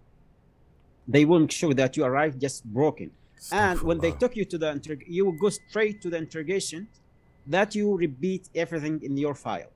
They 1.05 1.25
will 1.25 1.41
make 1.41 1.51
sure 1.51 1.73
that 1.73 1.97
you 1.97 2.05
arrive 2.05 2.39
just 2.39 2.63
broken. 2.63 3.11
and 3.51 3.79
when 3.81 3.99
they 3.99 4.11
took 4.11 4.35
you 4.35 4.45
to 4.45 4.57
the 4.57 4.69
you 5.07 5.25
will 5.25 5.37
go 5.37 5.49
straight 5.49 6.01
to 6.01 6.09
the 6.09 6.17
interrogation. 6.17 6.87
That 7.49 7.75
you 7.75 7.95
repeat 7.95 8.49
everything 8.53 9.01
in 9.01 9.15
your 9.15 9.33
file 9.33 9.71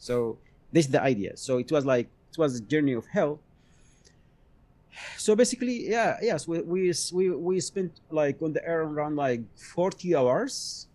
so 0.00 0.38
this 0.72 0.86
is 0.86 0.92
the 0.92 1.02
idea. 1.02 1.36
So 1.36 1.58
it 1.58 1.70
was 1.70 1.84
like 1.84 2.08
it 2.30 2.38
was 2.38 2.56
a 2.56 2.62
journey 2.62 2.92
of 2.92 3.06
hell. 3.06 3.40
So 5.16 5.34
basically, 5.34 5.88
yeah, 5.88 6.18
yes, 6.22 6.46
we 6.46 6.60
we 6.60 6.92
we, 7.12 7.30
we 7.30 7.60
spent 7.60 8.00
like 8.10 8.40
on 8.42 8.52
the 8.52 8.66
air 8.66 8.82
around 8.82 9.16
like 9.16 9.42
40 9.56 10.16
hours. 10.16 10.86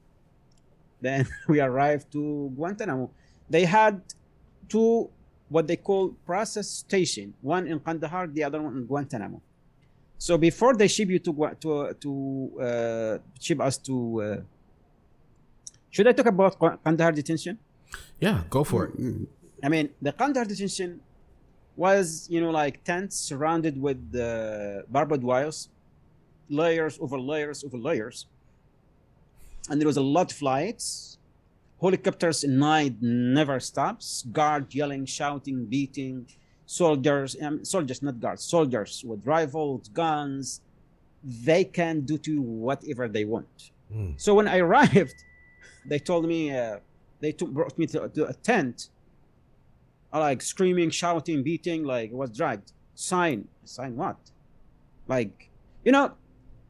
Then 1.01 1.27
we 1.47 1.59
arrived 1.59 2.11
to 2.13 2.51
Guantanamo. 2.55 3.09
They 3.49 3.65
had 3.65 4.01
two 4.69 5.09
what 5.49 5.67
they 5.67 5.75
call 5.75 6.09
process 6.25 6.67
station, 6.69 7.33
one 7.41 7.67
in 7.67 7.79
Kandahar, 7.79 8.27
the 8.27 8.43
other 8.43 8.61
one 8.61 8.77
in 8.77 8.85
Guantanamo. 8.85 9.41
So 10.17 10.37
before 10.37 10.75
they 10.75 10.87
ship 10.87 11.09
you 11.09 11.19
to 11.19 11.31
to 11.61 11.93
to 11.93 12.11
uh, 12.59 13.17
ship 13.39 13.59
us 13.61 13.77
to, 13.85 13.95
uh, 14.21 14.37
should 15.91 16.07
I 16.07 16.13
talk 16.13 16.25
about 16.27 16.57
Kandahar 16.83 17.11
detention? 17.11 17.59
Yeah, 18.19 18.41
go 18.49 18.63
for 18.63 18.85
it. 18.85 18.93
I 19.63 19.69
mean, 19.69 19.89
the 20.01 20.11
Kandahar 20.11 20.45
detention 20.45 21.01
was, 21.75 22.27
you 22.29 22.41
know, 22.41 22.51
like 22.51 22.83
tents 22.83 23.15
surrounded 23.15 23.81
with 23.81 24.15
uh, 24.15 24.83
barbed 24.89 25.23
wires, 25.23 25.69
layers 26.49 26.97
over 27.01 27.19
layers 27.19 27.63
over 27.63 27.77
layers. 27.77 28.27
And 29.69 29.81
there 29.81 29.87
was 29.87 29.97
a 29.97 30.01
lot 30.01 30.31
of 30.31 30.41
lights. 30.41 31.17
Helicopters 31.81 32.43
in 32.43 32.59
night 32.59 32.95
never 33.01 33.59
stops. 33.59 34.25
Guard 34.31 34.73
yelling, 34.73 35.05
shouting, 35.05 35.65
beating. 35.65 36.27
Soldiers, 36.65 37.35
um, 37.41 37.63
soldiers, 37.63 38.01
not 38.01 38.19
guards, 38.19 38.43
soldiers 38.43 39.03
with 39.05 39.25
rifles, 39.25 39.87
guns. 39.89 40.61
They 41.23 41.63
can 41.63 42.01
do 42.01 42.17
to 42.19 42.31
you 42.33 42.41
whatever 42.41 43.07
they 43.07 43.25
want. 43.25 43.71
Mm. 43.93 44.19
So 44.19 44.33
when 44.33 44.47
I 44.47 44.57
arrived, 44.65 45.23
they 45.85 45.99
told 45.99 46.27
me, 46.27 46.55
uh, 46.55 46.77
they 47.19 47.31
took 47.31 47.49
brought 47.51 47.77
me 47.77 47.85
to, 47.87 48.09
to 48.09 48.27
a 48.27 48.33
tent 48.33 48.89
like 50.19 50.41
screaming 50.41 50.89
shouting 50.89 51.43
beating 51.43 51.83
like 51.83 52.11
it 52.11 52.15
was 52.15 52.29
dragged 52.29 52.71
sign 52.93 53.47
sign 53.63 53.95
what 53.95 54.17
like 55.07 55.49
you 55.83 55.91
know 55.91 56.11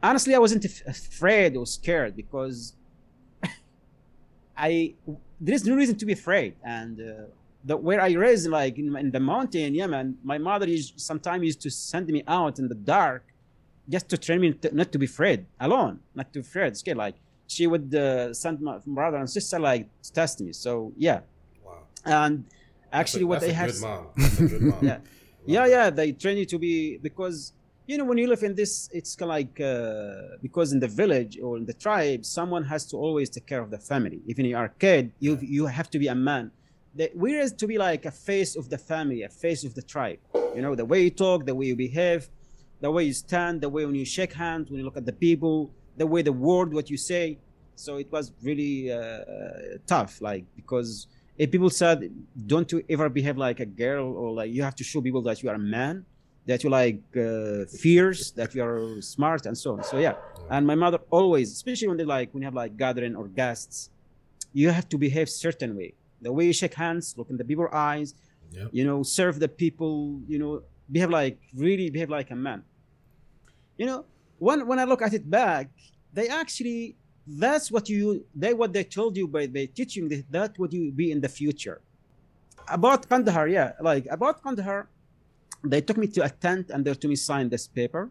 honestly 0.01 0.33
i 0.35 0.37
wasn't 0.37 0.65
afraid 0.87 1.55
or 1.55 1.65
scared 1.65 2.15
because 2.15 2.73
i 4.57 4.93
there 5.41 5.55
is 5.55 5.65
no 5.65 5.75
reason 5.75 5.95
to 5.95 6.05
be 6.05 6.13
afraid 6.13 6.55
and 6.63 6.99
uh, 6.99 7.25
the, 7.63 7.75
where 7.75 8.01
i 8.01 8.11
raised 8.13 8.47
like 8.49 8.77
in, 8.77 8.95
in 8.95 9.11
the 9.11 9.19
mountain 9.19 9.75
yemen 9.75 10.17
my 10.23 10.37
mother 10.37 10.67
used 10.67 10.99
sometimes 10.99 11.43
used 11.43 11.61
to 11.61 11.69
send 11.69 12.07
me 12.07 12.23
out 12.27 12.59
in 12.59 12.67
the 12.67 12.75
dark 12.75 13.23
just 13.89 14.09
to 14.09 14.17
train 14.17 14.41
me 14.41 14.53
to, 14.53 14.75
not 14.75 14.91
to 14.91 14.97
be 14.97 15.05
afraid 15.05 15.45
alone, 15.59 15.99
not 16.13 16.31
to 16.33 16.39
be 16.39 16.45
afraid, 16.47 16.75
scared. 16.77 16.97
Like 16.97 17.15
she 17.47 17.67
would 17.67 17.93
uh, 17.93 18.33
send 18.33 18.61
my 18.61 18.79
brother 18.85 19.17
and 19.17 19.29
sister 19.29 19.59
like 19.59 19.87
to 20.03 20.13
test 20.13 20.41
me. 20.41 20.53
So 20.53 20.93
yeah. 20.97 21.21
Wow. 21.63 21.79
And 22.05 22.45
actually, 23.01 23.23
a, 23.23 23.27
what 23.27 23.41
they 23.41 23.53
have. 23.53 23.75
yeah. 24.81 24.97
yeah, 25.45 25.65
yeah. 25.65 25.89
They 25.89 26.11
train 26.11 26.37
you 26.37 26.45
to 26.45 26.57
be 26.57 26.97
because 26.97 27.53
you 27.87 27.97
know 27.97 28.05
when 28.05 28.17
you 28.17 28.27
live 28.27 28.43
in 28.43 28.55
this, 28.55 28.89
it's 28.93 29.19
like 29.21 29.59
uh, 29.61 30.13
because 30.41 30.73
in 30.73 30.79
the 30.79 30.87
village 30.87 31.37
or 31.41 31.57
in 31.57 31.65
the 31.65 31.73
tribe, 31.73 32.25
someone 32.25 32.63
has 32.63 32.85
to 32.87 32.97
always 32.97 33.29
take 33.29 33.45
care 33.45 33.61
of 33.61 33.69
the 33.69 33.79
family. 33.79 34.21
Even 34.27 34.45
you 34.45 34.57
are 34.57 34.65
a 34.65 34.75
kid, 34.85 35.11
you 35.19 35.37
you 35.41 35.65
have 35.67 35.89
to 35.91 35.99
be 35.99 36.07
a 36.07 36.15
man. 36.15 36.51
The, 36.95 37.11
we're 37.13 37.49
to 37.49 37.67
be 37.67 37.77
like 37.77 38.05
a 38.05 38.11
face 38.11 38.55
of 38.55 38.69
the 38.69 38.77
family, 38.77 39.23
a 39.23 39.29
face 39.29 39.63
of 39.63 39.75
the 39.75 39.81
tribe. 39.81 40.19
You 40.55 40.61
know 40.61 40.73
the 40.75 40.85
way 40.85 41.03
you 41.03 41.11
talk, 41.11 41.45
the 41.45 41.53
way 41.53 41.65
you 41.67 41.75
behave, 41.75 42.29
the 42.81 42.89
way 42.89 43.03
you 43.03 43.13
stand, 43.13 43.61
the 43.61 43.69
way 43.69 43.85
when 43.85 43.95
you 43.95 44.05
shake 44.05 44.33
hands, 44.33 44.69
when 44.69 44.79
you 44.79 44.85
look 44.85 44.97
at 44.97 45.05
the 45.05 45.17
people, 45.27 45.71
the 45.97 46.07
way 46.07 46.21
the 46.21 46.33
word 46.33 46.73
what 46.73 46.89
you 46.89 46.97
say. 46.97 47.37
So 47.75 47.97
it 47.97 48.09
was 48.11 48.31
really 48.41 48.91
uh, 48.91 49.19
tough, 49.85 50.21
like 50.21 50.45
because 50.55 51.07
if 51.37 51.51
people 51.51 51.69
said, 51.69 52.11
"Don't 52.47 52.71
you 52.71 52.83
ever 52.89 53.09
behave 53.09 53.37
like 53.37 53.59
a 53.59 53.65
girl," 53.65 54.05
or 54.05 54.31
like 54.31 54.51
you 54.51 54.63
have 54.63 54.75
to 54.75 54.83
show 54.83 55.01
people 55.01 55.21
that 55.23 55.43
you 55.43 55.49
are 55.49 55.55
a 55.55 55.65
man, 55.77 56.05
that 56.45 56.63
you 56.63 56.69
like 56.69 57.01
uh, 57.17 57.65
fierce, 57.65 58.31
that 58.31 58.55
you 58.55 58.63
are 58.63 59.01
smart, 59.01 59.45
and 59.45 59.57
so 59.57 59.73
on. 59.73 59.83
So 59.83 59.97
yeah, 59.97 60.15
and 60.49 60.65
my 60.65 60.75
mother 60.75 60.99
always, 61.09 61.51
especially 61.51 61.87
when 61.87 61.97
they 61.97 62.05
like 62.05 62.33
when 62.33 62.41
you 62.41 62.47
have 62.47 62.53
like 62.53 62.77
gathering 62.77 63.15
or 63.15 63.27
guests, 63.27 63.89
you 64.53 64.69
have 64.69 64.87
to 64.89 64.97
behave 64.97 65.29
certain 65.29 65.75
way. 65.75 65.93
The 66.21 66.31
way 66.31 66.45
you 66.45 66.53
shake 66.53 66.73
hands, 66.73 67.15
look 67.17 67.29
in 67.29 67.37
the 67.37 67.43
people's 67.43 67.73
eyes, 67.73 68.15
yep. 68.51 68.69
you 68.71 68.85
know, 68.85 69.03
serve 69.03 69.39
the 69.39 69.49
people, 69.49 70.21
you 70.27 70.39
know, 70.39 70.63
behave 70.91 71.09
like 71.09 71.37
really 71.53 71.89
behave 71.89 72.09
like 72.09 72.31
a 72.31 72.35
man. 72.35 72.63
You 73.77 73.87
know, 73.87 74.05
when 74.39 74.65
when 74.67 74.79
I 74.79 74.85
look 74.85 75.01
at 75.01 75.13
it 75.13 75.29
back, 75.29 75.69
they 76.13 76.29
actually 76.29 76.95
that's 77.27 77.71
what 77.71 77.89
you 77.89 78.25
they 78.35 78.53
what 78.53 78.73
they 78.73 78.83
told 78.83 79.17
you 79.17 79.27
by 79.27 79.47
by 79.47 79.65
teaching 79.65 80.09
that 80.29 80.57
would 80.59 80.73
you 80.73 80.91
be 80.91 81.11
in 81.11 81.21
the 81.21 81.29
future. 81.29 81.81
About 82.67 83.07
kandahar 83.09 83.47
yeah 83.47 83.73
like 83.81 84.07
about 84.09 84.41
kandahar 84.43 84.87
they 85.63 85.81
took 85.81 85.97
me 85.97 86.07
to 86.07 86.23
a 86.23 86.29
tent 86.29 86.69
and 86.69 86.85
they 86.85 86.93
told 86.93 87.09
me 87.09 87.15
sign 87.15 87.49
this 87.49 87.67
paper 87.67 88.09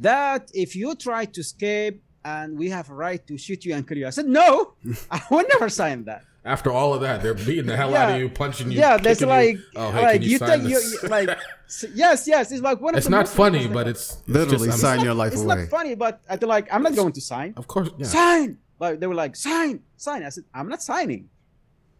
that 0.00 0.50
if 0.54 0.74
you 0.74 0.94
try 0.94 1.24
to 1.24 1.40
escape 1.40 2.02
and 2.24 2.58
we 2.58 2.68
have 2.68 2.90
a 2.90 2.94
right 2.94 3.26
to 3.26 3.38
shoot 3.38 3.64
you 3.64 3.74
and 3.74 3.86
kill 3.88 3.96
you. 3.98 4.06
I 4.06 4.10
said 4.10 4.26
no 4.26 4.74
i 5.10 5.20
would 5.30 5.46
never 5.48 5.68
sign 5.68 6.04
that 6.04 6.24
after 6.44 6.72
all 6.72 6.94
of 6.94 7.02
that, 7.02 7.22
they're 7.22 7.34
beating 7.34 7.66
the 7.66 7.76
hell 7.76 7.90
yeah. 7.90 8.04
out 8.04 8.12
of 8.12 8.20
you, 8.20 8.28
punching 8.28 8.70
you. 8.70 8.78
Yeah, 8.78 8.96
that's 8.96 9.20
like, 9.20 9.56
you. 9.56 9.62
Oh, 9.76 9.90
hey, 9.90 10.02
like 10.02 10.22
you, 10.22 10.30
you 10.30 10.38
think 10.38 10.68
you 10.68 11.08
like, 11.08 11.28
yes, 11.94 12.26
yes. 12.26 12.50
It's 12.50 12.62
like 12.62 12.80
one 12.80 12.94
of. 12.94 12.98
It's 12.98 13.08
not 13.08 13.28
funny, 13.28 13.68
but 13.68 13.86
it's, 13.86 14.18
it's 14.20 14.28
literally 14.28 14.68
just, 14.68 14.80
sign 14.80 15.04
your 15.04 15.14
life 15.14 15.32
it's 15.32 15.42
away. 15.42 15.62
It's 15.62 15.70
not 15.70 15.78
funny, 15.78 15.94
but 15.94 16.22
I 16.28 16.36
feel 16.38 16.48
like 16.48 16.72
I'm 16.72 16.82
not 16.82 16.94
going 16.94 17.12
to 17.12 17.20
sign. 17.20 17.52
Of 17.56 17.66
course, 17.66 17.90
yeah. 17.98 18.06
sign. 18.06 18.58
But 18.78 19.00
they 19.00 19.06
were 19.06 19.14
like, 19.14 19.36
sign, 19.36 19.82
sign. 19.98 20.24
I 20.24 20.30
said, 20.30 20.44
I'm 20.54 20.68
not 20.68 20.82
signing. 20.82 21.28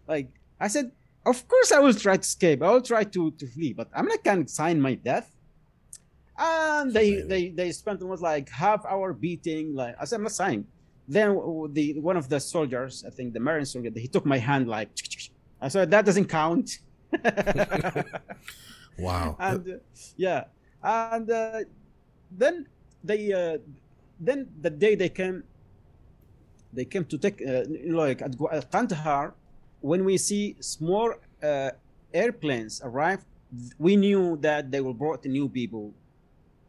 Like 0.08 0.30
I 0.58 0.68
said, 0.68 0.90
of 1.26 1.46
course 1.46 1.72
I 1.72 1.78
will 1.80 1.92
try 1.92 2.16
to 2.16 2.20
escape. 2.20 2.62
I 2.62 2.70
will 2.70 2.82
try 2.82 3.04
to 3.04 3.30
to 3.32 3.46
flee, 3.46 3.74
but 3.74 3.88
I'm 3.94 4.06
not 4.06 4.24
going 4.24 4.46
to 4.46 4.50
sign 4.50 4.80
my 4.80 4.94
death. 4.94 5.30
And 6.38 6.94
they 6.94 7.20
they 7.20 7.50
they 7.50 7.72
spent 7.72 8.00
almost 8.00 8.22
like 8.22 8.48
half 8.48 8.86
hour 8.86 9.12
beating. 9.12 9.74
Like 9.74 9.96
I 10.00 10.06
said, 10.06 10.16
I'm 10.16 10.22
not 10.22 10.32
signing. 10.32 10.66
Then 11.10 11.34
the 11.72 11.98
one 11.98 12.16
of 12.16 12.28
the 12.28 12.38
soldiers, 12.38 13.04
I 13.04 13.10
think 13.10 13.34
the 13.34 13.40
Marine 13.40 13.66
soldier, 13.66 13.90
he 13.96 14.06
took 14.06 14.24
my 14.24 14.38
hand 14.38 14.68
like. 14.68 14.90
I 15.60 15.66
said 15.66 15.90
that 15.90 16.04
doesn't 16.06 16.26
count. 16.26 16.78
wow. 18.96 19.36
And 19.50 19.68
uh, 19.68 19.76
yeah, 20.16 20.44
and 20.80 21.28
uh, 21.28 21.60
then 22.30 22.68
they 23.02 23.32
uh, 23.32 23.58
then 24.20 24.46
the 24.62 24.70
day 24.70 24.94
they 24.94 25.08
came, 25.08 25.42
they 26.72 26.84
came 26.84 27.04
to 27.06 27.18
take 27.18 27.42
uh, 27.42 27.64
like 27.86 28.22
at, 28.22 28.70
Kandahar, 28.70 29.34
when 29.80 30.04
we 30.04 30.16
see 30.16 30.54
small 30.60 31.14
uh, 31.42 31.70
airplanes 32.14 32.80
arrive, 32.84 33.24
we 33.78 33.96
knew 33.96 34.38
that 34.42 34.70
they 34.70 34.80
will 34.80 34.94
brought 34.94 35.24
new 35.24 35.48
people 35.48 35.92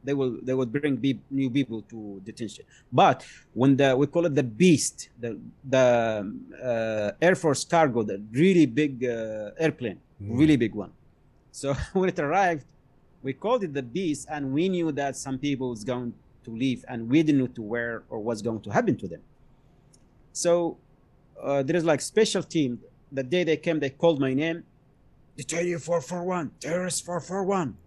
they 0.03 0.13
will 0.13 0.37
they 0.41 0.53
will 0.53 0.65
bring 0.65 0.95
be, 0.95 1.19
new 1.29 1.49
people 1.49 1.81
to 1.83 2.21
detention. 2.25 2.65
But 2.91 3.25
when 3.53 3.77
the 3.77 3.95
we 3.95 4.07
call 4.07 4.25
it 4.25 4.35
the 4.35 4.43
beast, 4.43 5.09
the 5.19 5.39
the 5.63 6.31
uh, 6.63 7.11
Air 7.21 7.35
Force 7.35 7.63
cargo, 7.63 8.03
the 8.03 8.21
really 8.31 8.65
big 8.65 9.03
uh, 9.05 9.51
airplane, 9.57 9.99
mm. 10.21 10.37
really 10.37 10.57
big 10.57 10.73
one. 10.73 10.91
So 11.51 11.73
when 11.93 12.09
it 12.09 12.19
arrived, 12.19 12.65
we 13.21 13.33
called 13.33 13.63
it 13.63 13.73
the 13.73 13.83
beast, 13.83 14.27
and 14.29 14.51
we 14.51 14.69
knew 14.69 14.91
that 14.93 15.15
some 15.15 15.37
people 15.37 15.69
was 15.69 15.83
going 15.83 16.13
to 16.43 16.51
leave, 16.51 16.83
and 16.87 17.09
we 17.09 17.23
didn't 17.23 17.39
know 17.39 17.47
to 17.47 17.61
where 17.61 18.03
or 18.09 18.19
what's 18.19 18.41
going 18.41 18.61
to 18.61 18.69
happen 18.71 18.97
to 18.97 19.07
them. 19.07 19.21
So 20.33 20.77
uh, 21.41 21.61
there 21.63 21.75
is 21.75 21.85
like 21.85 22.01
special 22.01 22.43
team. 22.43 22.79
The 23.11 23.23
day 23.23 23.43
they 23.43 23.57
came, 23.57 23.79
they 23.79 23.89
called 23.89 24.19
my 24.19 24.33
name. 24.33 24.63
Detainee 25.37 25.81
441, 25.81 26.51
terrorist 26.59 27.05
441 27.05 27.77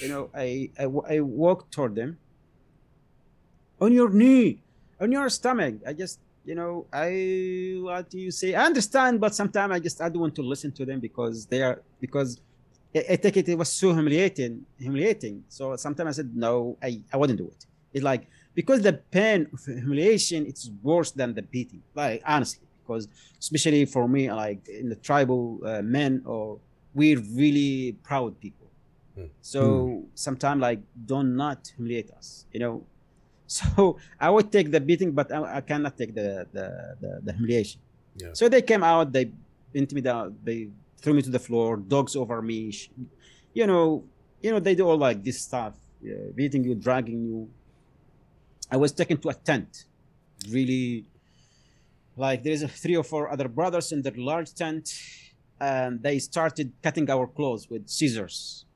you 0.00 0.08
know, 0.08 0.30
I, 0.34 0.70
I, 0.78 0.84
I 0.84 1.20
walked 1.20 1.72
toward 1.72 1.94
them 1.94 2.18
on 3.80 3.92
your 3.92 4.10
knee, 4.10 4.60
on 5.00 5.12
your 5.12 5.28
stomach. 5.28 5.76
I 5.86 5.92
just, 5.92 6.20
you 6.44 6.54
know, 6.54 6.86
I, 6.92 7.76
what 7.80 8.10
do 8.10 8.18
you 8.18 8.30
say? 8.30 8.54
I 8.54 8.64
understand, 8.64 9.20
but 9.20 9.34
sometimes 9.34 9.72
I 9.72 9.78
just, 9.78 10.00
I 10.00 10.08
don't 10.08 10.22
want 10.22 10.34
to 10.36 10.42
listen 10.42 10.72
to 10.72 10.84
them 10.84 11.00
because 11.00 11.46
they 11.46 11.62
are, 11.62 11.82
because 12.00 12.40
I, 12.94 13.04
I 13.10 13.16
think 13.16 13.36
it, 13.36 13.48
it 13.48 13.58
was 13.58 13.68
so 13.68 13.92
humiliating, 13.92 14.64
humiliating. 14.78 15.44
So 15.48 15.76
sometimes 15.76 16.08
I 16.08 16.22
said, 16.22 16.34
no, 16.34 16.76
I, 16.82 17.02
I 17.12 17.16
wouldn't 17.16 17.38
do 17.38 17.46
it. 17.48 17.66
It's 17.92 18.04
like, 18.04 18.28
because 18.54 18.82
the 18.82 18.94
pain 18.94 19.48
of 19.52 19.64
humiliation, 19.64 20.46
it's 20.46 20.70
worse 20.82 21.10
than 21.10 21.34
the 21.34 21.42
beating, 21.42 21.82
like, 21.94 22.22
honestly, 22.26 22.66
because 22.82 23.08
especially 23.38 23.84
for 23.84 24.08
me, 24.08 24.32
like 24.32 24.66
in 24.68 24.88
the 24.88 24.96
tribal 24.96 25.60
uh, 25.64 25.82
men, 25.82 26.22
or 26.24 26.58
we're 26.94 27.20
really 27.34 27.96
proud 28.02 28.40
people 28.40 28.67
so 29.40 29.60
mm. 29.62 30.04
sometimes 30.14 30.60
like 30.60 30.80
don't 31.06 31.36
not 31.36 31.72
humiliate 31.76 32.10
us, 32.10 32.46
you 32.52 32.60
know. 32.60 32.84
So 33.50 33.96
I 34.20 34.28
would 34.28 34.52
take 34.52 34.70
the 34.70 34.78
beating, 34.78 35.12
but 35.12 35.32
I, 35.32 35.56
I 35.56 35.60
cannot 35.62 35.96
take 35.96 36.14
the 36.14 36.46
the, 36.52 36.66
the, 37.00 37.10
the 37.24 37.32
humiliation. 37.32 37.80
Yeah. 38.16 38.34
So 38.34 38.46
they 38.48 38.60
came 38.60 38.82
out, 38.84 39.10
they 39.10 39.30
intimidated, 39.72 40.36
they 40.44 40.68
threw 41.00 41.14
me 41.14 41.22
to 41.22 41.30
the 41.30 41.38
floor, 41.38 41.78
dogs 41.78 42.14
over 42.14 42.42
me, 42.42 42.74
you 43.54 43.66
know, 43.66 44.04
you 44.42 44.50
know 44.52 44.60
they 44.60 44.74
do 44.74 44.86
all 44.86 44.98
like 44.98 45.24
this 45.24 45.40
stuff, 45.40 45.74
yeah, 46.02 46.28
beating 46.34 46.62
you, 46.62 46.74
dragging 46.74 47.24
you. 47.24 47.48
I 48.70 48.76
was 48.76 48.92
taken 48.92 49.16
to 49.18 49.30
a 49.30 49.34
tent, 49.34 49.86
really. 50.50 51.06
Like 52.16 52.42
there 52.42 52.52
is 52.52 52.62
a 52.62 52.68
three 52.68 52.96
or 52.96 53.04
four 53.04 53.30
other 53.30 53.48
brothers 53.48 53.92
in 53.92 54.02
the 54.02 54.12
large 54.16 54.52
tent, 54.52 54.92
and 55.58 56.02
they 56.02 56.18
started 56.18 56.72
cutting 56.82 57.08
our 57.08 57.26
clothes 57.26 57.70
with 57.70 57.88
scissors 57.88 58.66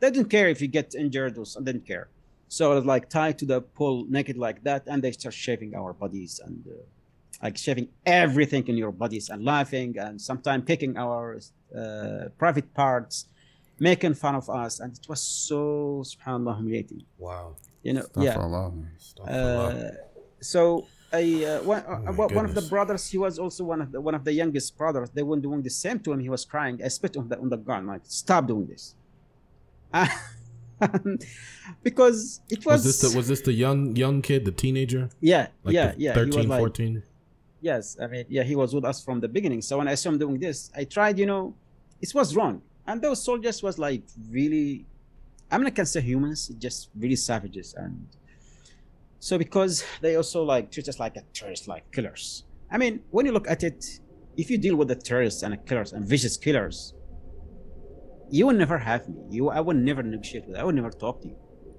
they 0.00 0.10
didn't 0.10 0.30
care 0.30 0.48
if 0.48 0.60
you 0.60 0.68
get 0.68 0.94
injured 0.94 1.38
or 1.38 1.44
something. 1.44 1.72
Didn't 1.72 1.86
care. 1.86 2.08
So 2.48 2.72
I 2.72 2.74
was 2.74 2.84
like 2.84 3.08
tied 3.08 3.38
to 3.38 3.44
the 3.46 3.60
pole 3.60 4.06
naked 4.08 4.36
like 4.36 4.64
that, 4.64 4.82
and 4.86 5.02
they 5.02 5.12
start 5.12 5.34
shaving 5.34 5.74
our 5.76 5.92
bodies 5.92 6.40
and 6.44 6.64
uh, 6.66 6.72
like 7.42 7.56
shaving 7.56 7.88
everything 8.04 8.66
in 8.66 8.76
your 8.76 8.92
bodies 8.92 9.28
and 9.28 9.44
laughing 9.44 9.96
and 9.98 10.20
sometimes 10.20 10.66
taking 10.66 10.96
our 10.96 11.38
uh, 11.76 12.24
private 12.38 12.74
parts, 12.74 13.26
making 13.78 14.14
fun 14.14 14.34
of 14.34 14.50
us, 14.50 14.80
and 14.80 14.92
it 14.98 15.08
was 15.08 15.22
so 15.22 16.02
subhanallah 16.04 16.56
humiliating. 16.56 17.02
Wow. 17.18 17.54
You 17.82 17.94
know, 17.94 18.06
yeah. 18.16 18.36
Uh, 19.26 19.90
so 20.40 20.86
I, 21.12 21.44
uh, 21.44 21.62
one, 21.62 21.82
uh, 21.86 22.02
oh 22.08 22.28
one 22.28 22.44
of 22.44 22.54
the 22.54 22.62
brothers, 22.62 23.08
he 23.08 23.18
was 23.18 23.38
also 23.38 23.64
one 23.64 23.80
of 23.80 23.90
the 23.92 24.00
one 24.00 24.14
of 24.14 24.24
the 24.24 24.32
youngest 24.32 24.76
brothers. 24.76 25.10
They 25.10 25.22
were 25.22 25.38
doing 25.38 25.62
the 25.62 25.70
same 25.70 25.98
to 26.00 26.12
him. 26.12 26.20
He 26.20 26.28
was 26.28 26.44
crying. 26.44 26.80
I 26.84 26.88
spit 26.88 27.16
on 27.16 27.28
the 27.28 27.38
on 27.38 27.48
the 27.48 27.56
gun. 27.56 27.86
Like, 27.86 28.02
stop 28.04 28.46
doing 28.46 28.66
this. 28.66 28.94
Um, 30.80 31.18
because 31.82 32.40
it 32.48 32.64
was, 32.64 32.84
was 32.84 32.84
this 32.84 33.10
the 33.12 33.16
was 33.16 33.28
this 33.28 33.42
the 33.42 33.52
young 33.52 33.94
young 33.96 34.22
kid 34.22 34.44
the 34.44 34.52
teenager? 34.52 35.10
Yeah 35.20 35.48
like 35.62 35.74
yeah 35.74 35.92
yeah 35.98 36.14
13 36.14 36.48
like, 36.48 36.58
14 36.58 37.02
yes 37.60 37.98
i 38.00 38.06
mean 38.06 38.24
yeah 38.28 38.42
he 38.42 38.56
was 38.56 38.74
with 38.74 38.84
us 38.84 39.04
from 39.04 39.20
the 39.20 39.28
beginning. 39.28 39.60
So 39.60 39.78
when 39.78 39.88
i 39.88 39.94
saw 39.94 40.08
him 40.10 40.18
doing 40.18 40.38
this 40.40 40.70
i 40.74 40.84
tried 40.84 41.18
you 41.18 41.26
know 41.26 41.54
it 42.00 42.14
was 42.14 42.34
wrong. 42.34 42.62
And 42.86 43.02
those 43.02 43.22
soldiers 43.22 43.62
was 43.62 43.78
like 43.78 44.02
really 44.30 44.86
i'm 45.50 45.62
not 45.62 45.74
gonna 45.74 45.86
say 45.86 46.00
humans 46.00 46.48
just 46.58 46.88
really 46.98 47.16
savages. 47.16 47.74
And 47.76 48.06
so 49.18 49.36
because 49.36 49.84
they 50.00 50.16
also 50.16 50.44
like 50.44 50.70
treat 50.70 50.88
us 50.88 50.98
like 50.98 51.16
a 51.16 51.22
terrorist 51.34 51.68
like 51.68 51.90
killers. 51.92 52.44
I 52.70 52.78
mean 52.78 53.02
when 53.10 53.26
you 53.26 53.32
look 53.32 53.50
at 53.50 53.62
it 53.64 54.00
if 54.36 54.50
you 54.50 54.56
deal 54.56 54.76
with 54.76 54.88
the 54.88 54.96
terrorists 54.96 55.42
and 55.42 55.52
the 55.52 55.58
killers 55.58 55.92
and 55.92 56.06
vicious 56.06 56.38
killers 56.38 56.94
you 58.30 58.46
will 58.46 58.54
never 58.54 58.78
have 58.78 59.08
me. 59.08 59.22
You, 59.30 59.50
I 59.50 59.60
will 59.60 59.76
never 59.76 60.02
negotiate 60.02 60.46
with. 60.46 60.56
You. 60.56 60.60
I 60.62 60.64
will 60.64 60.72
never 60.72 60.90
talk 60.90 61.22
to 61.22 61.28
you. 61.28 61.36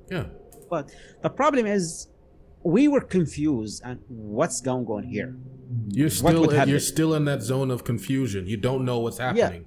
Yeah. 0.10 0.26
But 0.70 0.92
the 1.22 1.30
problem 1.30 1.66
is, 1.66 2.08
we 2.64 2.88
were 2.88 3.02
confused 3.02 3.82
and 3.84 4.00
what's 4.08 4.62
going 4.62 4.86
on 4.86 5.04
here. 5.04 5.36
You're 5.90 6.10
still 6.10 6.50
in, 6.50 6.70
you're 6.70 6.80
still 6.80 7.16
in 7.16 7.26
that 7.26 7.42
zone 7.42 7.72
of 7.72 7.84
confusion. 7.84 8.48
You 8.48 8.58
don't 8.58 8.86
know 8.86 9.00
what's 9.00 9.18
happening. 9.18 9.66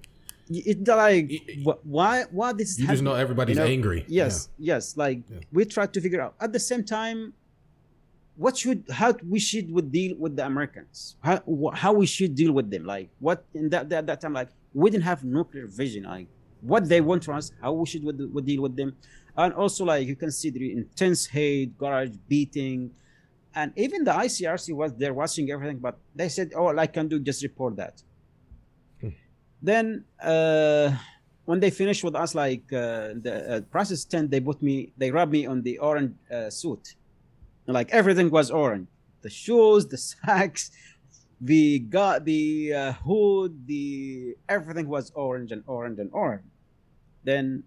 it's 0.51 0.89
like 0.89 1.33
why 1.85 2.25
why 2.31 2.53
this 2.53 2.79
you 2.79 2.87
just 2.87 3.03
know 3.03 3.15
everybody's 3.15 3.57
you 3.57 3.63
know? 3.63 3.69
angry 3.69 4.05
yes 4.09 4.51
yeah. 4.59 4.75
yes 4.75 4.95
like 4.95 5.21
yeah. 5.31 5.39
we 5.53 5.65
tried 5.65 5.91
to 5.91 6.03
figure 6.03 6.21
out 6.21 6.35
at 6.39 6.53
the 6.53 6.61
same 6.61 6.85
time 6.85 7.33
what 8.37 8.55
should 8.57 8.85
how 8.91 9.15
we 9.27 9.39
should 9.39 9.73
would 9.73 9.91
deal 9.91 10.15
with 10.19 10.37
the 10.37 10.45
americans 10.45 11.17
how, 11.23 11.41
how 11.73 11.95
we 11.95 12.05
should 12.05 12.35
deal 12.35 12.53
with 12.53 12.71
them 12.71 12.85
like 12.85 13.09
what 13.21 13.47
in 13.55 13.71
that, 13.71 13.89
that 13.89 14.07
that 14.07 14.21
time 14.21 14.35
like 14.35 14.51
we 14.75 14.91
didn't 14.91 15.05
have 15.05 15.25
nuclear 15.25 15.67
vision 15.67 16.03
like 16.03 16.29
what 16.65 16.89
they 16.89 17.01
want 17.01 17.25
from 17.25 17.37
us 17.37 17.53
how 17.61 17.73
we 17.73 17.87
should 17.87 18.05
would, 18.05 18.33
would 18.35 18.47
deal 18.47 18.63
with 18.63 18.77
them. 18.77 18.97
And 19.37 19.53
also 19.55 19.85
like 19.85 20.07
you 20.07 20.17
can 20.17 20.31
see 20.31 20.51
the 20.51 20.73
intense 20.73 21.27
hate 21.27 21.77
garage 21.79 22.17
beating. 22.29 22.91
And 23.55 23.73
even 23.77 24.05
the 24.05 24.13
icrc 24.13 24.75
was 24.75 24.95
there 24.95 25.15
watching 25.15 25.51
everything 25.51 25.79
but 25.79 25.99
they 26.15 26.29
said 26.29 26.53
oh 26.57 26.67
all 26.67 26.79
i 26.79 26.87
can 26.87 27.07
do 27.09 27.19
just 27.21 27.43
report 27.43 27.77
that. 27.77 28.03
Then 29.65 30.05
uh, 30.23 30.95
when 31.47 31.59
they 31.59 31.71
finished 31.71 32.05
with 32.05 32.15
us, 32.15 32.35
like 32.35 32.71
uh, 32.71 33.17
the 33.17 33.35
uh, 33.49 33.61
process 33.63 34.05
tent, 34.05 34.31
they 34.31 34.41
put 34.41 34.63
me, 34.63 34.93
they 34.99 35.11
rubbed 35.11 35.33
me 35.33 35.47
on 35.47 35.63
the 35.63 35.79
orange 35.79 36.15
uh, 36.31 36.51
suit, 36.51 36.95
like 37.67 37.91
everything 37.91 38.31
was 38.31 38.51
orange, 38.51 38.89
the 39.23 39.31
shoes, 39.31 39.87
the 39.87 39.97
sacks, 40.11 40.71
the 41.41 41.79
got 41.79 42.27
the 42.27 42.75
uh, 42.75 42.93
hood, 42.93 43.67
the 43.67 44.37
everything 44.51 44.87
was 44.87 45.11
orange 45.15 45.51
and 45.51 45.65
orange 45.67 45.99
and 45.99 46.11
orange. 46.13 46.45
Then 47.25 47.65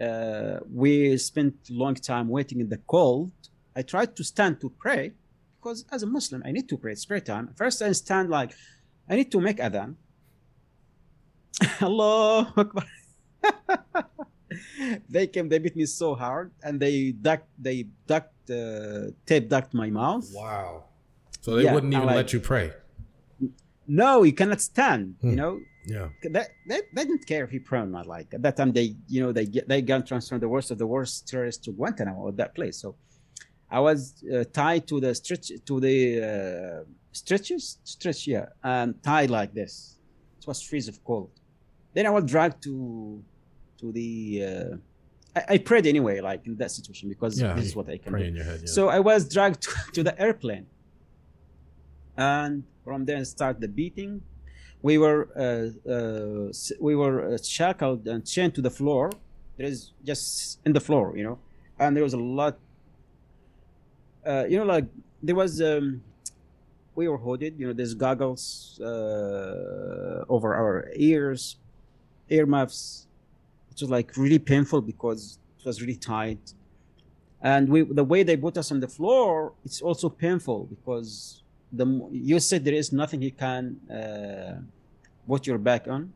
uh, 0.00 0.58
we 0.70 1.16
spent 1.18 1.54
a 1.70 1.72
long 1.72 1.94
time 1.94 2.28
waiting 2.28 2.60
in 2.60 2.68
the 2.68 2.78
cold. 2.78 3.32
I 3.76 3.82
tried 3.82 4.16
to 4.16 4.24
stand 4.24 4.60
to 4.60 4.70
pray 4.70 5.12
because 5.60 5.84
as 5.90 6.02
a 6.02 6.06
Muslim, 6.06 6.42
I 6.44 6.52
need 6.52 6.68
to 6.68 6.76
pray. 6.76 6.92
It's 6.92 7.04
prayer 7.04 7.20
time. 7.20 7.50
First, 7.56 7.80
I 7.82 7.92
stand 7.92 8.28
like 8.30 8.52
I 9.08 9.16
need 9.16 9.30
to 9.32 9.40
make 9.40 9.58
adhan 9.58 9.96
Allah 11.80 12.52
Akbar. 12.56 12.84
they 15.08 15.26
came, 15.26 15.48
they 15.48 15.58
beat 15.58 15.76
me 15.76 15.86
so 15.86 16.14
hard, 16.14 16.50
and 16.62 16.80
they 16.80 17.12
ducked, 17.12 17.48
they 17.58 17.86
ducked, 18.06 18.50
uh, 18.50 19.10
tape 19.26 19.48
ducked 19.48 19.74
my 19.74 19.90
mouth. 19.90 20.28
Wow. 20.32 20.84
So 21.40 21.56
they 21.56 21.64
yeah, 21.64 21.74
wouldn't 21.74 21.92
even 21.92 22.06
like, 22.06 22.16
let 22.16 22.32
you 22.32 22.40
pray. 22.40 22.72
No, 23.86 24.22
you 24.22 24.32
cannot 24.32 24.60
stand. 24.60 25.16
Hmm. 25.20 25.30
You 25.30 25.36
know. 25.36 25.60
Yeah. 25.86 26.08
They, 26.22 26.46
they, 26.66 26.80
they 26.92 27.04
didn't 27.04 27.26
care 27.26 27.44
if 27.44 27.52
you 27.52 27.60
pray 27.60 27.80
or 27.80 27.86
not. 27.86 28.06
Like 28.06 28.32
at 28.34 28.42
that 28.42 28.56
time, 28.56 28.72
they 28.72 28.96
you 29.08 29.22
know 29.22 29.32
they 29.32 29.46
get 29.46 29.68
they 29.68 29.82
got 29.82 30.06
transferred 30.06 30.40
the 30.40 30.48
worst 30.48 30.70
of 30.70 30.78
the 30.78 30.86
worst 30.86 31.28
terrorists 31.28 31.64
to 31.64 31.72
Guantanamo 31.72 32.18
or 32.18 32.32
that 32.32 32.54
place. 32.54 32.78
So 32.78 32.96
I 33.70 33.80
was 33.80 34.22
uh, 34.32 34.44
tied 34.52 34.86
to 34.88 35.00
the 35.00 35.14
stretch 35.14 35.50
to 35.66 35.80
the 35.80 35.98
uh, 36.22 36.84
stretches 37.12 37.78
stretch 37.84 38.26
yeah 38.26 38.46
and 38.62 39.02
tied 39.02 39.30
like 39.30 39.52
this. 39.52 39.98
It 40.38 40.46
was 40.46 40.62
freeze 40.62 40.88
of 40.88 41.02
cold. 41.04 41.30
Then 41.92 42.06
I 42.06 42.10
was 42.10 42.24
dragged 42.24 42.62
to 42.64 43.22
to 43.78 43.92
the. 43.92 44.44
Uh, 44.44 44.76
I, 45.36 45.54
I, 45.54 45.58
prayed 45.58 45.86
anyway, 45.86 46.20
like 46.20 46.46
in 46.46 46.56
that 46.56 46.70
situation, 46.70 47.08
because 47.08 47.40
yeah, 47.40 47.54
this 47.54 47.66
is 47.66 47.76
what 47.76 47.88
I 47.88 47.98
can 47.98 48.12
do. 48.12 48.42
Head, 48.42 48.60
yeah. 48.60 48.66
So 48.66 48.88
I 48.88 49.00
was 49.00 49.28
dragged 49.28 49.62
to, 49.62 49.70
to, 49.94 50.02
the 50.04 50.20
airplane, 50.20 50.66
and 52.16 52.62
from 52.84 53.04
there 53.04 53.24
start 53.24 53.60
the 53.60 53.68
beating. 53.68 54.22
We 54.84 54.98
were 54.98 55.20
uh, 55.34 55.90
uh, 55.90 56.52
we 56.78 56.94
were 56.94 57.16
uh, 57.24 57.38
shackled 57.42 58.06
and 58.06 58.20
chained 58.26 58.54
to 58.56 58.60
the 58.60 58.74
floor. 58.78 59.10
There 59.56 59.66
is 59.66 59.92
just 60.04 60.60
in 60.66 60.74
the 60.74 60.80
floor, 60.88 61.16
you 61.16 61.24
know, 61.24 61.38
and 61.78 61.96
there 61.96 62.04
was 62.04 62.12
a 62.12 62.22
lot. 62.40 62.58
You 64.26 64.58
know, 64.58 64.66
like 64.76 64.86
there 65.22 65.34
was. 65.34 65.62
Um, 65.62 66.02
we 66.96 67.08
were 67.08 67.16
hooded. 67.16 67.58
You 67.58 67.68
know, 67.68 67.72
there's 67.72 67.94
goggles 67.94 68.78
over 70.34 70.50
our 70.54 70.90
ears 70.94 71.56
earmuffs. 72.28 73.06
It 73.72 73.80
was 73.80 73.90
like 73.90 74.14
really 74.18 74.38
painful 74.38 74.82
because 74.82 75.38
it 75.58 75.64
was 75.64 75.80
really 75.80 75.96
tight. 75.96 76.52
And 77.40 77.70
we, 77.70 77.82
the 77.82 78.04
way 78.04 78.22
they 78.22 78.36
put 78.36 78.58
us 78.58 78.70
on 78.70 78.80
the 78.80 78.88
floor, 78.88 79.54
it's 79.64 79.80
also 79.80 80.10
painful 80.10 80.64
because 80.64 81.42
the 81.72 81.86
you 82.12 82.38
said 82.38 82.64
there 82.64 82.74
is 82.74 82.92
nothing 82.92 83.20
you 83.22 83.32
can 83.32 83.80
uh, 83.90 84.60
put 85.26 85.46
your 85.46 85.58
back 85.58 85.88
on, 85.88 86.12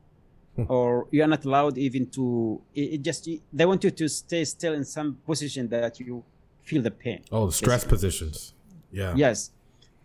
hmm. 0.57 0.65
or 0.69 1.09
you 1.11 1.23
are 1.23 1.27
not 1.27 1.45
allowed 1.45 1.79
even 1.79 2.07
to. 2.11 2.61
It, 2.75 2.95
it, 2.95 3.03
just 3.03 3.29
they 3.53 3.67
want 3.67 3.85
you 3.85 3.91
to 3.91 4.09
stay 4.09 4.45
still 4.45 4.75
in 4.75 4.85
some 4.85 5.19
position 5.27 5.69
that 5.69 5.99
you 6.01 6.25
feel 6.63 6.83
the 6.83 6.91
pain. 6.91 7.23
Oh, 7.33 7.47
the 7.47 7.53
stress 7.53 7.85
basically. 7.85 7.97
positions. 7.97 8.55
Yeah. 8.91 9.15
Yes, 9.17 9.51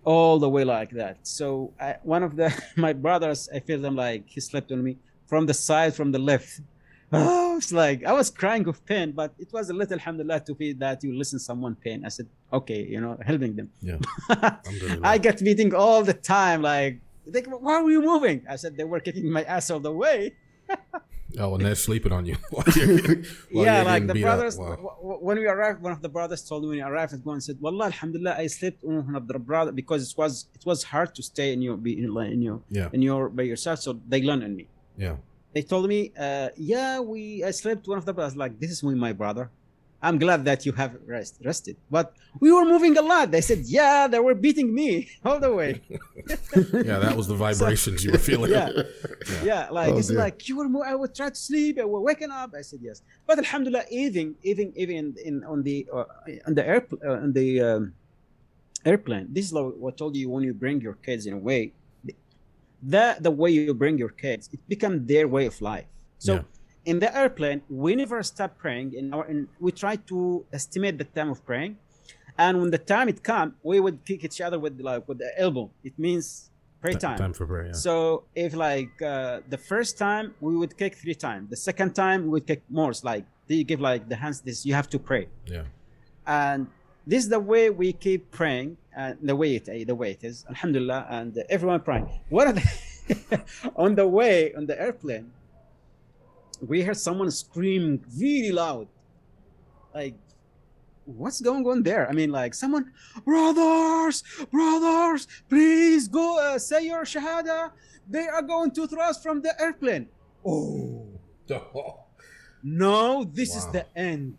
all 0.04 0.40
the 0.40 0.50
way 0.50 0.64
like 0.64 0.92
that. 0.92 1.18
So 1.24 1.74
I, 1.80 1.96
one 2.04 2.24
of 2.24 2.36
the 2.36 2.54
my 2.76 2.94
brothers, 2.94 3.50
I 3.54 3.60
feel 3.60 3.80
them 3.80 3.96
like 3.96 4.28
he 4.28 4.40
slept 4.42 4.72
on 4.72 4.84
me 4.84 4.98
from 5.28 5.46
the 5.46 5.54
side, 5.54 5.96
from 5.96 6.12
the 6.12 6.20
left. 6.20 6.62
Oh, 7.16 7.58
it's 7.58 7.72
like 7.72 8.04
I 8.04 8.12
was 8.12 8.32
crying 8.32 8.68
of 8.68 8.84
pain, 8.88 9.12
but 9.12 9.36
it 9.38 9.54
was 9.54 9.70
a 9.70 9.74
little, 9.74 9.94
alhamdulillah, 9.94 10.40
to 10.48 10.56
feel 10.56 10.76
that 10.80 11.04
you 11.04 11.16
listen 11.16 11.38
someone 11.38 11.76
pain. 11.76 12.04
I 12.04 12.10
said, 12.10 12.28
okay, 12.52 12.82
you 12.82 13.00
know, 13.00 13.20
helping 13.24 13.56
them. 13.56 13.70
Yeah. 13.82 14.00
I 15.04 15.20
get 15.20 15.40
meeting 15.40 15.76
all 15.76 16.02
the 16.04 16.16
time, 16.16 16.64
like, 16.64 17.00
they, 17.26 17.42
why 17.42 17.76
are 17.76 17.90
you 17.90 18.02
moving? 18.02 18.46
I 18.50 18.56
said, 18.56 18.78
they 18.78 18.84
were 18.84 19.00
kicking 19.00 19.30
my 19.32 19.44
ass 19.44 19.70
all 19.70 19.80
the 19.80 19.92
way. 19.92 20.34
oh, 21.40 21.56
and 21.56 21.66
they're 21.66 21.76
sleeping 21.76 22.12
on 22.12 22.26
you. 22.26 22.36
while 22.50 22.66
yeah, 23.52 23.84
like 23.94 24.08
the 24.08 24.22
brothers. 24.22 24.58
Wow. 24.58 24.76
when 25.22 25.38
we 25.38 25.46
arrived, 25.46 25.82
one 25.82 25.92
of 25.92 26.02
the 26.02 26.10
brothers 26.10 26.48
told 26.48 26.64
me 26.64 26.70
when 26.70 26.78
he 26.78 26.84
arrived 26.84 27.14
at 27.14 27.26
one 27.26 27.42
said, 27.42 27.60
"Wallah, 27.60 27.86
alhamdulillah, 27.86 28.36
I 28.38 28.48
slept 28.48 28.84
on 28.84 29.06
one 29.06 29.16
of 29.16 29.28
the 29.28 29.40
brother 29.40 29.72
because 29.72 30.10
it 30.10 30.18
was 30.18 30.48
it 30.54 30.66
was 30.66 30.84
hard 30.84 31.14
to 31.16 31.24
stay 31.24 31.54
in 31.54 31.62
your 31.62 31.78
be 31.78 31.98
in, 31.98 32.16
in 32.18 32.42
your 32.42 32.62
yeah. 32.70 32.90
in 32.94 33.02
your 33.02 33.30
by 33.30 33.44
yourself, 33.44 33.80
so 33.80 34.00
they 34.08 34.22
learned 34.22 34.44
on 34.44 34.56
me." 34.56 34.68
Yeah. 34.98 35.18
They 35.54 35.62
told 35.62 35.88
me, 35.88 36.12
uh, 36.18 36.50
yeah, 36.58 37.00
we 37.00 37.44
I 37.44 37.52
slept 37.52 37.88
one 37.88 37.98
of 37.98 38.06
the 38.06 38.14
brothers. 38.14 38.36
Like, 38.36 38.60
this 38.60 38.72
is 38.72 38.82
with 38.82 38.98
my 38.98 39.14
brother. 39.14 39.52
I'm 40.04 40.20
glad 40.20 40.44
that 40.46 40.66
you 40.66 40.74
have 40.74 40.98
rest, 41.08 41.40
rested. 41.44 41.78
But 41.90 42.14
we 42.40 42.52
were 42.52 42.66
moving 42.66 42.98
a 42.98 43.02
lot. 43.02 43.32
They 43.32 43.42
said, 43.42 43.60
yeah, 43.60 44.08
they 44.08 44.20
were 44.20 44.36
beating 44.36 44.76
me 44.76 45.10
all 45.26 45.40
the 45.40 45.54
way. 45.54 45.82
yeah, 46.90 47.00
that 47.00 47.16
was 47.16 47.28
the 47.28 47.36
vibrations 47.48 48.02
so, 48.02 48.06
you 48.06 48.12
were 48.12 48.18
feeling. 48.18 48.52
Yeah, 48.52 48.70
yeah, 48.76 49.44
yeah 49.44 49.70
like 49.72 49.94
oh, 49.94 49.98
it's 49.98 50.10
dear. 50.10 50.20
like 50.20 50.48
you 50.48 50.58
were. 50.58 50.68
More, 50.68 50.86
I 50.86 50.94
would 50.94 51.16
try 51.16 51.30
to 51.30 51.36
sleep. 51.36 51.80
I 51.80 51.86
was 51.86 52.04
waking 52.04 52.32
up. 52.32 52.54
I 52.54 52.62
said 52.62 52.80
yes. 52.84 53.02
But 53.26 53.40
Alhamdulillah, 53.40 53.86
even 53.90 54.36
even 54.44 54.74
even 54.76 54.96
in, 54.96 55.16
in 55.26 55.44
on 55.46 55.64
the 55.64 55.88
uh, 55.92 56.04
on 56.48 56.54
the 56.54 56.68
air 56.68 56.86
uh, 57.06 57.24
on 57.26 57.32
the 57.34 57.62
um, 57.62 57.94
airplane. 58.86 59.28
This 59.30 59.46
is 59.46 59.54
like 59.54 59.74
what 59.78 59.94
I 59.94 59.98
told 59.98 60.16
you 60.18 60.30
when 60.30 60.44
you 60.44 60.54
bring 60.54 60.82
your 60.82 60.96
kids 60.96 61.26
in 61.26 61.34
a 61.34 61.38
way 61.38 61.72
that 62.84 63.24
the 63.24 63.32
way 63.32 63.50
you 63.50 63.74
bring 63.74 63.98
your 63.98 64.10
kids 64.10 64.50
it 64.52 64.60
become 64.68 65.06
their 65.08 65.28
way 65.28 65.46
of 65.46 65.60
life 65.62 65.86
so 66.18 66.34
yeah. 66.34 66.42
In 66.86 67.00
the 67.00 67.16
airplane 67.18 67.62
we 67.70 67.96
never 67.96 68.22
stop 68.24 68.58
praying 68.58 68.94
in 68.94 69.14
our 69.14 69.26
in, 69.26 69.48
we 69.60 69.72
try 69.72 69.96
to 69.96 70.46
estimate 70.52 70.98
the 70.98 71.06
time 71.06 71.30
of 71.30 71.46
praying. 71.46 71.78
And 72.38 72.60
when 72.60 72.72
the 72.72 72.80
time 72.80 73.10
it 73.10 73.24
come 73.24 73.56
we 73.64 73.80
would 73.80 74.04
kick 74.06 74.24
each 74.24 74.42
other 74.42 74.60
with 74.60 74.80
like 74.80 75.08
with 75.08 75.20
the 75.20 75.32
elbow. 75.38 75.70
It 75.84 75.98
means 75.98 76.50
pray 76.82 76.94
time. 76.94 77.18
time 77.18 77.34
for 77.34 77.46
prayer 77.46 77.68
yeah. 77.68 77.72
so 77.72 78.24
if 78.36 78.54
like 78.54 79.02
uh, 79.02 79.40
the 79.48 79.58
first 79.58 79.98
time 79.98 80.34
we 80.42 80.58
would 80.58 80.78
kick 80.78 80.96
three 80.96 81.16
times. 81.16 81.50
The 81.50 81.62
second 81.70 81.94
time 81.94 82.24
we 82.24 82.30
would 82.30 82.48
kick 82.48 82.62
more. 82.70 82.92
It's 82.92 83.04
like 83.04 83.26
they 83.48 83.64
give 83.64 83.80
like 83.80 84.10
the 84.10 84.16
hands 84.16 84.42
this 84.42 84.66
you 84.66 84.74
have 84.74 84.90
to 84.90 85.00
pray. 85.00 85.28
Yeah. 85.46 85.64
And 86.26 86.68
this 87.06 87.24
is 87.24 87.30
the 87.30 87.40
way 87.40 87.70
we 87.70 87.94
keep 87.94 88.32
praying 88.32 88.78
and 88.96 89.18
the 89.22 89.36
way 89.36 89.56
it 89.56 89.66
the 89.88 89.96
way 89.96 90.12
it 90.12 90.24
is. 90.24 90.46
Alhamdulillah 90.50 91.08
and 91.10 91.38
everyone 91.50 91.82
praying. 91.82 92.10
What 92.30 92.48
are 92.48 92.54
the 92.54 92.66
on 93.76 93.96
the 93.96 94.08
way 94.08 94.54
on 94.54 94.66
the 94.66 94.80
airplane 94.80 95.32
we 96.62 96.82
heard 96.82 96.98
someone 96.98 97.32
scream 97.32 98.02
really 98.18 98.52
loud. 98.52 98.88
Like 99.94 100.16
what's 101.06 101.42
going 101.42 101.66
on 101.68 101.84
there? 101.84 102.08
I 102.10 102.14
mean 102.14 102.32
like 102.32 102.54
someone 102.54 102.92
brothers 103.26 104.24
brothers 104.52 105.28
please 105.50 106.08
go 106.08 106.40
uh, 106.40 106.60
say 106.60 106.86
your 106.86 107.04
shahada. 107.04 107.72
They 108.10 108.28
are 108.28 108.42
going 108.42 108.72
to 108.72 108.88
throw 108.88 109.04
us 109.04 109.22
from 109.22 109.42
the 109.42 109.60
airplane. 109.62 110.10
Oh. 110.46 111.08
No 112.66 113.26
this 113.26 113.52
wow. 113.52 113.58
is 113.58 113.68
the 113.68 113.86
end 113.98 114.38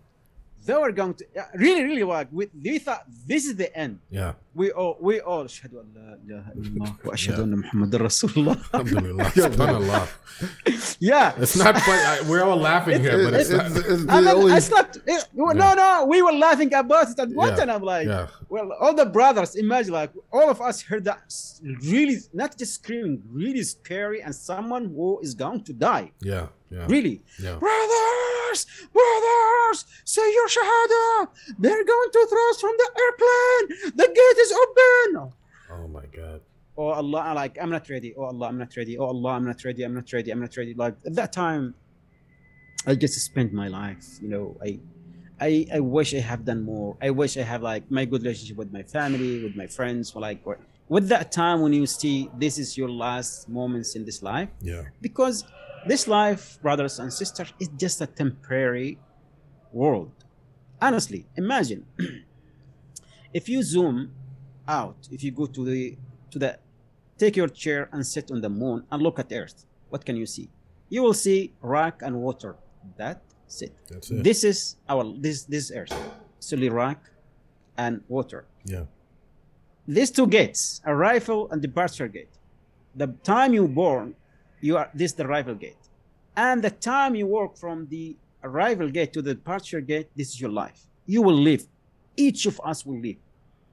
they 0.66 0.76
were 0.76 0.92
going 0.92 1.14
to 1.14 1.26
really 1.56 1.84
really 1.84 2.04
like 2.04 2.28
we, 2.32 2.48
they 2.54 2.78
thought 2.78 3.04
this 3.26 3.46
is 3.46 3.56
the 3.56 3.70
end 3.76 4.00
yeah 4.10 4.34
we 4.54 4.72
all 4.72 4.98
we 5.00 5.20
all 5.20 5.46
اشهد 5.46 5.74
ان 5.74 5.86
لا 5.96 6.20
اله 6.26 6.44
الا 6.56 6.68
الله 6.68 6.96
واشهد 7.06 7.40
ان 7.40 7.56
محمد 7.56 7.96
رسول 7.96 8.32
الله 8.38 8.56
Subhanallah. 9.48 10.08
yeah 11.00 11.34
it's 11.44 11.58
not 11.64 11.76
funny 11.88 12.30
we're 12.30 12.44
all 12.44 12.62
laughing 12.72 13.00
here 13.02 13.18
but 13.26 13.34
it's, 13.40 13.50
it's, 13.50 13.76
it's, 13.78 13.88
it's 13.88 14.06
I, 14.10 14.32
only... 14.32 14.54
I 14.54 14.60
slept 14.60 14.98
it, 15.08 15.24
no 15.34 15.70
no 15.84 16.06
we 16.14 16.22
were 16.22 16.38
laughing 16.48 16.72
about 16.74 17.08
it 17.12 17.20
at 17.20 17.30
one 17.30 17.50
yeah. 17.50 17.60
time 17.60 17.70
I'm 17.76 17.86
like 17.94 18.08
yeah. 18.08 18.28
well 18.54 18.68
all 18.82 18.96
the 19.02 19.10
brothers 19.18 19.52
imagine 19.66 19.94
like 20.02 20.12
all 20.36 20.50
of 20.56 20.60
us 20.70 20.78
heard 20.90 21.04
that 21.10 21.20
really 21.94 22.18
not 22.42 22.52
just 22.60 22.72
screaming 22.80 23.16
really 23.42 23.64
scary 23.64 24.20
and 24.26 24.34
someone 24.52 24.86
who 24.96 25.20
is 25.26 25.34
going 25.44 25.62
to 25.70 25.74
die 25.90 26.08
yeah 26.32 26.48
yeah 26.76 26.86
really 26.94 27.16
yeah 27.46 27.58
brothers 28.55 28.89
brothers 28.93 29.85
say 30.05 30.33
your 30.33 30.49
shahada 30.49 31.29
they're 31.59 31.85
going 31.85 32.11
to 32.13 32.27
throw 32.31 32.51
us 32.51 32.61
from 32.61 32.75
the 32.79 32.89
airplane 33.03 33.93
the 33.97 34.07
gate 34.07 34.39
is 34.45 34.53
open 34.53 35.33
oh 35.73 35.89
my 35.89 36.07
god 36.07 36.41
oh 36.77 36.89
Allah, 36.89 37.21
I 37.21 37.33
like 37.33 37.59
I'm 37.61 37.71
not 37.71 37.89
ready. 37.89 38.15
Oh 38.17 38.25
Allah, 38.25 38.49
I'm 38.49 38.59
not 38.59 38.77
ready. 38.77 38.99
Oh 38.99 39.07
Allah, 39.07 39.33
I'm 39.33 39.45
not 39.45 39.63
ready. 39.65 39.85
I'm 39.85 39.95
not 39.95 40.13
ready. 40.13 40.31
I'm 40.31 40.41
not 40.41 40.57
ready. 40.57 40.75
Like 40.75 40.97
at 41.07 41.15
that 41.15 41.33
time, 41.33 41.75
I 42.87 42.95
just 42.95 43.19
spent 43.21 43.53
my 43.53 43.69
life. 43.69 44.05
You 44.21 44.29
know, 44.29 44.57
I, 44.63 44.81
I, 45.41 45.67
I 45.75 45.81
wish 45.81 46.15
I 46.15 46.19
have 46.19 46.45
done 46.45 46.65
more. 46.65 46.97
I 47.01 47.11
wish 47.11 47.37
I 47.37 47.43
have 47.43 47.63
like 47.63 47.91
my 47.91 48.05
good 48.05 48.23
relationship 48.23 48.57
with 48.57 48.73
my 48.73 48.83
family, 48.83 49.45
with 49.45 49.57
my 49.57 49.67
friends. 49.67 50.15
Like 50.15 50.45
with 50.89 51.09
that 51.09 51.33
time 51.33 51.61
when 51.61 51.73
you 51.73 51.87
see 51.87 52.31
this 52.39 52.59
is 52.59 52.77
your 52.77 52.91
last 52.91 53.49
moments 53.49 53.95
in 53.97 54.05
this 54.05 54.23
life. 54.23 54.49
Yeah. 54.61 54.83
Because 55.01 55.45
this 55.87 56.09
life, 56.09 56.59
brothers 56.63 56.99
and 56.99 57.13
sisters, 57.13 57.53
is 57.59 57.69
just 57.77 58.01
a 58.01 58.07
temporary 58.07 58.99
world. 59.73 60.13
Honestly, 60.81 61.27
imagine 61.37 61.87
if 63.33 63.49
you 63.49 63.63
zoom 63.63 64.13
out, 64.67 64.97
if 65.11 65.23
you 65.23 65.31
go 65.31 65.47
to 65.47 65.65
the 65.65 65.97
to 66.31 66.39
the 66.39 66.59
take 67.19 67.37
your 67.37 67.49
chair 67.49 67.89
and 67.93 68.07
sit 68.07 68.31
on 68.31 68.41
the 68.41 68.49
moon 68.49 68.85
and 68.91 69.03
look 69.03 69.19
at 69.19 69.33
Earth, 69.33 69.67
what 69.89 70.05
can 70.05 70.17
you 70.17 70.27
see? 70.27 70.49
You 70.89 71.03
will 71.03 71.15
see 71.15 71.53
rock 71.61 72.03
and 72.03 72.21
water. 72.21 72.57
That's 72.97 73.63
it. 73.63 73.73
That's 73.89 74.11
it. 74.11 74.25
This 74.25 74.45
is 74.45 74.77
our 74.89 75.05
this 75.19 75.45
this 75.45 75.71
Earth. 75.75 75.95
Solely 76.41 76.69
rock 76.69 77.11
and 77.77 78.03
water. 78.09 78.45
Yeah. 78.65 78.85
These 79.87 80.11
two 80.13 80.27
gates, 80.27 80.81
arrival 80.87 81.51
and 81.51 81.61
departure 81.61 82.09
gate. 82.09 82.31
The 82.95 83.09
time 83.23 83.53
you 83.53 83.69
born, 83.69 84.15
you 84.65 84.79
are 84.79 84.89
this 84.95 85.13
the 85.13 85.25
arrival 85.27 85.55
gate. 85.55 85.85
And 86.37 86.65
the 86.65 86.71
time 86.71 87.15
you 87.15 87.27
walk 87.27 87.59
from 87.59 87.87
the 87.95 88.17
arrival 88.43 88.89
gate 88.89 89.13
to 89.13 89.21
the 89.21 89.35
departure 89.35 89.83
gate, 89.93 90.09
this 90.17 90.29
is 90.33 90.41
your 90.41 90.51
life. 90.51 90.81
You 91.07 91.21
will 91.21 91.41
live. 91.51 91.63
Each 92.17 92.47
of 92.47 92.59
us 92.65 92.87
will 92.87 92.99
live, 92.99 93.21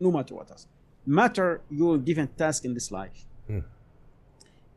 no 0.02 0.12
matter 0.12 0.36
what 0.36 0.52
else. 0.52 0.68
Matter 1.06 1.62
you 1.70 1.86
will 1.86 1.98
given 2.10 2.28
task 2.44 2.66
in 2.66 2.74
this 2.74 2.92
life. 2.92 3.26
Hmm. 3.48 3.60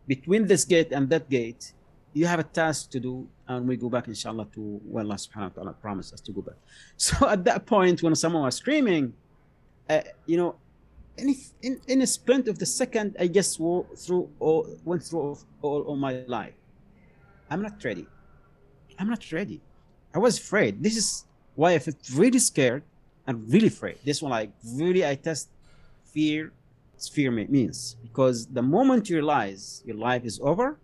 Between 0.07 0.47
this 0.47 0.65
gate 0.65 0.93
and 0.93 1.11
that 1.11 1.29
gate, 1.29 1.73
you 2.13 2.27
have 2.27 2.39
a 2.39 2.49
task 2.61 2.91
to 2.91 3.01
do, 3.01 3.27
and 3.49 3.67
we 3.67 3.77
go 3.77 3.89
back, 3.89 4.07
inshallah, 4.07 4.47
to 4.55 4.61
when 4.85 5.07
Allah 5.07 5.17
subhanahu 5.17 5.51
wa 5.51 5.63
ta'ala 5.63 5.73
promised 5.73 6.15
us 6.15 6.21
to 6.21 6.33
go 6.33 6.43
back. 6.43 6.61
So 6.97 7.29
at 7.29 7.43
that 7.45 7.67
point, 7.67 8.03
when 8.05 8.15
someone 8.15 8.45
was 8.45 8.55
screaming, 8.55 9.15
uh, 9.91 10.03
you 10.27 10.37
know, 10.37 10.55
in, 11.17 11.35
in, 11.63 11.81
in 11.87 12.03
a 12.03 12.07
sprint 12.07 12.49
of 12.49 12.59
the 12.59 12.67
second, 12.67 13.17
I 13.19 13.29
just 13.29 13.61
walked 13.61 13.99
through 13.99 14.31
all, 14.41 14.69
went 14.85 15.03
through 15.03 15.21
all, 15.21 15.39
all, 15.63 15.83
all 15.83 15.97
my 15.97 16.25
life. 16.27 16.55
I'm 17.51 17.63
not 17.63 17.83
ready. 17.85 18.07
I'm 18.99 19.09
not 19.09 19.31
ready. 19.33 19.61
I 20.15 20.19
was 20.19 20.39
afraid. 20.39 20.83
This 20.83 20.97
is 20.97 21.25
why 21.55 21.75
I 21.75 21.79
felt 21.79 21.97
really 22.15 22.39
scared 22.39 22.83
and 23.27 23.51
really 23.53 23.69
afraid. 23.69 23.99
This 24.05 24.23
one, 24.23 24.31
like, 24.31 24.53
really, 24.65 25.07
I 25.07 25.15
test 25.15 25.49
fear. 26.05 26.53
Fear 27.13 27.33
means 27.33 27.97
because 28.03 28.47
the 28.47 28.63
moment 28.63 29.11
you 29.11 29.17
realize 29.17 29.83
your 29.85 29.97
life 29.97 30.25
is 30.25 30.41
over, 30.41 30.79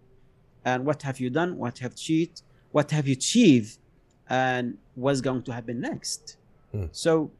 and 0.64 0.84
what 0.84 1.00
have 1.02 1.20
you 1.20 1.30
done? 1.30 1.56
What 1.56 1.78
have 1.78 1.94
cheat? 1.94 2.42
What 2.72 2.90
have 2.90 3.06
you 3.06 3.12
achieved? 3.12 3.78
And 4.28 4.76
what's 4.96 5.20
going 5.20 5.42
to 5.44 5.52
happen 5.52 5.80
next? 5.80 6.36
Hmm. 6.72 6.86
So 6.92 7.30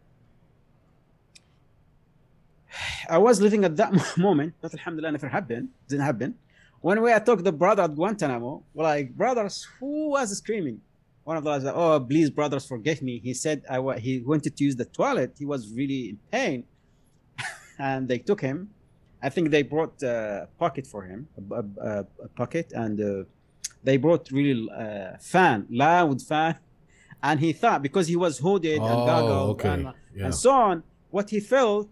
I 3.09 3.19
was 3.19 3.41
living 3.41 3.65
at 3.65 3.77
that 3.77 3.93
moment, 4.17 4.55
but 4.61 4.73
Alhamdulillah 4.75 5.13
never 5.13 5.29
happened. 5.29 5.69
Didn't 5.89 6.05
happen. 6.05 6.35
When 6.81 7.03
we 7.03 7.11
talked 7.21 7.45
the 7.45 7.53
brother 7.53 7.83
at 7.83 7.95
Guantanamo, 7.95 8.63
like, 8.75 9.15
brothers, 9.15 9.67
who 9.79 10.11
was 10.11 10.37
screaming? 10.37 10.81
One 11.25 11.37
of 11.37 11.45
the 11.45 11.59
those, 11.59 11.73
oh, 11.75 12.01
please, 12.01 12.31
brothers, 12.31 12.67
forgive 12.67 13.03
me. 13.03 13.21
He 13.23 13.35
said 13.35 13.63
I 13.69 13.99
he 13.99 14.21
wanted 14.21 14.57
to 14.57 14.65
use 14.65 14.77
the 14.77 14.87
toilet. 14.87 15.35
He 15.39 15.45
was 15.45 15.71
really 15.73 16.11
in 16.11 16.19
pain. 16.33 16.65
and 17.79 18.09
they 18.09 18.19
took 18.19 18.41
him. 18.41 18.71
I 19.23 19.29
think 19.29 19.51
they 19.51 19.63
brought 19.63 20.03
a 20.03 20.49
pocket 20.59 20.87
for 20.87 21.03
him, 21.03 21.29
a, 21.37 21.65
a, 21.83 22.07
a 22.25 22.29
pocket, 22.29 22.73
and 22.75 22.99
uh, 22.99 23.25
they 23.85 23.99
brought 23.99 24.31
really 24.31 24.67
uh, 24.71 25.19
fan, 25.21 25.67
loud 25.71 26.23
fan. 26.23 26.57
And 27.23 27.39
he 27.39 27.53
thought 27.53 27.83
because 27.83 28.09
he 28.09 28.17
was 28.17 28.39
hooded 28.39 28.79
oh, 28.81 28.87
and 28.87 28.97
goggled 29.07 29.51
okay. 29.51 29.69
and, 29.69 29.83
yeah. 30.17 30.25
and 30.25 30.35
so 30.35 30.53
on, 30.53 30.83
what 31.11 31.29
he 31.29 31.39
felt 31.39 31.91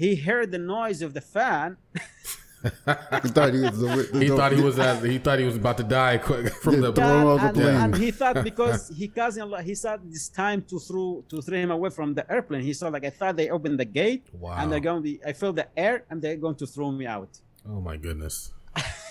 he 0.00 0.16
heard 0.16 0.50
the 0.50 0.58
noise 0.58 1.02
of 1.02 1.12
the 1.12 1.20
fan. 1.20 1.76
he 1.94 3.28
thought 3.36 3.52
he 3.52 3.60
was. 3.60 3.78
The, 3.78 4.08
the, 4.12 4.18
he 4.24 4.28
thought 4.28 4.52
he 4.52 4.62
was. 4.62 4.78
As, 4.78 5.02
he 5.02 5.18
thought 5.18 5.38
he 5.38 5.44
was 5.44 5.56
about 5.56 5.76
to 5.76 5.84
die 5.84 6.16
from 6.64 6.74
yeah, 6.74 6.80
the 6.80 6.92
yeah, 6.96 7.46
and, 7.46 7.56
the 7.56 7.70
and, 7.84 7.96
he 7.96 8.10
thought 8.10 8.42
because 8.50 8.88
he 9.00 9.08
cousin, 9.08 9.52
he 9.62 9.74
thought 9.74 10.00
it's 10.08 10.30
time 10.30 10.62
to 10.70 10.78
throw 10.78 11.22
to 11.28 11.42
throw 11.42 11.58
him 11.58 11.70
away 11.70 11.90
from 11.90 12.14
the 12.14 12.24
airplane. 12.32 12.62
He 12.62 12.72
saw 12.72 12.88
like 12.88 13.04
I 13.04 13.10
thought 13.10 13.36
they 13.36 13.50
opened 13.50 13.78
the 13.78 13.84
gate 13.84 14.24
wow. 14.32 14.56
and 14.58 14.72
they're 14.72 14.86
going. 14.88 15.02
To, 15.02 15.28
I 15.30 15.34
feel 15.34 15.52
the 15.52 15.68
air 15.76 16.04
and 16.08 16.22
they're 16.22 16.40
going 16.46 16.56
to 16.62 16.66
throw 16.66 16.90
me 16.90 17.04
out. 17.06 17.32
Oh 17.68 17.80
my 17.88 17.98
goodness, 17.98 18.54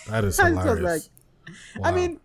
that 0.09 0.23
is 0.23 0.39
hilarious. 0.39 0.81
like, 0.89 1.03
wow. 1.77 1.89
I 1.89 1.91
mean, 1.91 2.19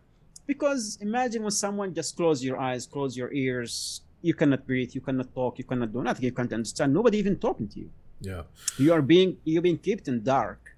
because 0.46 0.96
imagine 1.02 1.42
when 1.42 1.56
someone 1.64 1.92
just 1.92 2.16
close 2.16 2.42
your 2.42 2.58
eyes, 2.58 2.86
close 2.86 3.14
your 3.14 3.30
ears, 3.34 4.00
you 4.22 4.32
cannot 4.32 4.66
breathe, 4.66 4.92
you 4.94 5.02
cannot 5.02 5.34
talk, 5.34 5.58
you 5.58 5.64
cannot 5.64 5.92
do 5.92 6.02
nothing, 6.02 6.24
you 6.24 6.32
can't 6.32 6.52
understand. 6.52 6.94
Nobody 6.94 7.18
even 7.18 7.36
talking 7.38 7.68
to 7.68 7.80
you. 7.80 7.90
Yeah. 8.20 8.42
You 8.78 8.92
are 8.92 9.02
being 9.02 9.36
you're 9.44 9.62
being 9.62 9.78
kept 9.78 10.08
in 10.08 10.22
dark 10.22 10.76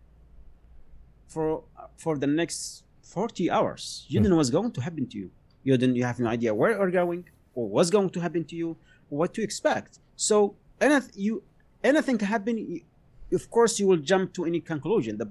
for 1.28 1.64
for 1.96 2.18
the 2.18 2.26
next 2.26 2.84
40 3.02 3.50
hours. 3.50 4.04
You 4.08 4.18
hmm. 4.18 4.24
don't 4.24 4.30
know 4.30 4.36
what's 4.36 4.50
going 4.50 4.72
to 4.72 4.80
happen 4.80 5.06
to 5.06 5.18
you. 5.18 5.30
You 5.64 5.76
didn't 5.76 5.96
you 5.96 6.04
have 6.04 6.18
no 6.20 6.28
idea 6.28 6.54
where 6.54 6.72
you're 6.72 6.90
going 6.90 7.24
or 7.54 7.68
what's 7.68 7.90
going 7.90 8.10
to 8.10 8.20
happen 8.20 8.44
to 8.44 8.56
you, 8.56 8.76
what 9.08 9.34
to 9.34 9.42
expect. 9.42 9.98
So 10.16 10.54
anything 10.80 11.12
you 11.14 11.42
anything 11.82 12.18
can 12.18 12.28
happen, 12.28 12.80
of 13.32 13.50
course 13.50 13.78
you 13.80 13.86
will 13.86 14.02
jump 14.12 14.32
to 14.34 14.44
any 14.44 14.60
conclusion. 14.60 15.18
The 15.18 15.28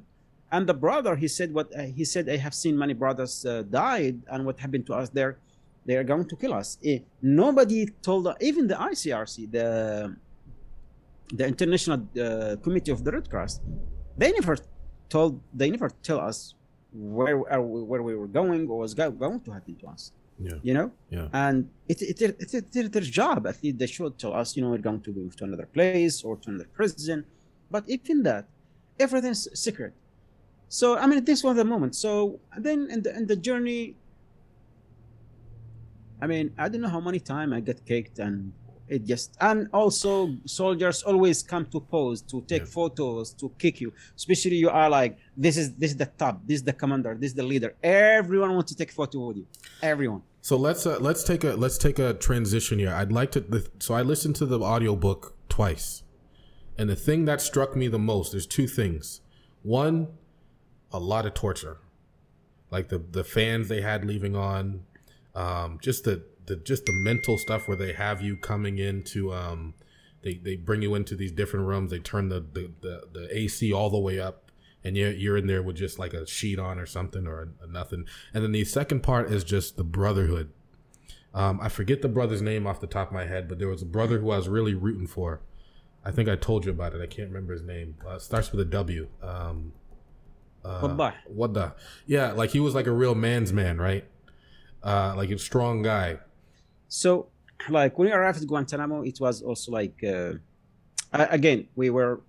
and 0.51 0.67
the 0.67 0.73
brother 0.73 1.15
he 1.15 1.27
said 1.27 1.53
what 1.53 1.67
uh, 1.75 1.83
he 1.83 2.05
said 2.05 2.29
I 2.29 2.37
have 2.37 2.53
seen 2.53 2.77
many 2.77 2.93
brothers 2.93 3.45
uh, 3.45 3.63
died 3.63 4.21
and 4.31 4.45
what 4.45 4.59
happened 4.59 4.85
to 4.87 4.93
us 4.93 5.09
there 5.09 5.37
they 5.85 5.95
are 5.95 6.03
going 6.03 6.25
to 6.25 6.35
kill 6.35 6.53
us. 6.53 6.77
Eh, 6.83 6.99
nobody 7.21 7.85
told 8.01 8.27
even 8.41 8.67
the 8.67 8.75
ICRC 8.75 9.51
the 9.51 10.15
the 11.33 11.47
International 11.47 11.99
uh, 12.21 12.55
Committee 12.61 12.91
of 12.91 13.03
the 13.03 13.11
Red 13.11 13.29
Cross, 13.29 13.61
they 14.17 14.31
never 14.31 14.57
told, 15.09 15.41
they 15.53 15.69
never 15.69 15.89
tell 16.03 16.19
us 16.19 16.55
where 16.93 17.51
are 17.51 17.61
we, 17.61 17.81
where 17.83 18.03
we 18.03 18.15
were 18.15 18.27
going 18.27 18.67
or 18.69 18.79
was 18.79 18.93
going 18.93 19.41
to 19.41 19.51
happen 19.51 19.75
to 19.75 19.87
us. 19.87 20.11
Yeah. 20.39 20.53
You 20.63 20.73
know. 20.73 20.91
Yeah. 21.09 21.27
And 21.33 21.69
it, 21.87 22.01
it, 22.01 22.21
it, 22.21 22.53
it, 22.53 22.75
it's 22.75 22.89
their 22.89 23.01
job. 23.01 23.47
I 23.47 23.53
think 23.53 23.77
they 23.77 23.87
should 23.87 24.17
tell 24.19 24.33
us, 24.33 24.55
you 24.55 24.63
know, 24.63 24.69
we're 24.69 24.77
going 24.77 25.01
to 25.01 25.11
move 25.13 25.35
to 25.37 25.45
another 25.45 25.65
place 25.65 26.23
or 26.23 26.35
to 26.37 26.49
another 26.49 26.69
prison. 26.73 27.25
But 27.71 27.85
even 27.87 28.23
that, 28.23 28.47
everything's 28.99 29.47
secret. 29.59 29.93
So 30.67 30.97
I 30.97 31.07
mean, 31.07 31.23
this 31.23 31.43
was 31.43 31.55
the 31.55 31.63
moment. 31.65 31.95
So 31.95 32.39
then 32.57 32.89
in 32.89 33.01
the 33.03 33.15
in 33.15 33.27
the 33.27 33.35
journey, 33.35 33.95
I 36.21 36.27
mean, 36.27 36.53
I 36.57 36.69
don't 36.69 36.81
know 36.81 36.89
how 36.89 36.99
many 36.99 37.19
times 37.19 37.53
I 37.53 37.59
get 37.59 37.85
kicked 37.85 38.19
and 38.19 38.51
it 38.87 39.03
just 39.03 39.35
and 39.41 39.67
also 39.73 40.35
soldiers 40.45 41.03
always 41.03 41.41
come 41.41 41.65
to 41.65 41.79
pose 41.79 42.21
to 42.21 42.41
take 42.41 42.61
yeah. 42.61 42.67
photos 42.67 43.33
to 43.33 43.49
kick 43.57 43.81
you. 43.81 43.91
Especially 44.15 44.57
you 44.57 44.69
are 44.69 44.89
like 44.89 45.17
this 45.35 45.57
is 45.57 45.73
this 45.75 45.91
is 45.91 45.97
the 45.97 46.05
top 46.05 46.41
this 46.45 46.57
is 46.57 46.63
the 46.63 46.73
commander 46.73 47.15
this 47.19 47.31
is 47.31 47.35
the 47.35 47.43
leader. 47.43 47.75
Everyone 47.81 48.53
wants 48.53 48.71
to 48.71 48.77
take 48.77 48.91
photo 48.91 49.27
with 49.27 49.37
you. 49.37 49.47
Everyone. 49.81 50.21
So 50.41 50.57
let's 50.57 50.85
uh, 50.85 50.99
let's 50.99 51.23
take 51.23 51.43
a 51.43 51.55
let's 51.55 51.77
take 51.77 51.97
a 51.97 52.13
transition 52.13 52.77
here. 52.77 52.93
I'd 52.93 53.11
like 53.11 53.31
to 53.31 53.63
so 53.79 53.95
i 53.95 54.01
listened 54.01 54.35
to 54.37 54.45
the 54.45 54.59
audiobook 54.59 55.35
twice. 55.49 56.03
And 56.77 56.89
the 56.89 56.95
thing 56.95 57.25
that 57.25 57.41
struck 57.41 57.75
me 57.75 57.87
the 57.87 57.99
most 57.99 58.31
there's 58.31 58.45
two 58.45 58.67
things. 58.67 59.21
One 59.63 60.09
a 60.91 60.99
lot 60.99 61.25
of 61.25 61.33
torture. 61.33 61.79
Like 62.69 62.89
the 62.89 62.99
the 62.99 63.23
fans 63.23 63.67
they 63.67 63.81
had 63.81 64.05
leaving 64.05 64.35
on 64.35 64.83
um 65.33 65.79
just 65.81 66.03
the 66.03 66.23
the 66.45 66.55
just 66.55 66.85
the 66.85 66.93
mental 66.93 67.37
stuff 67.37 67.67
where 67.67 67.77
they 67.77 67.93
have 67.93 68.21
you 68.21 68.37
coming 68.37 68.77
into 68.77 69.33
um 69.33 69.73
they, 70.25 70.35
they 70.35 70.55
bring 70.55 70.81
you 70.81 70.95
into 70.95 71.15
these 71.15 71.31
different 71.31 71.67
rooms. 71.67 71.91
They 71.91 71.99
turn 71.99 72.29
the, 72.29 72.39
the, 72.39 72.71
the, 72.81 73.03
the 73.13 73.37
ac 73.37 73.71
all 73.71 73.91
the 73.91 73.99
way 73.99 74.19
up 74.19 74.51
and 74.83 74.97
you're, 74.97 75.11
you're 75.11 75.37
in 75.37 75.45
there 75.45 75.61
with 75.61 75.75
just 75.75 75.99
like 75.99 76.13
a 76.13 76.25
sheet 76.25 76.57
on 76.57 76.79
or 76.79 76.87
something 76.87 77.27
or 77.27 77.53
a, 77.61 77.65
a 77.65 77.67
nothing. 77.67 78.05
And 78.33 78.43
then 78.43 78.51
the 78.51 78.65
second 78.65 79.03
part 79.03 79.31
is 79.31 79.43
just 79.43 79.77
the 79.77 79.83
brotherhood. 79.83 80.51
Um, 81.33 81.59
i 81.61 81.67
forget 81.67 82.01
the 82.01 82.07
brother's 82.07 82.41
name 82.41 82.65
off 82.65 82.79
the 82.79 82.87
top 82.87 83.09
of 83.09 83.13
my 83.13 83.25
head 83.25 83.49
but 83.49 83.59
there 83.59 83.67
was 83.67 83.81
a 83.81 83.85
brother 83.85 84.19
who 84.19 84.31
i 84.31 84.37
was 84.37 84.49
really 84.49 84.73
rooting 84.73 85.07
for. 85.07 85.41
I 86.03 86.11
think 86.11 86.27
i 86.27 86.35
told 86.35 86.65
you 86.65 86.71
about 86.71 86.95
it. 86.95 87.01
I 87.01 87.07
can't 87.07 87.27
remember 87.27 87.53
his 87.53 87.63
name. 87.63 87.95
Uh, 88.07 88.17
starts 88.17 88.51
with 88.51 88.61
a 88.61 88.65
w. 88.65 89.07
Um, 89.21 89.73
uh, 90.63 90.81
Wadda. 91.31 91.73
Yeah, 92.07 92.31
like 92.31 92.49
he 92.51 92.59
was 92.59 92.73
like 92.73 92.87
a 92.87 92.91
real 92.91 93.15
man's 93.15 93.53
man, 93.53 93.77
right? 93.77 94.05
Uh, 94.83 95.13
like 95.15 95.29
a 95.29 95.37
strong 95.37 95.83
guy. 95.83 96.19
So, 96.87 97.29
like 97.69 97.97
when 97.97 98.07
we 98.07 98.13
arrived 98.13 98.41
at 98.41 98.47
Guantanamo, 98.47 99.01
it 99.03 99.19
was 99.19 99.41
also 99.41 99.71
like, 99.71 100.03
uh, 100.03 100.33
again, 101.11 101.67
we 101.75 101.89
were 101.89 102.21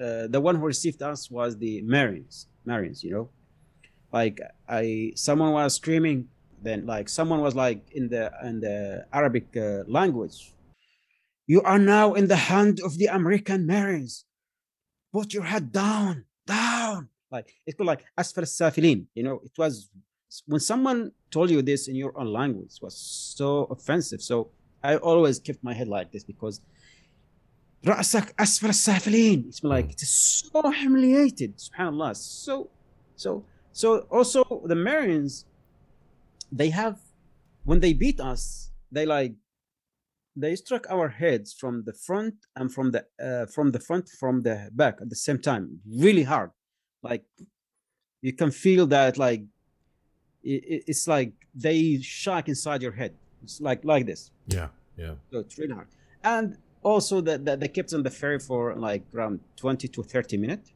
uh, 0.00 0.26
the 0.28 0.40
one 0.40 0.56
who 0.56 0.64
received 0.64 1.02
us 1.02 1.30
was 1.30 1.56
the 1.56 1.82
Marines. 1.82 2.46
Marines, 2.64 3.02
you 3.02 3.10
know, 3.10 3.30
like 4.12 4.40
I 4.68 5.12
someone 5.16 5.52
was 5.52 5.74
screaming, 5.76 6.28
then 6.62 6.86
like 6.86 7.08
someone 7.08 7.40
was 7.40 7.54
like 7.54 7.90
in 7.92 8.08
the 8.08 8.30
in 8.44 8.60
the 8.60 9.06
Arabic 9.12 9.56
uh, 9.56 9.84
language, 9.86 10.52
you 11.46 11.62
are 11.62 11.78
now 11.78 12.14
in 12.14 12.28
the 12.28 12.36
hand 12.36 12.80
of 12.84 12.98
the 12.98 13.06
American 13.06 13.66
Marines. 13.66 14.24
Put 15.12 15.34
your 15.34 15.44
head 15.44 15.72
down. 15.72 16.24
down. 16.46 17.08
Like 17.30 17.52
it's 17.66 17.76
called 17.76 17.88
like 17.88 18.04
asfar 18.18 18.44
safilin. 18.44 19.06
You 19.14 19.22
know, 19.22 19.40
it 19.44 19.52
was 19.56 19.90
when 20.46 20.60
someone 20.60 21.12
told 21.31 21.49
you 21.49 21.61
this 21.61 21.87
in 21.87 21.95
your 21.95 22.17
own 22.19 22.31
language 22.31 22.71
it 22.77 22.81
was 22.81 22.95
so 22.95 23.65
offensive. 23.65 24.21
So 24.21 24.49
I 24.83 24.97
always 24.97 25.39
kept 25.39 25.63
my 25.63 25.73
head 25.73 25.87
like 25.87 26.11
this 26.11 26.23
because 26.23 26.61
رأسك 27.85 28.35
أسفل 28.39 28.69
السافلين. 28.69 29.47
It's 29.47 29.63
like 29.63 29.91
it's 29.91 30.09
so 30.09 30.69
humiliated. 30.71 31.57
Subhanallah. 31.57 32.15
So 32.15 32.69
so 33.15 33.45
so 33.71 33.99
also 34.09 34.43
the 34.65 34.75
Marians, 34.75 35.45
they 36.51 36.69
have 36.69 36.99
when 37.63 37.79
they 37.79 37.93
beat 37.93 38.19
us, 38.19 38.71
they 38.91 39.05
like 39.05 39.33
they 40.35 40.55
struck 40.55 40.85
our 40.89 41.09
heads 41.09 41.53
from 41.53 41.83
the 41.85 41.93
front 41.93 42.35
and 42.55 42.73
from 42.73 42.91
the 42.91 43.05
uh, 43.21 43.45
from 43.45 43.71
the 43.71 43.79
front 43.79 44.09
from 44.09 44.41
the 44.41 44.69
back 44.73 44.95
at 45.01 45.09
the 45.09 45.15
same 45.15 45.39
time, 45.39 45.79
really 45.87 46.23
hard. 46.23 46.51
Like 47.03 47.25
you 48.21 48.33
can 48.33 48.51
feel 48.51 48.87
that 48.87 49.17
like 49.17 49.43
it, 50.42 50.84
it's 50.86 51.06
like 51.06 51.32
they 51.54 51.98
shock 52.00 52.48
inside 52.48 52.82
your 52.82 52.92
head. 52.92 53.14
It's 53.42 53.60
like 53.60 53.84
like 53.84 54.06
this. 54.06 54.30
Yeah, 54.46 54.68
yeah. 54.96 55.14
So 55.30 55.38
it's 55.40 55.58
really 55.58 55.74
hard. 55.74 55.88
And 56.22 56.56
also 56.82 57.20
that 57.22 57.44
the, 57.44 57.56
they 57.56 57.68
kept 57.68 57.92
on 57.92 58.02
the 58.02 58.10
ferry 58.10 58.38
for 58.38 58.74
like 58.74 59.02
around 59.14 59.40
20 59.56 59.88
to 59.88 60.02
30 60.02 60.36
minutes. 60.36 60.72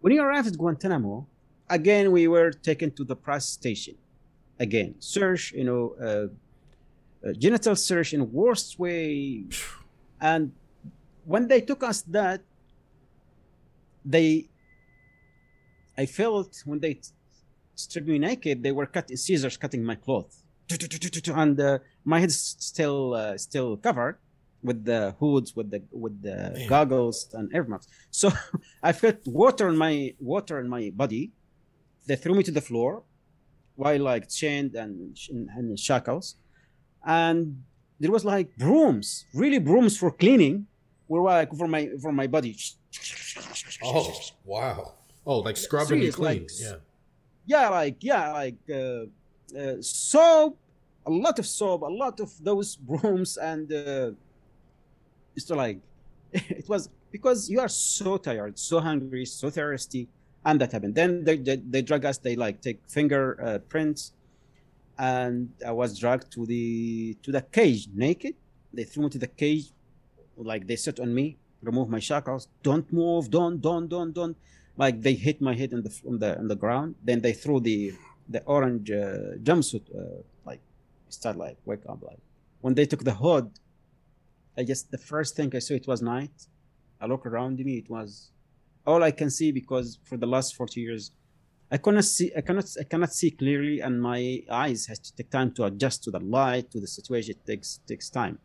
When 0.00 0.12
you 0.12 0.22
arrived 0.22 0.48
at 0.48 0.58
Guantanamo, 0.58 1.26
again 1.70 2.12
we 2.12 2.28
were 2.28 2.50
taken 2.50 2.90
to 2.92 3.04
the 3.04 3.16
press 3.16 3.46
station. 3.46 3.94
Again, 4.58 4.94
search, 5.00 5.52
you 5.52 5.64
know, 5.64 5.94
uh, 6.00 7.28
uh, 7.28 7.32
genital 7.32 7.76
search 7.76 8.12
in 8.14 8.32
worst 8.32 8.78
way. 8.78 9.44
And 10.20 10.52
when 11.24 11.48
they 11.48 11.60
took 11.60 11.82
us 11.82 12.02
that, 12.02 12.42
they, 14.04 14.48
I 15.98 16.06
felt 16.06 16.62
when 16.64 16.78
they 16.78 17.00
stripped 17.82 18.08
me 18.08 18.18
naked, 18.18 18.62
they 18.62 18.72
were 18.72 18.86
cutting 18.86 19.16
scissors, 19.16 19.56
cutting 19.56 19.82
my 19.84 19.96
clothes, 19.96 20.42
and 21.44 21.60
uh, 21.60 21.78
my 22.04 22.18
head's 22.20 22.56
still 22.58 23.14
uh, 23.14 23.36
still 23.36 23.76
covered 23.76 24.16
with 24.62 24.84
the 24.84 25.14
hoods, 25.18 25.54
with 25.56 25.70
the 25.70 25.82
with 25.90 26.22
the 26.22 26.36
Man. 26.54 26.68
goggles 26.68 27.28
and 27.34 27.52
earmuffs. 27.54 27.88
So 28.10 28.30
I 28.82 28.92
felt 28.92 29.26
water 29.26 29.68
in 29.68 29.76
my 29.76 30.14
water 30.20 30.60
in 30.60 30.68
my 30.68 30.90
body. 30.94 31.32
They 32.06 32.16
threw 32.16 32.34
me 32.34 32.42
to 32.44 32.50
the 32.50 32.60
floor, 32.60 33.02
while 33.76 34.00
like 34.00 34.28
chained 34.28 34.74
and 34.74 35.16
and 35.30 35.78
shackles, 35.78 36.36
and 37.04 37.62
there 38.00 38.10
was 38.10 38.24
like 38.24 38.56
brooms, 38.56 39.26
really 39.34 39.58
brooms 39.58 39.96
for 39.96 40.10
cleaning, 40.10 40.66
were 41.08 41.22
like 41.22 41.54
for 41.54 41.68
my 41.68 41.90
for 42.00 42.12
my 42.12 42.26
body. 42.26 42.56
Oh 43.82 44.12
wow! 44.44 44.94
Oh, 45.26 45.38
like 45.38 45.56
scrubbing 45.56 46.02
and 46.04 46.12
clean. 46.12 46.42
Like, 46.42 46.50
yeah. 46.60 46.76
Yeah, 47.46 47.68
like 47.68 47.96
yeah, 48.00 48.32
like 48.32 48.56
uh, 48.70 49.06
uh, 49.58 49.76
soap, 49.80 50.58
a 51.06 51.10
lot 51.10 51.38
of 51.38 51.46
soap, 51.46 51.82
a 51.82 51.86
lot 51.86 52.20
of 52.20 52.32
those 52.42 52.76
brooms, 52.90 53.36
and 53.36 53.70
uh, 53.72 54.10
it's 55.36 55.50
like 55.50 55.78
it 56.32 56.68
was 56.68 56.88
because 57.10 57.50
you 57.50 57.60
are 57.60 57.68
so 57.68 58.16
tired, 58.16 58.58
so 58.58 58.80
hungry, 58.80 59.24
so 59.26 59.50
thirsty, 59.50 60.08
and 60.44 60.60
that 60.60 60.72
happened. 60.72 60.94
Then 60.94 61.24
they 61.24 61.36
they, 61.36 61.56
they 61.56 61.82
drag 61.82 62.04
us. 62.04 62.18
They 62.18 62.36
like 62.36 62.60
take 62.60 62.80
finger 62.88 63.38
uh, 63.42 63.58
prints, 63.68 64.12
and 64.98 65.50
I 65.66 65.72
was 65.72 65.98
dragged 65.98 66.30
to 66.32 66.46
the 66.46 67.14
to 67.22 67.32
the 67.32 67.42
cage 67.42 67.88
naked. 67.94 68.34
They 68.72 68.84
threw 68.84 69.04
me 69.04 69.10
to 69.10 69.18
the 69.18 69.26
cage, 69.26 69.70
like 70.36 70.66
they 70.66 70.76
sit 70.76 71.00
on 71.00 71.14
me, 71.14 71.36
remove 71.62 71.88
my 71.88 71.98
shackles. 71.98 72.48
Don't 72.62 72.90
move. 72.92 73.30
Don't 73.30 73.60
don't 73.60 73.88
don't 73.88 74.12
don't. 74.12 74.36
Like 74.76 75.02
they 75.02 75.14
hit 75.14 75.40
my 75.40 75.54
head 75.54 75.72
on 75.74 75.82
the 75.82 75.92
on 76.06 76.18
the 76.18 76.38
on 76.38 76.48
the 76.48 76.56
ground. 76.56 76.94
Then 77.02 77.20
they 77.20 77.32
threw 77.32 77.60
the 77.60 77.92
the 78.28 78.42
orange 78.44 78.90
uh, 78.90 79.36
jumpsuit. 79.42 79.84
Uh, 79.94 80.22
like 80.44 80.60
start 81.08 81.36
like 81.36 81.58
wake 81.64 81.84
up 81.88 82.02
like 82.02 82.18
when 82.62 82.74
they 82.74 82.86
took 82.86 83.04
the 83.04 83.14
hood 83.14 83.50
I 84.56 84.64
just 84.64 84.90
the 84.90 84.98
first 84.98 85.34
thing 85.36 85.54
I 85.54 85.60
saw 85.60 85.74
it 85.74 85.86
was 85.86 86.02
night. 86.02 86.46
I 87.00 87.06
look 87.06 87.26
around 87.26 87.58
me, 87.58 87.78
it 87.78 87.90
was 87.90 88.30
all 88.86 89.02
I 89.02 89.10
can 89.10 89.30
see 89.30 89.50
because 89.50 89.98
for 90.04 90.16
the 90.16 90.26
last 90.26 90.54
40 90.56 90.80
years 90.80 91.10
I 91.70 91.78
cannot 91.78 92.04
see 92.04 92.30
I 92.36 92.42
cannot 92.42 92.66
I 92.78 92.84
cannot 92.84 93.12
see 93.12 93.30
clearly 93.30 93.80
and 93.80 94.02
my 94.02 94.42
eyes 94.50 94.86
has 94.86 94.98
to 94.98 95.14
take 95.16 95.30
time 95.30 95.52
to 95.52 95.64
adjust 95.64 96.04
to 96.04 96.10
the 96.10 96.20
light, 96.20 96.70
to 96.72 96.80
the 96.80 96.86
situation. 96.86 97.32
It 97.36 97.46
takes 97.46 97.80
takes 97.86 98.10
time. 98.10 98.38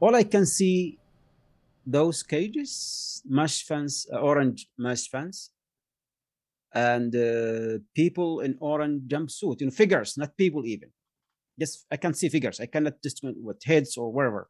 All 0.00 0.14
I 0.14 0.24
can 0.24 0.44
see 0.44 0.98
those 1.88 2.22
cages, 2.22 3.22
mesh 3.24 3.64
fence, 3.64 4.06
uh, 4.12 4.18
orange 4.18 4.68
mesh 4.76 5.08
fence, 5.08 5.50
and 6.74 7.16
uh, 7.16 7.78
people 7.94 8.40
in 8.40 8.56
orange 8.60 9.02
jumpsuit, 9.08 9.60
you 9.60 9.66
know, 9.66 9.72
figures, 9.72 10.18
not 10.18 10.36
people 10.36 10.66
even. 10.66 10.90
Yes, 11.56 11.86
I 11.90 11.96
can 11.96 12.12
see 12.12 12.28
figures. 12.28 12.60
I 12.60 12.66
cannot 12.66 13.00
distinguish 13.00 13.42
what 13.42 13.62
heads 13.64 13.96
or 13.96 14.12
wherever. 14.12 14.48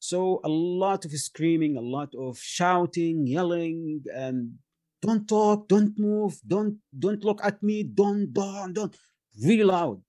So 0.00 0.40
a 0.44 0.48
lot 0.48 1.04
of 1.04 1.12
screaming, 1.12 1.76
a 1.76 1.80
lot 1.80 2.12
of 2.18 2.38
shouting, 2.38 3.26
yelling, 3.26 4.02
and 4.12 4.54
don't 5.00 5.28
talk, 5.28 5.68
don't 5.68 5.96
move, 5.98 6.40
don't 6.46 6.78
don't 6.98 7.22
look 7.22 7.40
at 7.44 7.62
me, 7.62 7.84
don't 7.84 8.32
don't 8.32 8.72
don't, 8.72 8.96
really 9.44 9.64
loud. 9.64 10.02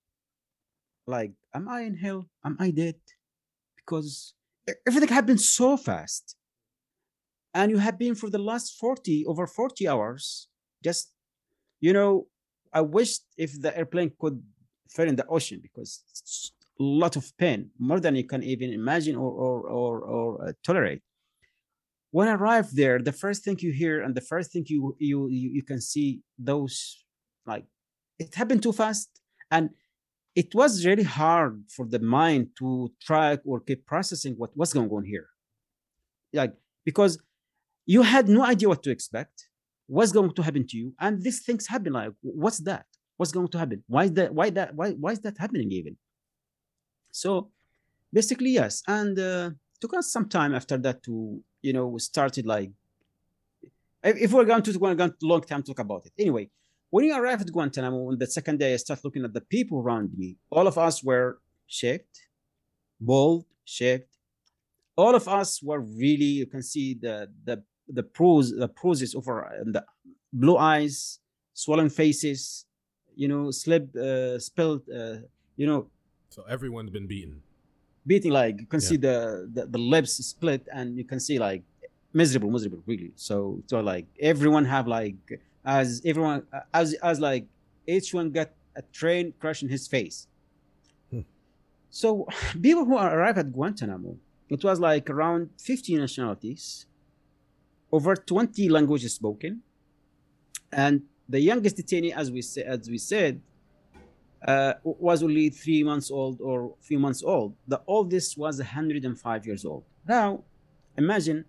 Like, 1.06 1.34
am 1.54 1.70
I 1.70 1.82
in 1.82 1.96
hell? 1.96 2.26
Am 2.44 2.58
I 2.60 2.72
dead? 2.72 2.96
Because 3.78 4.34
everything 4.88 5.10
happened 5.10 5.42
so 5.42 5.78
fast, 5.78 6.36
and 7.54 7.72
you 7.72 7.78
have 7.78 7.98
been 7.98 8.16
for 8.16 8.30
the 8.30 8.40
last 8.40 8.78
forty 8.80 9.26
over 9.26 9.48
forty 9.48 9.88
hours. 9.88 10.48
Just, 10.84 11.14
you 11.80 11.94
know, 11.94 12.28
I 12.74 12.82
wish 12.82 13.20
if 13.38 13.62
the 13.62 13.76
airplane 13.78 14.12
could 14.20 14.42
fell 14.90 15.08
in 15.08 15.16
the 15.16 15.26
ocean 15.28 15.60
because 15.62 16.04
a 16.80 16.84
lot 16.84 17.16
of 17.16 17.32
pain, 17.38 17.70
more 17.78 18.00
than 18.00 18.16
you 18.16 18.26
can 18.26 18.44
even 18.44 18.74
imagine 18.74 19.16
or 19.16 19.32
or 19.32 19.70
or, 19.70 20.00
or 20.02 20.48
uh, 20.48 20.52
tolerate. 20.64 21.02
When 22.12 22.28
I 22.28 22.34
arrived 22.34 22.76
there, 22.76 23.00
the 23.00 23.14
first 23.14 23.44
thing 23.44 23.58
you 23.60 23.72
hear 23.72 24.02
and 24.02 24.14
the 24.16 24.22
first 24.22 24.52
thing 24.52 24.66
you 24.68 24.96
you 25.00 25.30
you, 25.30 25.50
you 25.58 25.64
can 25.64 25.80
see 25.80 26.22
those 26.38 27.06
like 27.46 27.66
it 28.20 28.36
happened 28.36 28.64
too 28.64 28.74
fast 28.74 29.10
and 29.50 29.70
it 30.36 30.56
was 30.56 30.86
really 30.86 31.04
hard 31.04 31.64
for 31.76 31.86
the 31.86 32.00
mind 32.00 32.50
to 32.58 32.92
track 33.02 33.40
or 33.46 33.60
keep 33.60 33.86
processing 33.86 34.34
what 34.38 34.56
was 34.56 34.74
going 34.74 34.90
on 34.90 35.04
here 35.04 35.28
like 36.34 36.54
because 36.86 37.22
you 37.86 38.02
had 38.02 38.30
no 38.30 38.44
idea 38.44 38.70
what 38.70 38.84
to 38.84 38.92
expect 38.92 39.48
what's 39.88 40.12
going 40.12 40.34
to 40.34 40.42
happen 40.42 40.66
to 40.66 40.78
you 40.78 40.94
and 41.00 41.22
these 41.22 41.42
things 41.44 41.68
happen 41.68 41.94
like 41.94 42.12
what's 42.22 42.60
that 42.60 42.86
what's 43.18 43.32
going 43.32 43.48
to 43.48 43.58
happen 43.58 43.84
why 43.88 44.06
is 44.06 44.14
that 44.14 44.34
why 44.34 44.50
that 44.50 44.74
why, 44.76 44.92
why 44.92 45.12
is 45.12 45.20
that 45.20 45.38
happening 45.38 45.72
even 45.72 45.96
so 47.12 47.50
basically, 48.12 48.52
yes. 48.52 48.84
And 48.88 49.18
uh, 49.18 49.52
took 49.80 49.94
us 49.94 50.12
some 50.12 50.28
time 50.28 50.54
after 50.56 50.78
that 50.78 51.04
to, 51.04 51.42
you 51.62 51.74
know, 51.74 51.98
started 51.98 52.46
like, 52.46 52.72
if 54.04 54.32
we're 54.32 54.46
going 54.46 54.64
to, 54.64 54.80
we're 54.80 54.96
going 54.96 55.12
to 55.12 55.18
long 55.22 55.42
time 55.42 55.64
talk 55.64 55.80
about 55.80 56.06
it. 56.06 56.14
Anyway, 56.18 56.50
when 56.92 57.06
you 57.06 57.16
arrive 57.16 57.42
at 57.42 57.52
Guantanamo, 57.52 58.10
on 58.10 58.18
the 58.20 58.28
second 58.28 58.60
day, 58.60 58.74
I 58.74 58.78
start 58.78 59.04
looking 59.04 59.26
at 59.26 59.34
the 59.34 59.42
people 59.42 59.80
around 59.80 60.12
me. 60.16 60.38
All 60.52 60.68
of 60.68 60.78
us 60.78 61.04
were 61.04 61.40
shaved, 61.68 62.16
bald, 63.00 63.46
shaved. 63.66 64.12
All 64.96 65.16
of 65.16 65.28
us 65.28 65.64
were 65.64 65.80
really, 65.80 66.32
you 66.42 66.46
can 66.46 66.62
see 66.62 66.94
the 66.94 67.28
the 67.46 67.64
the 67.88 68.04
pros 68.04 68.52
the 68.52 68.68
bruises 68.68 69.16
over 69.16 69.34
the 69.66 69.84
blue 70.32 70.58
eyes, 70.58 71.20
swollen 71.54 71.90
faces, 71.90 72.66
you 73.16 73.28
know, 73.28 73.52
slip, 73.52 73.96
uh, 73.96 74.38
spilled, 74.38 74.84
uh, 74.90 75.18
you 75.56 75.66
know, 75.66 75.88
so 76.32 76.44
everyone's 76.50 76.90
been 76.90 77.08
beaten. 77.08 77.42
Beating 78.08 78.32
like 78.32 78.60
you 78.62 78.66
can 78.66 78.80
yeah. 78.80 78.88
see 78.88 78.98
the, 78.98 79.50
the, 79.54 79.66
the 79.68 79.78
lips 79.78 80.14
split 80.14 80.66
and 80.74 80.98
you 80.98 81.04
can 81.04 81.20
see 81.20 81.38
like 81.38 81.62
miserable, 82.14 82.50
miserable 82.50 82.82
really. 82.86 83.12
So 83.16 83.62
so 83.68 83.82
like 83.82 84.08
everyone 84.20 84.66
have 84.66 84.88
like 84.88 85.42
as 85.66 86.02
everyone 86.06 86.44
as 86.74 86.94
as 86.96 87.20
like 87.20 87.46
each 87.88 88.14
one 88.14 88.32
got 88.32 88.50
a 88.76 88.82
train 88.94 89.34
crushing 89.40 89.70
his 89.70 89.88
face. 89.88 90.28
Hmm. 91.10 91.22
So 91.90 92.28
people 92.62 92.86
who 92.86 92.98
arrived 92.98 93.38
at 93.38 93.52
Guantanamo, 93.52 94.18
it 94.50 94.64
was 94.64 94.80
like 94.80 95.10
around 95.10 95.50
50 95.58 95.98
nationalities, 95.98 96.86
over 97.92 98.16
20 98.16 98.70
languages 98.70 99.14
spoken, 99.14 99.62
and 100.72 101.04
the 101.28 101.40
youngest 101.40 101.78
detainee, 101.78 102.14
as 102.16 102.32
we 102.32 102.42
say, 102.42 102.64
as 102.64 102.90
we 102.90 102.98
said, 102.98 103.42
uh, 104.46 104.74
was 104.84 105.22
only 105.24 105.50
three 105.50 105.84
months 105.84 106.10
old 106.10 106.42
or 106.42 106.74
few 106.82 107.00
months 107.00 107.24
old. 107.24 107.56
The 107.68 107.82
oldest 107.88 108.38
was 108.38 108.58
105 108.58 109.46
years 109.46 109.66
old. 109.66 109.84
Now, 110.08 110.44
imagine 110.98 111.46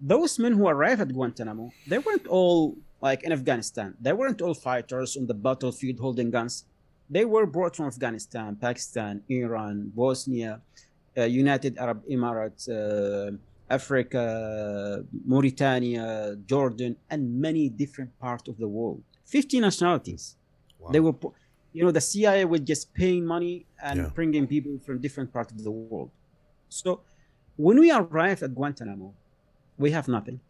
those 0.00 0.38
men 0.38 0.52
who 0.52 0.68
arrived 0.68 1.00
at 1.00 1.12
Guantanamo, 1.12 1.72
they 1.86 1.98
weren't 1.98 2.26
all 2.26 2.76
like 3.00 3.22
in 3.22 3.32
Afghanistan. 3.32 3.94
They 4.00 4.12
weren't 4.12 4.40
all 4.40 4.54
fighters 4.54 5.16
on 5.16 5.26
the 5.26 5.34
battlefield 5.34 5.98
holding 6.00 6.30
guns. 6.30 6.64
They 7.08 7.24
were 7.24 7.46
brought 7.46 7.76
from 7.76 7.86
Afghanistan, 7.86 8.56
Pakistan, 8.56 9.22
Iran, 9.28 9.92
Bosnia, 9.94 10.60
uh, 11.16 11.22
United 11.22 11.78
Arab 11.78 12.02
Emirates, 12.10 12.68
uh, 12.68 13.36
Africa, 13.70 15.04
Mauritania, 15.24 16.36
Jordan, 16.46 16.96
and 17.10 17.40
many 17.40 17.68
different 17.68 18.16
parts 18.18 18.48
of 18.48 18.58
the 18.58 18.68
world. 18.68 19.02
50 19.24 19.60
nationalities. 19.60 20.36
Wow. 20.78 20.90
They 20.92 21.00
were, 21.00 21.14
you 21.72 21.84
know, 21.84 21.90
the 21.90 22.00
CIA 22.00 22.44
was 22.44 22.60
just 22.60 22.94
paying 22.94 23.26
money 23.26 23.66
and 23.82 23.98
yeah. 23.98 24.10
bringing 24.14 24.46
people 24.46 24.78
from 24.84 25.00
different 25.00 25.32
parts 25.32 25.52
of 25.52 25.62
the 25.62 25.70
world. 25.70 26.10
So 26.68 27.00
when 27.56 27.78
we 27.78 27.90
arrived 27.90 28.42
at 28.42 28.54
Guantanamo, 28.54 29.14
we 29.78 29.90
have 29.90 30.08
nothing. 30.08 30.40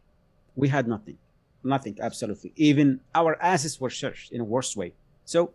We 0.55 0.69
had 0.69 0.87
nothing. 0.87 1.19
Nothing, 1.67 1.99
absolutely. 2.01 2.53
Even 2.57 3.01
our 3.15 3.41
asses 3.43 3.81
were 3.81 3.91
searched 3.91 4.33
in 4.33 4.41
a 4.41 4.45
worse 4.45 4.77
way. 4.77 4.93
So 5.25 5.53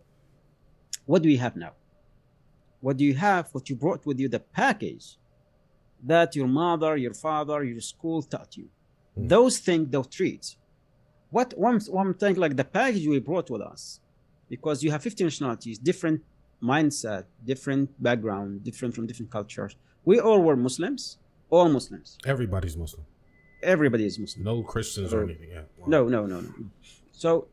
what 1.06 1.22
do 1.22 1.28
we 1.28 1.38
have 1.38 1.56
now? 1.56 1.72
What 2.80 2.96
do 2.98 3.04
you 3.04 3.14
have? 3.14 3.48
What 3.52 3.68
you 3.70 3.76
brought 3.76 4.04
with 4.04 4.18
you, 4.20 4.28
the 4.28 4.40
package 4.40 5.16
that 6.04 6.36
your 6.36 6.48
mother, 6.48 6.96
your 6.96 7.14
father, 7.14 7.64
your 7.64 7.80
school 7.80 8.22
taught 8.22 8.56
you. 8.56 8.68
Mm. 9.18 9.28
Those 9.28 9.58
things, 9.58 9.88
those 9.90 10.08
treats. 10.08 10.56
What 11.30 11.54
one, 11.56 11.80
one 11.88 12.12
thing 12.14 12.34
like 12.36 12.56
the 12.56 12.64
package 12.64 13.06
we 13.06 13.20
brought 13.20 13.48
with 13.48 13.62
us, 13.62 14.00
because 14.50 14.82
you 14.82 14.90
have 14.90 15.02
50 15.02 15.24
nationalities, 15.24 15.78
different 15.78 16.20
mindset, 16.62 17.24
different 17.44 17.90
background, 18.02 18.64
different 18.64 18.94
from 18.94 19.06
different 19.06 19.30
cultures. 19.30 19.76
We 20.04 20.20
all 20.20 20.40
were 20.42 20.56
Muslims, 20.56 21.18
all 21.48 21.68
Muslims. 21.68 22.18
Everybody's 22.26 22.76
Muslim. 22.76 23.06
Everybody 23.62 24.06
is 24.06 24.18
Muslim. 24.18 24.44
No 24.44 24.62
Christians 24.62 25.12
or, 25.12 25.20
or 25.20 25.24
anything. 25.24 25.50
Yeah. 25.50 25.62
Wow. 25.78 25.86
No, 25.86 26.08
no, 26.08 26.26
no, 26.26 26.40
no. 26.40 26.52
So 27.12 27.48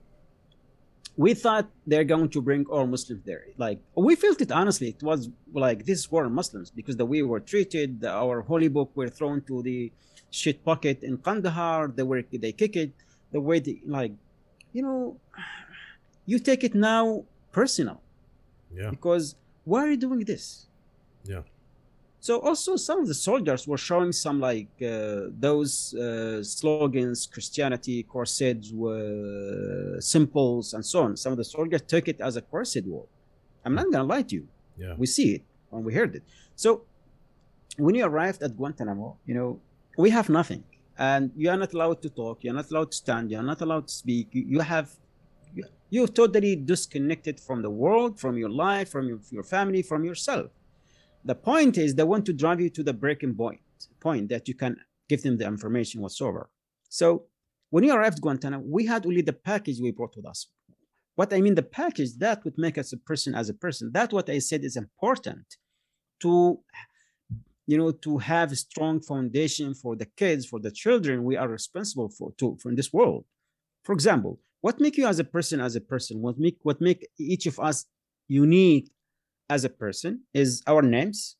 we 1.17 1.33
thought 1.33 1.69
they're 1.85 2.05
going 2.05 2.29
to 2.29 2.41
bring 2.41 2.65
all 2.67 2.87
Muslims 2.87 3.23
there. 3.25 3.45
Like 3.57 3.79
we 3.95 4.15
felt 4.15 4.39
it 4.41 4.51
honestly. 4.51 4.89
It 4.89 5.03
was 5.03 5.29
like 5.53 5.85
this 5.85 6.09
were 6.11 6.29
Muslims 6.29 6.71
because 6.71 6.95
the 6.97 7.05
way 7.05 7.21
we 7.21 7.29
were 7.29 7.41
treated, 7.41 8.05
our 8.05 8.41
holy 8.41 8.69
book 8.69 8.91
were 8.95 9.09
thrown 9.09 9.41
to 9.49 9.61
the 9.61 9.91
shit 10.31 10.63
pocket 10.63 11.03
in 11.03 11.17
Kandahar. 11.17 11.89
The 11.89 12.05
way 12.05 12.25
they 12.31 12.53
kick 12.53 12.75
it, 12.75 12.91
the 13.31 13.41
way 13.41 13.59
they 13.59 13.81
like, 13.85 14.13
you 14.73 14.81
know, 14.81 15.17
you 16.25 16.39
take 16.39 16.63
it 16.63 16.73
now 16.73 17.25
personal. 17.51 18.01
Yeah. 18.73 18.89
Because 18.89 19.35
why 19.65 19.85
are 19.85 19.91
you 19.91 19.97
doing 19.97 20.21
this? 20.21 20.67
Yeah. 21.25 21.41
So 22.21 22.39
also 22.39 22.75
some 22.75 22.99
of 22.99 23.07
the 23.07 23.13
soldiers 23.13 23.65
were 23.65 23.77
showing 23.77 24.11
some 24.11 24.41
like 24.41 24.67
uh, 24.81 25.31
those 25.39 25.93
uh, 25.93 26.43
slogans, 26.43 27.27
Christianity, 27.27 28.03
crusades, 28.03 28.73
uh, 28.73 30.01
symbols, 30.01 30.73
and 30.73 30.85
so 30.85 31.03
on. 31.03 31.15
Some 31.15 31.31
of 31.31 31.37
the 31.37 31.45
soldiers 31.45 31.81
took 31.81 32.09
it 32.09 32.19
as 32.19 32.35
a 32.35 32.41
crusade 32.41 32.87
war. 32.87 33.05
I'm 33.63 33.73
not 33.73 33.89
gonna 33.91 34.03
lie 34.03 34.23
to 34.23 34.35
you. 34.35 34.47
Yeah. 34.77 34.95
We 34.97 35.05
see 35.07 35.35
it 35.35 35.43
when 35.69 35.83
we 35.85 35.93
heard 35.93 36.15
it. 36.15 36.23
So 36.57 36.81
when 37.77 37.95
you 37.95 38.05
arrived 38.05 38.43
at 38.43 38.57
Guantanamo, 38.57 39.17
you 39.25 39.35
know 39.35 39.61
we 39.97 40.09
have 40.09 40.27
nothing, 40.27 40.63
and 40.97 41.31
you 41.37 41.49
are 41.49 41.57
not 41.57 41.73
allowed 41.73 42.01
to 42.01 42.09
talk. 42.09 42.43
You 42.43 42.51
are 42.51 42.55
not 42.55 42.69
allowed 42.69 42.91
to 42.91 42.97
stand. 42.97 43.31
You 43.31 43.37
are 43.37 43.43
not 43.43 43.61
allowed 43.61 43.87
to 43.87 43.93
speak. 43.93 44.27
You, 44.33 44.43
you 44.45 44.59
have 44.59 44.89
you're 45.89 46.07
totally 46.07 46.55
disconnected 46.57 47.39
from 47.39 47.61
the 47.61 47.69
world, 47.69 48.19
from 48.19 48.37
your 48.37 48.49
life, 48.49 48.89
from 48.89 49.07
your, 49.07 49.19
your 49.31 49.43
family, 49.43 49.81
from 49.81 50.03
yourself 50.03 50.51
the 51.29 51.35
point 51.35 51.77
is 51.77 51.93
they 51.93 52.03
want 52.03 52.25
to 52.25 52.33
drive 52.33 52.59
you 52.59 52.71
to 52.71 52.81
the 52.81 52.91
breaking 52.91 53.35
point, 53.35 53.61
point 53.99 54.29
that 54.29 54.47
you 54.47 54.55
can 54.55 54.75
give 55.07 55.21
them 55.21 55.37
the 55.37 55.45
information 55.45 56.01
whatsoever. 56.01 56.49
So 56.89 57.25
when 57.69 57.83
you 57.83 57.93
arrived 57.93 58.19
Guantanamo, 58.19 58.63
we 58.65 58.87
had 58.87 59.05
only 59.05 59.21
the 59.21 59.39
package 59.51 59.79
we 59.79 59.91
brought 59.91 60.15
with 60.15 60.25
us. 60.25 60.47
What 61.13 61.31
I 61.31 61.41
mean, 61.41 61.53
the 61.53 61.71
package 61.81 62.17
that 62.17 62.43
would 62.43 62.57
make 62.57 62.79
us 62.79 62.93
a 62.93 62.97
person 62.97 63.35
as 63.35 63.47
a 63.47 63.53
person. 63.53 63.91
That's 63.93 64.11
what 64.11 64.27
I 64.27 64.39
said 64.39 64.63
is 64.63 64.75
important 64.75 65.45
to, 66.21 66.61
you 67.67 67.77
know, 67.77 67.91
to 67.91 68.17
have 68.17 68.51
a 68.51 68.55
strong 68.55 68.99
foundation 68.99 69.75
for 69.75 69.95
the 69.95 70.07
kids, 70.21 70.47
for 70.47 70.59
the 70.59 70.71
children 70.71 71.23
we 71.23 71.37
are 71.37 71.47
responsible 71.47 72.09
for 72.09 72.31
to 72.39 72.57
from 72.59 72.73
this 72.75 72.91
world. 72.91 73.25
For 73.83 73.93
example, 73.93 74.39
what 74.61 74.79
make 74.79 74.97
you 74.97 75.05
as 75.05 75.19
a 75.19 75.23
person 75.35 75.61
as 75.61 75.75
a 75.75 75.81
person? 75.81 76.23
What 76.23 76.39
make 76.39 76.57
what 76.63 76.81
make 76.81 77.07
each 77.19 77.45
of 77.45 77.59
us 77.59 77.85
unique 78.27 78.89
as 79.49 79.63
a 79.63 79.69
person 79.69 80.21
is 80.33 80.61
our 80.67 80.81
names 80.81 81.35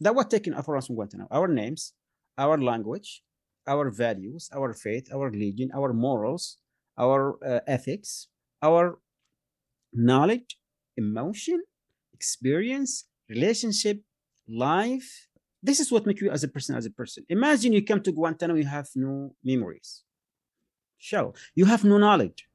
that 0.00 0.14
were 0.14 0.24
taken 0.24 0.52
from 0.54 0.96
Guantanamo. 0.96 1.28
Our 1.30 1.48
names, 1.48 1.92
our 2.36 2.58
language, 2.58 3.22
our 3.66 3.90
values, 3.90 4.50
our 4.52 4.74
faith, 4.74 5.08
our 5.14 5.30
religion, 5.30 5.70
our 5.72 5.92
morals, 5.92 6.58
our 6.98 7.38
uh, 7.44 7.60
ethics, 7.66 8.28
our 8.62 8.98
knowledge, 9.92 10.58
emotion, 10.96 11.62
experience, 12.12 13.04
relationship, 13.28 14.02
life. 14.48 15.28
This 15.62 15.78
is 15.78 15.92
what 15.92 16.06
makes 16.06 16.20
you 16.20 16.30
as 16.30 16.42
a 16.42 16.48
person, 16.48 16.74
as 16.74 16.86
a 16.86 16.90
person. 16.90 17.24
Imagine 17.28 17.72
you 17.72 17.84
come 17.84 18.02
to 18.02 18.10
Guantanamo, 18.10 18.58
you 18.58 18.66
have 18.66 18.88
no 18.96 19.36
memories. 19.44 20.02
Shell, 20.98 21.36
you 21.54 21.66
have 21.66 21.84
no 21.84 21.98
knowledge. 21.98 22.48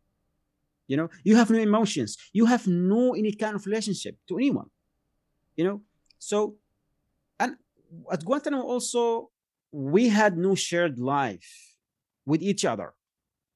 You 0.87 0.97
know, 0.97 1.09
you 1.23 1.35
have 1.35 1.49
no 1.49 1.59
emotions. 1.59 2.17
You 2.33 2.45
have 2.45 2.65
no 2.67 3.13
any 3.13 3.33
kind 3.33 3.55
of 3.55 3.65
relationship 3.65 4.17
to 4.27 4.37
anyone 4.37 4.69
you 5.57 5.65
know? 5.65 5.81
So 6.19 6.55
and 7.39 7.57
at 8.11 8.23
guantanamo 8.23 8.63
also 8.63 9.31
we 9.71 10.07
had 10.07 10.37
no 10.37 10.55
shared 10.55 10.97
life 10.97 11.75
with 12.25 12.41
each 12.41 12.63
other. 12.63 12.93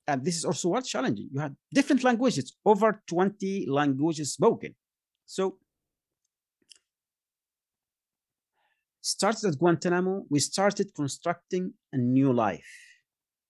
And 0.08 0.26
this 0.26 0.36
is 0.36 0.43
also 0.43 0.70
what 0.70 0.84
challenging. 0.84 1.30
You 1.32 1.39
had 1.39 1.56
different 1.74 2.04
languages 2.04 2.54
over 2.66 3.02
20 3.08 3.68
languages 3.70 4.34
spoken. 4.34 4.76
So 5.26 5.58
started 8.99 9.45
at 9.45 9.58
guantanamo 9.58 10.26
we 10.30 10.39
started 10.39 10.93
constructing 10.93 11.74
a 11.93 11.97
new 11.97 12.34
life. 12.34 12.74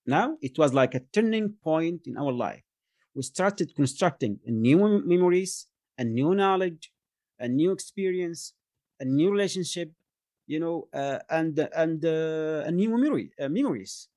Now 0.05 0.37
it 0.41 0.57
was 0.57 0.73
like 0.73 0.93
a 0.93 1.01
turning 1.13 1.55
point 1.63 2.01
in 2.05 2.17
our 2.17 2.31
life. 2.31 2.63
We 3.15 3.23
started 3.23 3.75
constructing 3.75 4.39
new 4.45 5.01
memories 5.05 5.67
and 5.97 6.13
new 6.13 6.33
knowledge 6.33 6.91
a 7.41 7.47
new 7.47 7.71
experience, 7.71 8.53
a 8.99 9.05
new 9.05 9.31
relationship, 9.31 9.91
you 10.47 10.59
know, 10.59 10.87
uh, 10.93 11.19
and 11.29 11.53
and 11.75 12.05
uh, 12.05 12.63
a 12.65 12.71
new 12.71 12.89
memory 12.89 13.31
uh, 13.41 13.49
memories. 13.49 14.07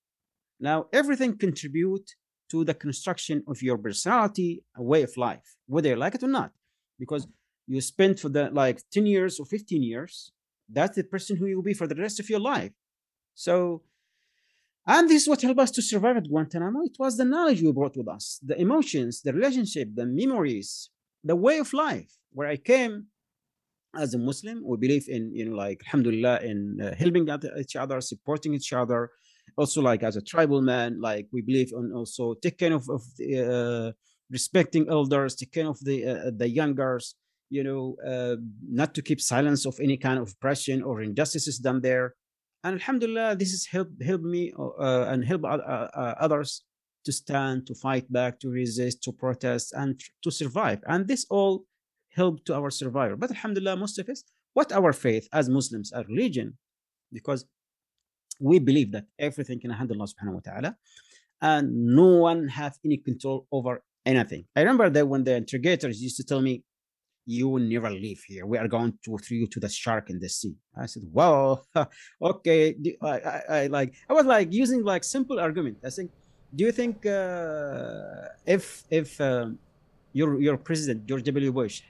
Now 0.60 0.86
everything 0.92 1.36
contribute 1.36 2.14
to 2.50 2.64
the 2.64 2.74
construction 2.74 3.42
of 3.48 3.62
your 3.62 3.78
personality, 3.78 4.62
a 4.76 4.82
way 4.82 5.02
of 5.02 5.16
life, 5.16 5.56
whether 5.66 5.88
you 5.88 5.96
like 5.96 6.14
it 6.14 6.22
or 6.22 6.28
not, 6.28 6.52
because 6.98 7.26
you 7.66 7.80
spent 7.80 8.20
for 8.20 8.28
the 8.28 8.50
like 8.50 8.78
10 8.90 9.06
years 9.06 9.40
or 9.40 9.46
15 9.46 9.82
years, 9.82 10.32
that's 10.68 10.96
the 10.96 11.04
person 11.04 11.36
who 11.36 11.46
you 11.46 11.56
will 11.56 11.62
be 11.62 11.74
for 11.74 11.86
the 11.86 11.94
rest 11.94 12.20
of 12.20 12.28
your 12.28 12.40
life. 12.40 12.72
So, 13.34 13.82
and 14.86 15.08
this 15.08 15.22
is 15.22 15.28
what 15.28 15.42
helped 15.42 15.60
us 15.60 15.70
to 15.72 15.82
survive 15.82 16.16
at 16.18 16.28
Guantanamo. 16.28 16.82
It 16.82 16.96
was 16.98 17.16
the 17.16 17.24
knowledge 17.24 17.62
we 17.62 17.72
brought 17.72 17.96
with 17.96 18.08
us, 18.08 18.38
the 18.42 18.60
emotions, 18.60 19.22
the 19.22 19.32
relationship, 19.32 19.88
the 19.94 20.06
memories, 20.06 20.90
the 21.22 21.36
way 21.36 21.58
of 21.58 21.72
life. 21.72 22.12
Where 22.32 22.48
I 22.48 22.56
came, 22.56 23.06
as 23.96 24.14
a 24.14 24.18
Muslim, 24.18 24.62
we 24.64 24.76
believe 24.76 25.08
in, 25.08 25.34
you 25.34 25.44
know, 25.48 25.56
like, 25.56 25.80
alhamdulillah, 25.86 26.40
in 26.42 26.80
uh, 26.80 26.94
helping 26.96 27.28
each 27.58 27.76
other, 27.76 28.00
supporting 28.00 28.54
each 28.54 28.72
other. 28.72 29.10
Also, 29.56 29.80
like, 29.80 30.02
as 30.02 30.16
a 30.16 30.22
tribal 30.22 30.62
man, 30.62 31.00
like, 31.00 31.26
we 31.32 31.42
believe 31.42 31.70
in 31.72 31.92
also 31.92 32.34
taking 32.34 32.72
of, 32.72 32.88
of 32.88 33.02
the, 33.18 33.30
uh, 33.56 33.92
respecting 34.30 34.86
elders, 34.88 35.34
taking 35.34 35.62
care 35.62 35.70
of 35.70 35.78
the 35.84 36.06
uh, 36.06 36.30
the 36.36 36.48
youngers, 36.48 37.14
you 37.50 37.62
know, 37.62 37.96
uh, 38.06 38.36
not 38.68 38.94
to 38.94 39.02
keep 39.02 39.20
silence 39.20 39.66
of 39.66 39.78
any 39.80 39.96
kind 39.96 40.18
of 40.18 40.32
oppression 40.32 40.82
or 40.82 41.02
injustices 41.02 41.58
done 41.58 41.80
there. 41.80 42.14
And 42.64 42.74
alhamdulillah, 42.80 43.36
this 43.36 43.50
has 43.50 43.66
helped, 43.66 44.02
helped 44.02 44.24
me 44.24 44.52
uh, 44.58 45.04
and 45.10 45.22
help 45.24 45.44
uh, 45.44 46.14
others 46.18 46.64
to 47.04 47.12
stand, 47.12 47.66
to 47.66 47.74
fight 47.74 48.10
back, 48.10 48.40
to 48.40 48.48
resist, 48.48 49.02
to 49.02 49.12
protest, 49.12 49.74
and 49.74 50.00
to 50.22 50.30
survive. 50.30 50.80
And 50.86 51.06
this 51.06 51.26
all 51.28 51.66
help 52.14 52.44
to 52.46 52.54
our 52.54 52.70
survival. 52.70 53.16
But 53.16 53.30
alhamdulillah, 53.30 53.76
most 53.76 53.98
of 53.98 54.08
us, 54.08 54.24
what 54.52 54.72
our 54.72 54.92
faith 54.92 55.28
as 55.32 55.48
Muslims, 55.48 55.92
our 55.92 56.04
religion, 56.04 56.56
because 57.12 57.44
we 58.40 58.58
believe 58.58 58.92
that 58.92 59.06
everything 59.18 59.60
can 59.60 59.70
handle 59.70 59.96
Allah 60.00 60.08
subhanahu 60.12 60.34
wa 60.34 60.44
ta'ala, 60.44 60.76
and 61.40 61.94
no 61.94 62.06
one 62.28 62.48
have 62.48 62.78
any 62.84 62.96
control 62.96 63.46
over 63.52 63.82
anything. 64.06 64.44
I 64.56 64.60
remember 64.60 64.90
that 64.90 65.06
when 65.06 65.24
the 65.24 65.36
interrogators 65.36 66.02
used 66.02 66.16
to 66.16 66.24
tell 66.24 66.40
me, 66.40 66.62
you 67.26 67.48
will 67.48 67.62
never 67.62 67.90
leave 67.90 68.22
here. 68.26 68.44
We 68.44 68.58
are 68.58 68.68
going 68.68 68.92
to 69.04 69.16
throw 69.18 69.36
you 69.36 69.46
to 69.46 69.60
the 69.60 69.68
shark 69.68 70.10
in 70.10 70.20
the 70.20 70.28
sea. 70.28 70.56
I 70.76 70.86
said, 70.86 71.04
well, 71.10 71.66
okay. 72.22 72.76
I, 73.00 73.06
I, 73.08 73.42
I, 73.48 73.66
like, 73.68 73.94
I 74.10 74.12
was 74.12 74.26
like 74.26 74.52
using 74.52 74.84
like 74.84 75.04
simple 75.04 75.40
argument. 75.40 75.78
I 75.84 75.90
think, 75.90 76.10
do 76.54 76.64
you 76.64 76.72
think 76.72 77.06
uh, 77.06 78.28
if 78.46 78.84
if 78.90 79.20
um, 79.20 79.58
your 80.12 80.40
your 80.40 80.56
president 80.56 81.06
George 81.06 81.24
W. 81.24 81.50
Bush 81.50 81.82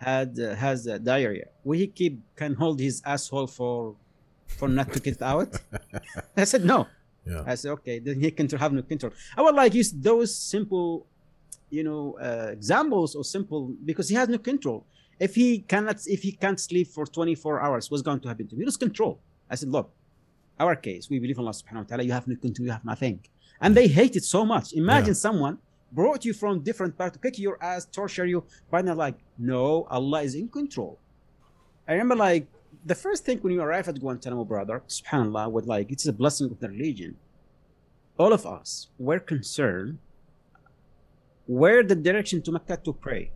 had 0.00 0.38
uh, 0.40 0.54
has 0.54 0.88
uh, 0.88 0.96
diarrhea. 0.98 1.48
Will 1.62 1.78
he 1.78 1.86
keep 1.86 2.20
can 2.34 2.54
hold 2.54 2.80
his 2.80 3.02
asshole 3.04 3.46
for 3.46 3.94
for 4.46 4.66
not 4.66 4.92
to 4.94 5.00
get 5.00 5.20
out? 5.20 5.50
I 6.36 6.44
said 6.44 6.64
no. 6.64 6.88
Yeah. 7.26 7.44
I 7.46 7.54
said 7.54 7.70
okay. 7.78 7.98
Then 7.98 8.18
he 8.18 8.30
can 8.30 8.48
have 8.48 8.72
no 8.72 8.82
control. 8.82 9.12
I 9.36 9.42
would 9.42 9.54
like 9.54 9.74
use 9.74 9.92
those 9.92 10.34
simple, 10.34 11.06
you 11.68 11.84
know, 11.84 12.18
uh, 12.20 12.48
examples 12.50 13.14
or 13.14 13.24
simple 13.24 13.72
because 13.84 14.08
he 14.08 14.14
has 14.16 14.28
no 14.28 14.38
control. 14.38 14.86
If 15.20 15.34
he 15.34 15.58
cannot, 15.72 15.96
if 16.06 16.22
he 16.22 16.32
can't 16.32 16.58
sleep 16.58 16.88
for 16.88 17.04
24 17.04 17.60
hours, 17.60 17.90
what's 17.90 18.02
going 18.02 18.20
to 18.20 18.28
happen 18.28 18.48
to 18.48 18.54
him? 18.54 18.60
He 18.60 18.64
lose 18.64 18.78
control. 18.78 19.20
I 19.50 19.54
said, 19.54 19.68
look, 19.68 19.92
our 20.58 20.74
case, 20.76 21.10
we 21.10 21.18
believe 21.18 21.36
in 21.36 21.44
Allah 21.44 21.52
subhanahu 21.52 21.84
wa 21.84 21.88
ta'ala, 21.90 22.02
you 22.04 22.12
have 22.12 22.26
no 22.26 22.36
control, 22.36 22.64
you 22.64 22.72
have 22.72 22.86
nothing. 22.86 23.20
And 23.60 23.76
they 23.76 23.86
hate 23.86 24.16
it 24.16 24.24
so 24.24 24.46
much. 24.46 24.72
Imagine 24.72 25.08
yeah. 25.08 25.26
someone 25.26 25.58
brought 25.92 26.24
you 26.24 26.32
from 26.32 26.60
different 26.60 26.96
parts 26.96 27.16
to 27.16 27.20
kick 27.20 27.38
your 27.38 27.62
ass, 27.62 27.84
torture 27.86 28.26
you, 28.26 28.44
but 28.70 28.84
they're 28.84 28.94
like, 28.94 29.16
no, 29.38 29.86
Allah 29.90 30.22
is 30.22 30.34
in 30.34 30.48
control. 30.48 30.98
I 31.88 31.92
remember 31.92 32.16
like 32.16 32.46
the 32.84 32.94
first 32.94 33.24
thing 33.24 33.38
when 33.38 33.52
you 33.52 33.60
arrive 33.60 33.88
at 33.88 34.00
Guantanamo, 34.00 34.44
brother, 34.44 34.82
subhanAllah, 34.88 35.50
with 35.50 35.66
like, 35.66 35.90
it's 35.90 36.06
a 36.06 36.12
blessing 36.12 36.50
of 36.50 36.60
the 36.60 36.68
religion. 36.68 37.16
All 38.18 38.32
of 38.32 38.46
us 38.46 38.88
were 38.98 39.18
concerned 39.18 39.98
where 41.46 41.82
the 41.82 41.96
direction 41.96 42.42
to 42.42 42.52
Mecca 42.52 42.76
to 42.84 42.92
pray. 42.92 43.32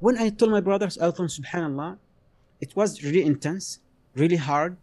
When 0.00 0.18
I 0.18 0.30
told 0.30 0.50
my 0.50 0.60
brothers, 0.60 0.96
told 0.96 1.14
subhanAllah, 1.14 1.98
it 2.60 2.74
was 2.74 3.02
really 3.04 3.22
intense, 3.22 3.78
really 4.14 4.36
hard, 4.36 4.76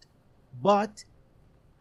but 0.62 1.04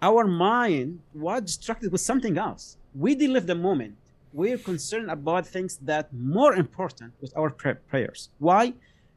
our 0.02 0.26
mind 0.26 1.00
was 1.14 1.42
distracted 1.42 1.92
with 1.92 2.00
something 2.00 2.36
else. 2.36 2.76
We 2.94 3.14
didn't 3.14 3.34
live 3.34 3.46
the 3.46 3.54
moment. 3.54 3.96
We're 4.34 4.58
concerned 4.58 5.10
about 5.18 5.46
things 5.46 5.72
that 5.90 6.12
more 6.12 6.52
important 6.64 7.14
with 7.22 7.32
our 7.36 7.50
prayers. 7.92 8.30
Why? 8.38 8.74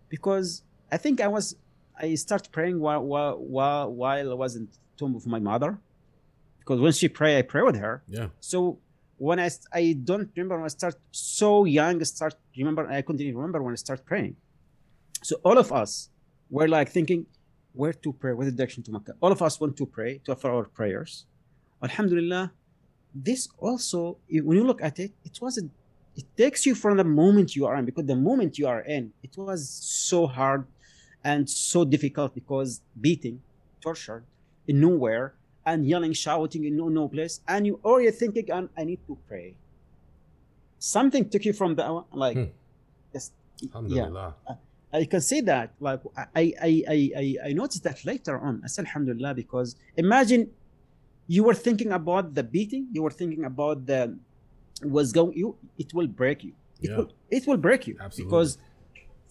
Because 0.10 0.62
I 0.92 0.98
think 0.98 1.20
I 1.20 1.28
was 1.28 1.56
I 2.00 2.14
started 2.16 2.52
praying 2.52 2.80
while 2.80 3.04
while 3.12 3.38
while, 3.56 3.92
while 4.02 4.32
I 4.32 4.38
was 4.44 4.56
in 4.56 4.64
the 4.72 4.78
tomb 4.98 5.16
of 5.16 5.26
my 5.26 5.40
mother. 5.40 5.72
Because 6.60 6.80
when 6.80 6.92
she 7.00 7.08
pray, 7.10 7.40
I 7.40 7.42
pray 7.42 7.64
with 7.64 7.78
her. 7.86 8.04
Yeah. 8.08 8.28
So 8.40 8.78
when 9.18 9.40
I 9.40 9.50
I 9.74 9.84
don't 10.10 10.30
remember 10.36 10.56
when 10.58 10.66
I 10.66 10.74
start 10.82 10.96
so 11.12 11.66
young, 11.66 11.96
I 12.00 12.04
start 12.04 12.36
remember 12.56 12.88
I 12.88 13.02
couldn't 13.02 13.22
even 13.22 13.38
remember 13.38 13.64
when 13.64 13.74
I 13.74 13.82
start 13.88 14.06
praying. 14.06 14.36
So 15.24 15.34
all 15.44 15.58
of 15.58 15.72
us 15.72 16.10
were 16.52 16.68
like 16.68 16.90
thinking, 16.90 17.26
where 17.74 17.94
to 17.94 18.14
pray, 18.14 18.34
what 18.34 18.56
direction 18.56 18.84
to 18.84 18.92
Makkah. 18.92 19.16
All 19.20 19.32
of 19.32 19.42
us 19.42 19.60
want 19.60 19.76
to 19.78 19.86
pray, 19.86 20.20
to 20.26 20.34
offer 20.34 20.50
our 20.52 20.66
prayers. 20.66 21.26
Alhamdulillah, 21.82 22.52
this 23.24 23.50
also, 23.60 24.18
when 24.30 24.58
you 24.58 24.64
look 24.64 24.82
at 24.82 25.00
it, 25.00 25.12
it 25.24 25.40
was 25.42 25.58
a, 25.58 25.64
it 26.16 26.26
takes 26.36 26.66
you 26.66 26.76
from 26.76 26.98
the 26.98 27.04
moment 27.04 27.56
you 27.56 27.66
are 27.66 27.76
in, 27.76 27.86
because 27.86 28.06
the 28.06 28.16
moment 28.16 28.58
you 28.58 28.68
are 28.68 28.82
in, 28.82 29.12
it 29.24 29.38
was 29.38 29.68
so 29.70 30.28
hard 30.28 30.66
and 31.24 31.50
so 31.50 31.84
difficult 31.86 32.34
because 32.34 32.82
beating, 33.00 33.42
tortured, 33.82 34.24
in 34.68 34.80
nowhere, 34.80 35.34
and 35.66 35.86
yelling, 35.86 36.14
shouting 36.14 36.64
in 36.66 36.78
no, 36.78 36.88
no 36.88 37.08
place, 37.08 37.42
and 37.48 37.68
you 37.68 37.80
or 37.84 38.02
you're 38.02 38.12
thinking, 38.12 38.70
I 38.78 38.84
need 38.84 39.00
to 39.08 39.18
pray. 39.28 39.56
Something 40.80 41.30
took 41.30 41.44
you 41.44 41.54
from 41.54 41.76
the 41.76 42.04
like, 42.14 42.38
hmm. 42.38 42.46
just, 43.14 43.34
yeah. 43.88 44.32
Uh, 44.48 44.54
I 44.94 45.06
can 45.06 45.22
say 45.22 45.42
that. 45.42 45.74
Like 45.80 46.02
I, 46.16 46.24
I, 46.36 46.54
I, 46.62 47.12
I, 47.18 47.36
I 47.50 47.54
noticed 47.54 47.84
that 47.84 48.06
later 48.06 48.40
on. 48.40 48.62
I 48.64 48.68
said 48.68 48.86
Alhamdulillah 48.86 49.34
because 49.34 49.76
imagine 49.98 50.50
you 51.28 51.44
were 51.44 51.54
thinking 51.54 51.92
about 51.92 52.34
the 52.34 52.44
beating, 52.44 52.88
you 52.92 53.04
were 53.04 53.12
thinking 53.12 53.46
about 53.46 53.86
the 53.86 54.18
was 54.84 55.12
going 55.12 55.36
you 55.36 55.56
it 55.78 55.94
will 55.94 56.08
break 56.08 56.44
you. 56.44 56.54
It 56.82 56.90
yeah. 56.90 56.98
will 56.98 57.10
it 57.30 57.48
will 57.48 57.58
break 57.58 57.88
you 57.88 57.98
Absolutely. 58.00 58.26
because 58.26 58.58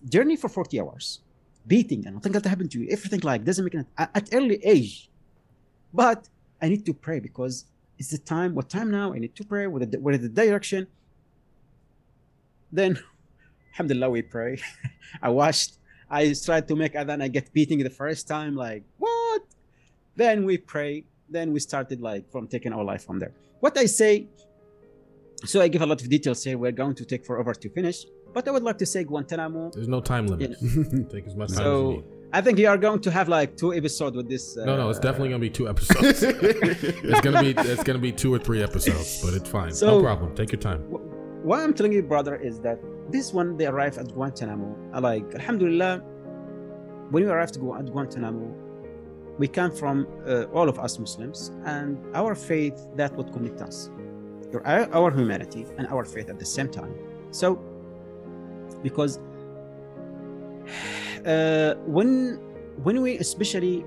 journey 0.08 0.36
for 0.36 0.48
40 0.48 0.80
hours, 0.80 1.20
beating 1.66 2.06
and 2.06 2.14
nothing 2.16 2.32
that 2.32 2.44
happened 2.44 2.70
to 2.72 2.80
you, 2.80 2.88
everything 2.90 3.20
like 3.20 3.44
doesn't 3.44 3.64
make 3.64 3.74
it 3.74 3.86
at, 3.96 4.10
at 4.14 4.28
early 4.32 4.58
age. 4.64 5.10
But 5.92 6.28
I 6.60 6.68
need 6.68 6.84
to 6.86 6.94
pray 6.94 7.20
because 7.20 7.64
it's 7.98 8.10
the 8.10 8.18
time. 8.18 8.54
What 8.54 8.68
time 8.68 8.90
now? 8.90 9.12
I 9.14 9.18
need 9.18 9.34
to 9.36 9.44
pray. 9.44 9.66
What 9.66 9.90
the, 9.90 9.98
what 9.98 10.14
is 10.14 10.20
the 10.20 10.28
direction? 10.28 10.86
Then 12.72 12.98
Alhamdulillah, 13.76 14.08
we 14.08 14.22
pray. 14.22 14.58
I 15.22 15.28
watched, 15.28 15.76
I 16.08 16.32
tried 16.32 16.66
to 16.68 16.74
make 16.76 16.94
adhan, 16.94 17.22
I 17.22 17.28
get 17.28 17.52
beating 17.52 17.78
the 17.84 17.90
first 17.90 18.26
time, 18.26 18.56
like, 18.56 18.84
what? 18.96 19.42
Then 20.16 20.46
we 20.46 20.56
pray. 20.56 21.04
Then 21.28 21.52
we 21.52 21.60
started 21.60 22.00
like 22.00 22.30
from 22.30 22.46
taking 22.48 22.72
our 22.72 22.84
life 22.84 23.04
from 23.04 23.18
there. 23.18 23.32
What 23.60 23.76
I 23.78 23.86
say, 23.86 24.28
so 25.44 25.60
I 25.60 25.68
give 25.68 25.82
a 25.82 25.86
lot 25.86 26.00
of 26.00 26.08
details 26.08 26.44
here. 26.44 26.56
We're 26.56 26.72
going 26.72 26.94
to 26.94 27.04
take 27.04 27.24
forever 27.24 27.52
to 27.54 27.68
finish. 27.70 28.04
But 28.32 28.46
I 28.48 28.50
would 28.50 28.62
like 28.62 28.78
to 28.78 28.86
say 28.86 29.02
Guantanamo. 29.04 29.70
There's 29.70 29.88
no 29.88 30.00
time 30.00 30.26
limit. 30.26 30.56
You 30.60 30.84
know. 30.84 31.08
take 31.12 31.26
as 31.26 31.34
much 31.34 31.48
time 31.48 31.56
so, 31.56 31.62
as 31.62 31.96
you 31.96 32.02
need. 32.02 32.04
I 32.32 32.40
think 32.40 32.58
you 32.58 32.68
are 32.68 32.76
going 32.76 33.00
to 33.00 33.10
have 33.10 33.28
like 33.28 33.56
two 33.56 33.72
episodes 33.72 34.16
with 34.16 34.28
this. 34.28 34.56
Uh, 34.56 34.64
no, 34.64 34.76
no, 34.76 34.90
it's 34.90 34.98
definitely 34.98 35.30
gonna 35.30 35.40
be 35.40 35.50
two 35.50 35.68
episodes. 35.68 36.22
it's 36.22 37.20
gonna 37.20 37.40
be 37.40 37.54
it's 37.56 37.84
gonna 37.84 37.98
be 37.98 38.12
two 38.12 38.34
or 38.34 38.38
three 38.38 38.62
episodes, 38.62 39.22
but 39.24 39.32
it's 39.32 39.48
fine. 39.48 39.72
So, 39.72 39.86
no 39.86 40.02
problem. 40.02 40.34
Take 40.34 40.52
your 40.52 40.60
time. 40.60 40.80
What 41.46 41.60
I'm 41.60 41.72
telling 41.72 41.92
you, 41.92 42.02
brother, 42.02 42.36
is 42.36 42.60
that 42.60 42.78
this 43.10 43.32
one 43.32 43.56
they 43.56 43.66
arrived 43.66 43.98
at 43.98 44.12
Guantanamo. 44.12 45.00
Like, 45.00 45.34
Alhamdulillah, 45.34 45.98
when 47.10 47.24
we 47.24 47.30
arrived 47.30 47.56
at 47.56 47.62
Guantanamo, 47.62 48.65
we 49.38 49.48
come 49.48 49.70
from 49.70 50.06
uh, 50.26 50.44
all 50.52 50.68
of 50.68 50.78
us 50.78 50.98
Muslims, 50.98 51.50
and 51.64 51.98
our 52.14 52.34
faith 52.34 52.88
that 52.96 53.14
would 53.16 53.32
connect 53.32 53.60
us, 53.60 53.90
our, 54.64 54.92
our 54.94 55.10
humanity 55.10 55.66
and 55.78 55.86
our 55.88 56.04
faith 56.04 56.30
at 56.30 56.38
the 56.38 56.46
same 56.46 56.68
time. 56.68 56.94
So, 57.30 57.56
because 58.82 59.18
uh, 61.26 61.74
when 61.86 62.40
when 62.82 63.02
we 63.02 63.18
especially 63.18 63.80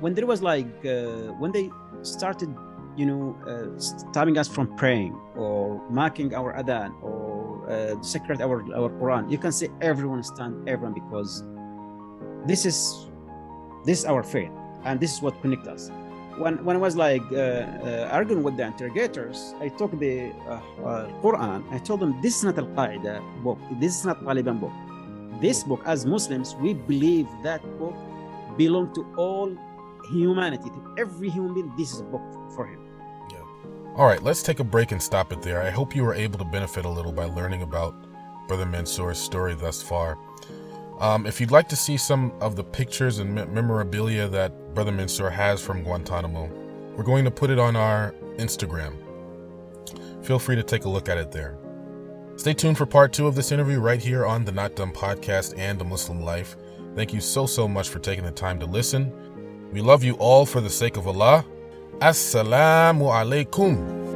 when 0.00 0.14
there 0.14 0.26
was 0.26 0.42
like 0.42 0.66
uh, 0.84 1.32
when 1.40 1.52
they 1.52 1.70
started 2.02 2.54
you 2.96 3.04
know, 3.04 3.36
uh, 3.46 3.78
stopping 3.78 4.38
us 4.38 4.48
from 4.48 4.74
praying 4.76 5.14
or 5.36 5.80
marking 5.90 6.34
our 6.34 6.54
adhan 6.54 6.92
or 7.02 7.70
uh, 7.70 8.02
secret 8.02 8.40
our, 8.40 8.62
our 8.74 8.90
Quran. 8.90 9.30
You 9.30 9.38
can 9.38 9.52
see 9.52 9.68
everyone 9.80 10.22
stand, 10.22 10.68
everyone, 10.68 10.94
because 10.94 11.44
this 12.46 12.64
is 12.64 13.05
this 13.86 14.00
is 14.00 14.04
our 14.04 14.22
faith 14.22 14.50
and 14.84 15.00
this 15.00 15.14
is 15.14 15.22
what 15.22 15.40
connects 15.42 15.68
us. 15.68 15.90
When, 16.38 16.62
when 16.66 16.76
I 16.76 16.78
was 16.78 16.96
like 16.96 17.22
uh, 17.32 17.36
uh 17.36 18.08
arguing 18.12 18.42
with 18.42 18.56
the 18.58 18.66
interrogators, 18.66 19.54
I 19.58 19.68
took 19.68 19.98
the 19.98 20.32
uh, 20.46 20.60
uh, 20.84 21.08
Quran. 21.22 21.64
I 21.72 21.78
told 21.78 22.00
them 22.00 22.20
this 22.20 22.36
is 22.36 22.44
not 22.44 22.58
Al 22.58 22.66
Qaeda 22.66 23.14
book. 23.42 23.58
This 23.80 23.92
is 23.98 24.04
not 24.04 24.22
Taliban 24.22 24.60
book. 24.60 24.74
This 25.40 25.64
book, 25.64 25.80
as 25.86 26.04
Muslims, 26.04 26.54
we 26.56 26.74
believe 26.74 27.28
that 27.42 27.62
book 27.78 27.96
belongs 28.58 28.94
to 28.96 29.06
all 29.16 29.48
humanity, 30.10 30.68
to 30.68 30.94
every 30.98 31.30
human 31.30 31.54
being. 31.54 31.72
This 31.78 31.92
is 31.92 32.00
a 32.00 32.04
book 32.04 32.24
for 32.54 32.66
him. 32.66 32.86
All 33.96 34.04
right, 34.04 34.22
let's 34.22 34.42
take 34.42 34.60
a 34.60 34.64
break 34.64 34.92
and 34.92 35.02
stop 35.02 35.32
it 35.32 35.40
there. 35.40 35.62
I 35.62 35.70
hope 35.70 35.96
you 35.96 36.04
were 36.04 36.12
able 36.12 36.38
to 36.38 36.44
benefit 36.44 36.84
a 36.84 36.88
little 36.88 37.12
by 37.12 37.24
learning 37.24 37.62
about 37.62 37.94
Brother 38.46 38.66
Mansoor's 38.66 39.18
story 39.18 39.54
thus 39.54 39.80
far. 39.82 40.18
Um, 40.98 41.26
if 41.26 41.40
you'd 41.40 41.50
like 41.50 41.68
to 41.68 41.76
see 41.76 41.96
some 41.96 42.32
of 42.40 42.56
the 42.56 42.64
pictures 42.64 43.18
and 43.18 43.34
memorabilia 43.34 44.28
that 44.28 44.74
Brother 44.74 44.92
Mansoor 44.92 45.30
has 45.30 45.60
from 45.60 45.82
Guantanamo, 45.82 46.50
we're 46.96 47.04
going 47.04 47.24
to 47.24 47.30
put 47.30 47.50
it 47.50 47.58
on 47.58 47.76
our 47.76 48.14
Instagram. 48.36 48.94
Feel 50.24 50.38
free 50.38 50.56
to 50.56 50.62
take 50.62 50.84
a 50.84 50.88
look 50.88 51.08
at 51.08 51.18
it 51.18 51.30
there. 51.30 51.58
Stay 52.36 52.54
tuned 52.54 52.78
for 52.78 52.86
part 52.86 53.12
two 53.12 53.26
of 53.26 53.34
this 53.34 53.52
interview 53.52 53.78
right 53.78 54.00
here 54.00 54.26
on 54.26 54.44
the 54.44 54.52
Not 54.52 54.74
Dumb 54.74 54.92
podcast 54.92 55.58
and 55.58 55.78
the 55.78 55.84
Muslim 55.84 56.22
Life. 56.22 56.56
Thank 56.94 57.12
you 57.12 57.20
so, 57.20 57.46
so 57.46 57.68
much 57.68 57.88
for 57.90 57.98
taking 57.98 58.24
the 58.24 58.30
time 58.30 58.58
to 58.60 58.66
listen. 58.66 59.12
We 59.72 59.82
love 59.82 60.02
you 60.02 60.14
all 60.14 60.46
for 60.46 60.60
the 60.60 60.70
sake 60.70 60.96
of 60.96 61.06
Allah. 61.06 61.44
Assalamu 62.00 63.10
alaikum. 63.10 64.15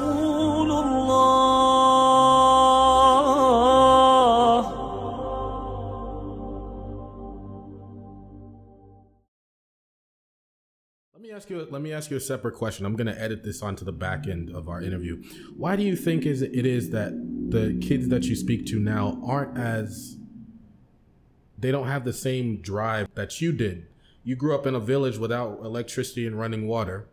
Let 11.71 11.81
me 11.81 11.93
ask 11.93 12.11
you 12.11 12.17
a 12.17 12.21
separate 12.21 12.55
question. 12.55 12.85
I'm 12.85 12.97
going 12.97 13.07
to 13.07 13.19
edit 13.19 13.45
this 13.45 13.61
onto 13.61 13.85
the 13.85 13.93
back 13.93 14.27
end 14.27 14.49
of 14.49 14.67
our 14.67 14.81
interview. 14.81 15.23
Why 15.55 15.77
do 15.77 15.83
you 15.83 15.95
think 15.95 16.25
is 16.25 16.41
it 16.41 16.65
is 16.65 16.89
that 16.89 17.13
the 17.13 17.79
kids 17.81 18.09
that 18.09 18.25
you 18.25 18.35
speak 18.35 18.65
to 18.67 18.79
now 18.79 19.21
aren't 19.25 19.57
as 19.57 20.17
they 21.57 21.71
don't 21.71 21.87
have 21.87 22.03
the 22.03 22.11
same 22.11 22.57
drive 22.57 23.07
that 23.15 23.39
you 23.39 23.53
did? 23.53 23.87
You 24.25 24.35
grew 24.35 24.53
up 24.53 24.67
in 24.67 24.75
a 24.75 24.81
village 24.81 25.17
without 25.17 25.59
electricity 25.63 26.27
and 26.27 26.37
running 26.37 26.67
water, 26.67 27.07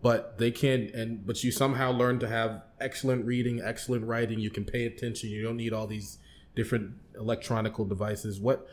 but 0.00 0.38
they 0.38 0.50
can 0.50 0.90
and 0.94 1.26
but 1.26 1.44
you 1.44 1.52
somehow 1.52 1.92
learn 1.92 2.18
to 2.20 2.28
have 2.28 2.62
excellent 2.80 3.26
reading, 3.26 3.60
excellent 3.62 4.06
writing. 4.06 4.40
You 4.40 4.50
can 4.50 4.64
pay 4.64 4.86
attention. 4.86 5.28
You 5.28 5.42
don't 5.42 5.58
need 5.58 5.74
all 5.74 5.86
these 5.86 6.16
different 6.56 6.94
electronical 7.14 7.84
devices. 7.84 8.40
What 8.40 8.66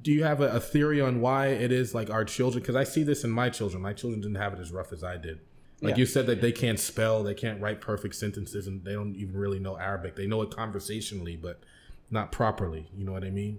do 0.00 0.12
you 0.12 0.24
have 0.24 0.40
a, 0.40 0.48
a 0.48 0.60
theory 0.60 1.00
on 1.00 1.20
why 1.20 1.48
it 1.48 1.72
is 1.72 1.94
like 1.94 2.10
our 2.10 2.24
children? 2.24 2.62
Because 2.62 2.76
I 2.76 2.84
see 2.84 3.02
this 3.02 3.24
in 3.24 3.30
my 3.30 3.50
children. 3.50 3.82
My 3.82 3.92
children 3.92 4.20
didn't 4.20 4.36
have 4.36 4.52
it 4.52 4.60
as 4.60 4.72
rough 4.72 4.92
as 4.92 5.04
I 5.04 5.16
did. 5.16 5.40
Like 5.80 5.96
yeah. 5.96 6.00
you 6.00 6.06
said 6.06 6.26
that 6.26 6.40
they 6.40 6.52
can't 6.52 6.78
spell, 6.78 7.24
they 7.24 7.34
can't 7.34 7.60
write 7.60 7.80
perfect 7.80 8.14
sentences, 8.14 8.68
and 8.68 8.84
they 8.84 8.92
don't 8.92 9.16
even 9.16 9.36
really 9.36 9.58
know 9.58 9.76
Arabic. 9.76 10.14
They 10.14 10.28
know 10.28 10.40
it 10.42 10.54
conversationally, 10.54 11.36
but 11.36 11.60
not 12.08 12.30
properly. 12.30 12.88
You 12.96 13.04
know 13.04 13.12
what 13.12 13.24
I 13.24 13.30
mean? 13.30 13.58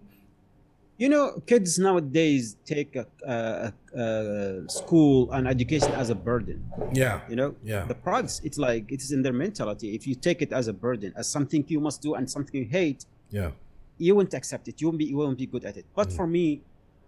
You 0.97 1.09
know, 1.09 1.41
kids 1.45 1.78
nowadays 1.78 2.55
take 2.63 2.95
a, 2.95 3.05
a, 3.28 3.74
a 3.99 4.69
school 4.69 5.32
and 5.32 5.47
education 5.47 5.91
as 5.93 6.09
a 6.09 6.15
burden. 6.15 6.63
Yeah. 6.93 7.19
You 7.28 7.36
know. 7.36 7.55
Yeah. 7.61 7.84
The 7.86 7.95
products, 7.95 8.39
it's 8.43 8.57
like 8.57 8.89
it 8.89 9.01
is 9.01 9.11
in 9.11 9.21
their 9.21 9.34
mentality. 9.34 9.93
If 9.93 10.07
you 10.07 10.15
take 10.15 10.41
it 10.41 10.53
as 10.53 10.69
a 10.69 10.74
burden, 10.74 11.11
as 11.17 11.28
something 11.28 11.65
you 11.67 11.82
must 11.82 12.01
do 12.01 12.13
and 12.13 12.30
something 12.30 12.61
you 12.61 12.69
hate. 12.69 13.05
Yeah 13.32 13.51
you 13.98 14.16
won't 14.16 14.34
accept 14.34 14.68
it. 14.68 14.82
You 14.82 14.88
won't 14.88 15.00
be 15.00 15.06
you 15.06 15.18
won't 15.18 15.38
be 15.38 15.46
good 15.46 15.66
at 15.66 15.78
it. 15.78 15.86
But 15.96 16.10
mm. 16.10 16.16
for 16.16 16.28
me, 16.28 16.62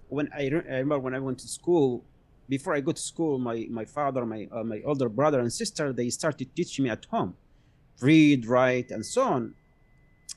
when 0.10 0.30
I, 0.34 0.48
re- 0.48 0.70
I, 0.70 0.78
remember 0.78 1.00
when 1.00 1.16
I 1.16 1.20
went 1.20 1.40
to 1.40 1.48
school, 1.48 2.04
before 2.48 2.76
I 2.76 2.80
go 2.80 2.92
to 2.92 3.02
school, 3.02 3.40
my 3.40 3.68
my 3.70 3.86
father, 3.86 4.26
my 4.26 4.48
uh, 4.52 4.64
my 4.64 4.82
older 4.86 5.10
brother 5.10 5.40
and 5.40 5.52
sister, 5.52 5.94
they 5.94 6.10
started 6.10 6.56
teaching 6.56 6.84
me 6.84 6.90
at 6.90 7.06
home, 7.06 7.36
read, 8.02 8.46
write, 8.46 8.92
and 8.92 9.06
so 9.06 9.24
on, 9.24 9.56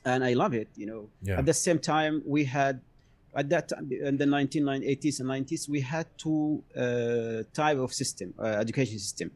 and 0.05 0.23
I 0.23 0.33
love 0.33 0.53
it. 0.53 0.69
You 0.75 0.87
know. 0.87 1.09
Yeah. 1.21 1.39
At 1.39 1.45
the 1.45 1.53
same 1.53 1.79
time, 1.79 2.23
we 2.25 2.45
had 2.45 2.81
at 3.35 3.49
that 3.49 3.69
time 3.69 3.89
in 3.91 4.17
the 4.17 4.25
1980s 4.25 5.19
and 5.19 5.29
90s, 5.29 5.69
we 5.69 5.81
had 5.81 6.07
two 6.17 6.63
uh, 6.75 7.43
type 7.53 7.77
of 7.77 7.93
system, 7.93 8.33
uh, 8.39 8.43
education 8.43 8.97
system. 8.97 9.31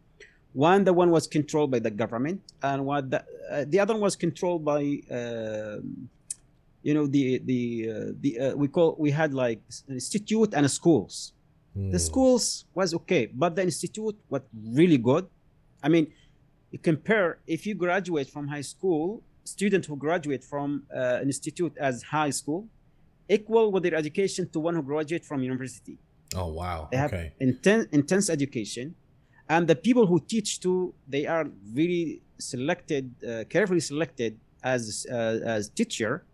One, 0.53 0.83
the 0.83 0.93
one 0.93 1.09
was 1.09 1.27
controlled 1.27 1.71
by 1.71 1.79
the 1.79 1.91
government, 1.91 2.41
and 2.61 2.85
what 2.85 3.09
the, 3.09 3.23
uh, 3.51 3.65
the 3.67 3.79
other 3.79 3.93
one 3.93 4.01
was 4.01 4.15
controlled 4.15 4.63
by 4.63 4.99
um, 5.09 6.09
you 6.83 6.93
know 6.93 7.07
the 7.07 7.41
the 7.45 7.89
uh, 7.89 8.11
the 8.19 8.39
uh, 8.39 8.55
we 8.55 8.67
call 8.67 8.95
we 8.99 9.09
had 9.09 9.33
like 9.33 9.61
institute 9.89 10.53
and 10.53 10.69
schools 10.69 11.33
mm. 11.75 11.91
the 11.91 11.97
hmm. 11.97 12.09
schools 12.09 12.65
was 12.75 12.93
okay 12.93 13.25
but 13.33 13.55
the 13.55 13.63
institute 13.63 14.15
was 14.29 14.41
really 14.71 14.97
good 14.97 15.25
i 15.81 15.87
mean 15.87 16.05
you 16.71 16.79
compare 16.79 17.39
if 17.47 17.65
you 17.65 17.73
graduate 17.73 18.29
from 18.29 18.47
high 18.47 18.61
school 18.61 19.23
student 19.45 19.85
who 19.85 19.95
graduate 19.95 20.43
from 20.43 20.83
uh, 20.93 21.21
an 21.21 21.27
institute 21.27 21.73
as 21.79 22.03
high 22.03 22.29
school 22.29 22.67
equal 23.29 23.71
with 23.71 23.83
their 23.83 23.95
education 23.95 24.47
to 24.49 24.59
one 24.59 24.75
who 24.75 24.83
graduate 24.83 25.23
from 25.23 25.41
university 25.41 25.97
oh 26.35 26.47
wow 26.47 26.87
they 26.91 26.97
have 26.97 27.13
intense 27.39 27.87
intense 27.91 28.29
education 28.29 28.93
and 29.49 29.67
the 29.67 29.75
people 29.75 30.05
who 30.05 30.19
teach 30.19 30.59
too 30.59 30.93
they 31.07 31.25
are 31.25 31.45
really 31.73 32.21
selected 32.39 33.13
uh, 33.23 33.43
carefully 33.49 33.79
selected 33.79 34.37
as 34.63 35.05
uh, 35.09 35.39
as 35.45 35.69
teacher 35.69 36.25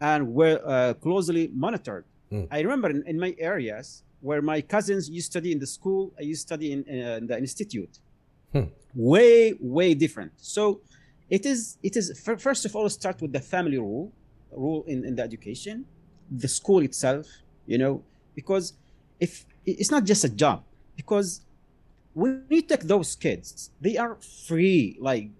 and 0.00 0.34
were 0.34 0.60
uh, 0.64 0.94
closely 0.94 1.50
monitored. 1.54 2.04
Mm. 2.32 2.48
I 2.50 2.60
remember 2.60 2.90
in, 2.90 3.02
in, 3.06 3.18
my 3.18 3.34
areas 3.38 4.02
where 4.20 4.42
my 4.42 4.60
cousins 4.60 5.08
used 5.08 5.32
to 5.32 5.38
study 5.38 5.52
in 5.52 5.58
the 5.58 5.66
school, 5.66 6.12
I 6.18 6.22
used 6.22 6.42
to 6.42 6.54
study 6.54 6.72
in, 6.72 6.84
in 6.84 7.26
the 7.26 7.38
institute. 7.38 7.98
Hmm. 8.52 8.64
Way, 8.94 9.54
way 9.60 9.94
different. 9.94 10.32
So 10.36 10.80
it 11.28 11.44
is, 11.44 11.78
it 11.82 11.96
is 11.96 12.20
first 12.38 12.64
of 12.64 12.76
all, 12.76 12.88
start 12.88 13.20
with 13.20 13.32
the 13.32 13.40
family 13.40 13.78
rule, 13.78 14.12
rule 14.52 14.84
in, 14.86 15.04
in 15.04 15.16
the 15.16 15.22
education, 15.22 15.84
the 16.30 16.48
school 16.48 16.80
itself, 16.80 17.26
you 17.66 17.78
know, 17.78 18.02
because 18.34 18.74
if 19.20 19.44
it's 19.66 19.90
not 19.90 20.04
just 20.04 20.24
a 20.24 20.28
job, 20.28 20.62
because 20.96 21.40
when 22.14 22.44
you 22.48 22.62
take 22.62 22.82
those 22.82 23.16
kids, 23.16 23.70
they 23.80 23.96
are 23.96 24.16
free, 24.46 24.96
like, 25.00 25.30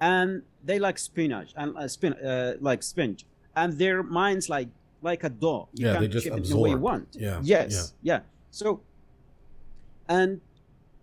and 0.00 0.42
they 0.64 0.78
like 0.78 0.98
spinach 0.98 1.52
and 1.56 1.76
uh, 1.76 1.88
spin, 1.88 2.12
uh, 2.14 2.54
like 2.60 2.82
spinach 2.82 3.24
and 3.58 3.78
their 3.78 4.02
minds 4.02 4.48
like 4.48 4.68
like 5.02 5.24
a 5.24 5.28
doll. 5.28 5.68
You 5.74 5.86
yeah, 5.86 6.00
they 6.00 6.08
just 6.08 6.26
absorb. 6.26 6.48
the 6.48 6.58
way 6.58 6.70
you 6.70 6.78
want. 6.78 7.08
Yeah. 7.12 7.40
Yes. 7.42 7.92
Yeah. 8.02 8.14
yeah. 8.14 8.20
So, 8.50 8.80
and 10.08 10.40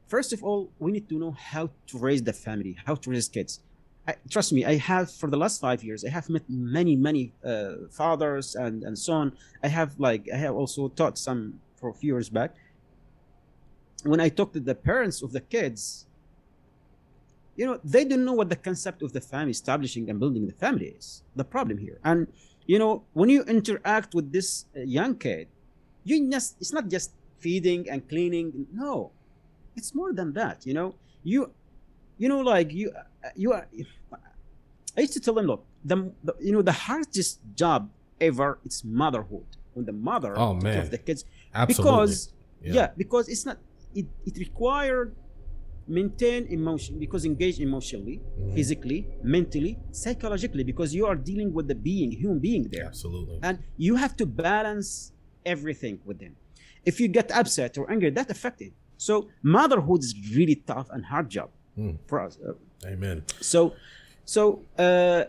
first 0.08 0.34
of 0.34 0.44
all, 0.44 0.70
we 0.80 0.92
need 0.92 1.08
to 1.10 1.16
know 1.18 1.32
how 1.32 1.70
to 1.88 1.98
raise 1.98 2.24
the 2.24 2.34
family, 2.34 2.76
how 2.86 2.96
to 2.96 3.10
raise 3.10 3.28
kids. 3.30 3.62
I, 4.08 4.16
trust 4.30 4.54
me, 4.54 4.66
I 4.66 4.76
have 4.76 5.12
for 5.12 5.30
the 5.30 5.38
last 5.38 5.60
five 5.60 5.84
years, 5.84 6.06
I 6.06 6.10
have 6.10 6.30
met 6.30 6.44
many, 6.48 6.96
many 6.96 7.34
uh, 7.44 7.90
fathers 7.92 8.56
and 8.56 8.84
and 8.84 8.98
so 8.98 9.14
on. 9.14 9.28
I 9.64 9.68
have 9.68 10.00
like 10.00 10.24
I 10.34 10.38
have 10.38 10.56
also 10.56 10.90
taught 10.90 11.18
some 11.18 11.60
for 11.76 11.90
a 11.90 11.94
few 11.94 12.14
years 12.14 12.30
back. 12.30 12.52
When 14.04 14.20
I 14.20 14.30
talk 14.30 14.54
to 14.54 14.60
the 14.60 14.76
parents 14.76 15.24
of 15.24 15.32
the 15.32 15.42
kids, 15.42 16.06
you 17.56 17.66
know 17.66 17.80
they 17.84 18.04
don't 18.06 18.26
know 18.26 18.34
what 18.34 18.50
the 18.50 18.56
concept 18.56 19.02
of 19.02 19.14
the 19.14 19.22
family 19.22 19.52
establishing 19.52 20.10
and 20.10 20.20
building 20.20 20.46
the 20.46 20.54
family 20.54 20.88
is 20.88 21.24
the 21.36 21.44
problem 21.44 21.78
here. 21.78 22.00
And 22.04 22.28
you 22.66 22.80
know 22.80 23.04
when 23.14 23.30
you 23.30 23.44
interact 23.44 24.14
with 24.14 24.32
this 24.32 24.66
uh, 24.76 24.82
young 24.82 25.16
kid 25.16 25.48
you 26.04 26.30
just 26.30 26.58
it's 26.60 26.74
not 26.74 26.88
just 26.88 27.12
feeding 27.40 27.90
and 27.90 28.08
cleaning. 28.08 28.68
No 28.74 29.12
it's 29.76 29.94
more 29.94 30.14
than 30.14 30.34
that 30.34 30.66
you 30.66 30.74
know. 30.74 30.96
You 31.24 31.52
you 32.18 32.30
know 32.30 32.40
like 32.40 32.72
you 32.72 32.92
uh, 32.92 33.30
you 33.36 33.52
are 33.54 33.68
i 34.98 35.02
used 35.02 35.14
to 35.14 35.20
tell 35.20 35.34
them 35.34 35.46
look 35.46 35.66
the, 35.84 36.12
the 36.24 36.34
you 36.40 36.52
know 36.52 36.62
the 36.62 36.72
hardest 36.72 37.40
job 37.56 37.90
ever 38.22 38.60
it's 38.66 38.84
motherhood. 38.84 39.46
When 39.74 39.86
the 39.86 39.92
mother 39.92 40.38
oh 40.38 40.54
man. 40.54 40.90
the 40.90 40.98
kids. 40.98 41.26
Absolutely. 41.54 41.84
because 41.84 42.34
yeah. 42.62 42.74
yeah 42.74 42.88
because 42.96 43.28
it's 43.28 43.46
not 43.46 43.58
it, 43.94 44.06
it 44.26 44.38
required 44.38 45.14
maintain 45.88 46.48
emotion 46.48 46.98
because 47.00 47.26
engage 47.26 47.60
emotionally 47.60 48.20
mm-hmm. 48.20 48.56
physically 48.56 49.08
mentally 49.24 49.78
psychologically 49.92 50.64
because 50.64 50.94
you 50.96 51.06
are 51.06 51.16
dealing 51.16 51.54
with 51.54 51.68
the 51.68 51.76
being 51.76 52.12
human 52.12 52.40
being 52.40 52.68
there. 52.72 52.86
Absolutely. 52.86 53.40
And 53.44 53.60
you 53.78 53.96
have 53.96 54.16
to 54.18 54.26
balance 54.26 55.12
everything 55.46 56.00
with 56.06 56.20
them. 56.20 56.36
If 56.86 57.00
you 57.00 57.08
get 57.08 57.32
upset 57.32 57.78
or 57.78 57.90
angry 57.92 58.10
that 58.12 58.30
affects 58.30 58.62
it. 58.62 58.74
So 58.98 59.30
motherhood 59.44 60.04
is 60.04 60.16
really 60.36 60.56
tough 60.56 60.88
and 60.92 61.06
hard 61.06 61.30
job 61.30 61.50
mm. 61.78 61.98
for 62.08 62.22
us 62.22 62.38
amen. 62.86 63.24
So 63.42 63.74
so 64.26 64.62
uh, 64.80 65.26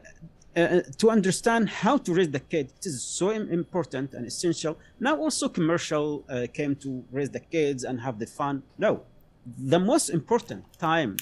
uh, 0.57 0.81
to 0.97 1.11
understand 1.11 1.69
how 1.69 1.99
to 1.99 2.15
raise 2.15 2.31
the 2.31 2.41
kid 2.41 2.73
it 2.79 2.87
is 2.87 3.03
so 3.03 3.31
important 3.31 4.15
and 4.15 4.27
essential. 4.27 4.79
Now 5.01 5.17
also 5.17 5.49
commercial 5.49 6.25
uh, 6.29 6.47
came 6.53 6.77
to 6.77 7.05
raise 7.13 7.31
the 7.31 7.41
kids 7.41 7.85
and 7.85 8.01
have 8.01 8.19
the 8.19 8.27
fun. 8.27 8.63
No 8.79 9.03
the 9.59 9.79
most 9.79 10.11
important 10.11 10.65
time 10.79 11.17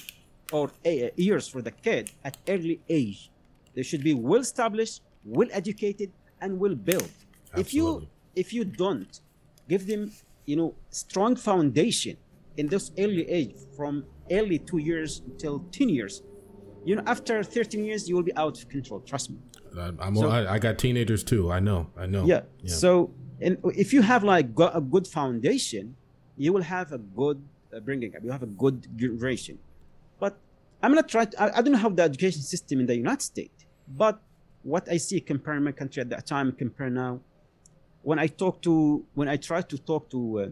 or 0.52 0.70
years 1.16 1.48
for 1.48 1.62
the 1.62 1.70
kid 1.70 2.10
at 2.24 2.36
early 2.48 2.80
age 2.88 3.30
they 3.74 3.82
should 3.82 4.02
be 4.02 4.14
well 4.14 4.40
established 4.40 5.02
well 5.24 5.48
educated 5.52 6.10
and 6.40 6.58
well 6.58 6.74
built. 6.74 7.10
Absolutely. 7.54 7.60
if 7.60 7.74
you 7.74 8.08
if 8.36 8.52
you 8.52 8.64
don't 8.64 9.20
give 9.68 9.86
them 9.86 10.12
you 10.46 10.56
know 10.56 10.74
strong 10.90 11.36
foundation 11.36 12.16
in 12.56 12.68
this 12.68 12.90
early 12.98 13.28
age 13.28 13.54
from 13.76 14.04
early 14.30 14.58
two 14.58 14.78
years 14.78 15.22
until 15.26 15.60
10 15.72 15.88
years 15.88 16.22
you 16.84 16.94
know 16.96 17.02
after 17.06 17.42
13 17.42 17.84
years 17.84 18.08
you 18.08 18.14
will 18.14 18.22
be 18.22 18.36
out 18.36 18.58
of 18.58 18.68
control. 18.68 19.00
Trust 19.00 19.30
me. 19.30 19.38
I'm 19.98 20.14
so, 20.14 20.28
I, 20.30 20.54
I, 20.54 20.58
got 20.60 20.78
teenagers 20.78 21.24
too. 21.24 21.50
I 21.50 21.58
know. 21.58 21.90
I 21.96 22.06
know. 22.06 22.24
Yeah, 22.24 22.42
yeah. 22.62 22.72
so 22.72 23.12
and 23.40 23.58
if 23.74 23.92
you 23.92 24.02
have 24.02 24.22
like 24.22 24.46
a 24.60 24.80
good 24.80 25.06
foundation 25.06 25.96
you 26.36 26.52
will 26.52 26.62
have 26.62 26.92
a 26.92 26.98
good 26.98 27.42
bringing 27.80 28.14
up. 28.16 28.22
You 28.22 28.30
have 28.30 28.42
a 28.42 28.46
good 28.46 28.86
generation. 28.96 29.58
But 30.18 30.36
I'm 30.82 30.94
not 30.94 31.08
trying. 31.08 31.28
To, 31.28 31.42
I, 31.42 31.58
I, 31.58 31.62
don't 31.62 31.72
know 31.72 31.78
how 31.78 31.88
the 31.88 32.02
education 32.02 32.42
system 32.42 32.80
in 32.80 32.86
the 32.86 32.96
United 32.96 33.22
States, 33.22 33.64
but 33.88 34.20
what 34.62 34.88
I 34.90 34.96
see 34.96 35.20
comparing 35.20 35.62
my 35.62 35.72
country 35.72 36.00
at 36.00 36.08
that 36.10 36.26
time, 36.26 36.52
compare 36.52 36.90
now. 36.90 37.20
When 38.02 38.18
I 38.18 38.26
talk 38.26 38.60
to, 38.62 39.04
when 39.14 39.28
I 39.28 39.36
try 39.36 39.62
to 39.62 39.78
talk 39.78 40.10
to 40.10 40.40
uh, 40.40 40.48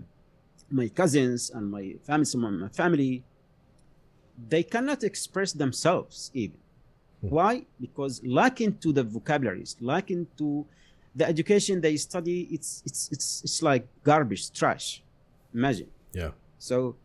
my 0.70 0.88
cousins 0.88 1.50
and 1.50 1.70
my 1.70 1.96
family, 2.06 2.24
some 2.24 2.44
of 2.44 2.52
my 2.52 2.68
family, 2.68 3.24
they 4.48 4.62
cannot 4.62 5.04
express 5.04 5.52
themselves 5.52 6.30
even. 6.32 6.56
Hmm. 7.20 7.28
Why? 7.28 7.66
Because 7.80 8.22
lacking 8.24 8.78
to 8.78 8.92
the 8.92 9.02
vocabularies, 9.02 9.76
lacking 9.80 10.26
to 10.38 10.66
the 11.14 11.26
education 11.26 11.80
they 11.80 11.96
study, 11.96 12.48
it's 12.50 12.82
it's 12.86 13.10
it's 13.12 13.42
it's 13.44 13.62
like 13.62 13.86
garbage, 14.02 14.50
trash. 14.52 15.02
Imagine. 15.54 15.88
Yeah. 16.12 16.30
So 16.58 16.96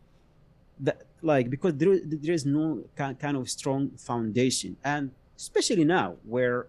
the 0.80 0.96
like 1.22 1.50
because 1.50 1.74
there, 1.74 1.98
there 2.04 2.34
is 2.34 2.46
no 2.46 2.84
kind 2.96 3.36
of 3.36 3.48
strong 3.50 3.90
foundation. 3.96 4.76
And 4.84 5.10
especially 5.36 5.84
now 5.84 6.16
where 6.24 6.66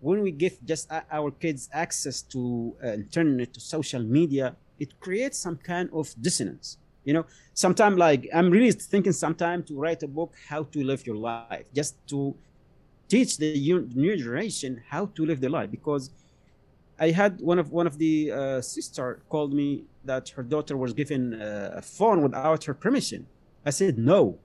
when 0.00 0.22
we 0.22 0.30
give 0.30 0.56
just 0.64 0.90
our 1.10 1.30
kids 1.30 1.68
access 1.72 2.22
to 2.22 2.74
uh, 2.82 2.88
internet 2.92 3.52
to 3.54 3.60
social 3.60 4.02
media 4.02 4.56
it 4.78 4.98
creates 4.98 5.38
some 5.38 5.56
kind 5.56 5.88
of 5.92 6.12
dissonance 6.20 6.78
you 7.04 7.14
know? 7.14 7.24
Sometimes 7.54 7.96
like 7.98 8.28
i'm 8.34 8.50
really 8.50 8.72
thinking 8.72 9.12
sometime 9.12 9.62
to 9.64 9.74
write 9.74 10.02
a 10.02 10.08
book 10.08 10.34
how 10.48 10.62
to 10.64 10.82
live 10.82 11.06
your 11.06 11.16
life 11.16 11.66
just 11.74 11.94
to 12.08 12.34
teach 13.08 13.36
the 13.38 13.52
new 13.94 14.16
generation 14.16 14.82
how 14.88 15.06
to 15.06 15.26
live 15.26 15.40
their 15.40 15.50
life. 15.50 15.70
Because 15.70 16.10
i 16.98 17.10
had 17.10 17.40
one 17.40 17.58
of 17.58 17.70
one 17.70 17.86
of 17.86 17.98
the 17.98 18.14
uh, 18.30 18.60
sister 18.60 19.20
called 19.28 19.52
me 19.52 19.84
that 20.04 20.28
her 20.30 20.42
daughter 20.42 20.76
was 20.76 20.92
given 20.92 21.22
uh, 21.34 21.72
a 21.76 21.82
phone 21.82 22.22
without 22.22 22.64
her 22.64 22.74
permission 22.74 23.26
i 23.64 23.70
said 23.70 23.98
no 23.98 24.38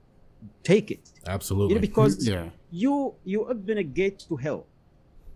take 0.64 0.92
it. 0.92 1.12
Absolutely. 1.28 1.70
You 1.70 1.76
know, 1.76 1.82
because 1.82 2.28
yeah. 2.28 2.50
you 2.72 3.16
you 3.24 3.46
open 3.46 3.78
a 3.78 3.84
gate 3.84 4.20
to 4.28 4.36
hell. 4.36 4.66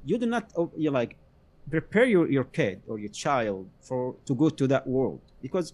You 0.05 0.17
do 0.17 0.25
not 0.25 0.51
you 0.77 0.91
like 0.91 1.15
prepare 1.69 2.05
your, 2.05 2.29
your 2.29 2.45
kid 2.45 2.81
or 2.87 2.97
your 2.99 3.09
child 3.09 3.69
for 3.81 4.15
to 4.25 4.35
go 4.35 4.49
to 4.49 4.67
that 4.67 4.87
world. 4.87 5.21
Because 5.41 5.73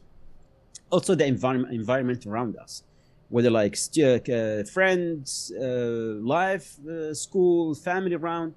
also 0.89 1.15
the 1.15 1.25
environment 1.25 1.73
environment 1.73 2.25
around 2.25 2.57
us 2.57 2.83
whether 3.29 3.49
like 3.49 3.75
uh, 3.97 4.63
friends 4.71 5.51
uh, 5.59 5.65
life 6.21 6.77
uh, 6.87 7.11
school 7.11 7.73
family 7.73 8.13
around 8.13 8.53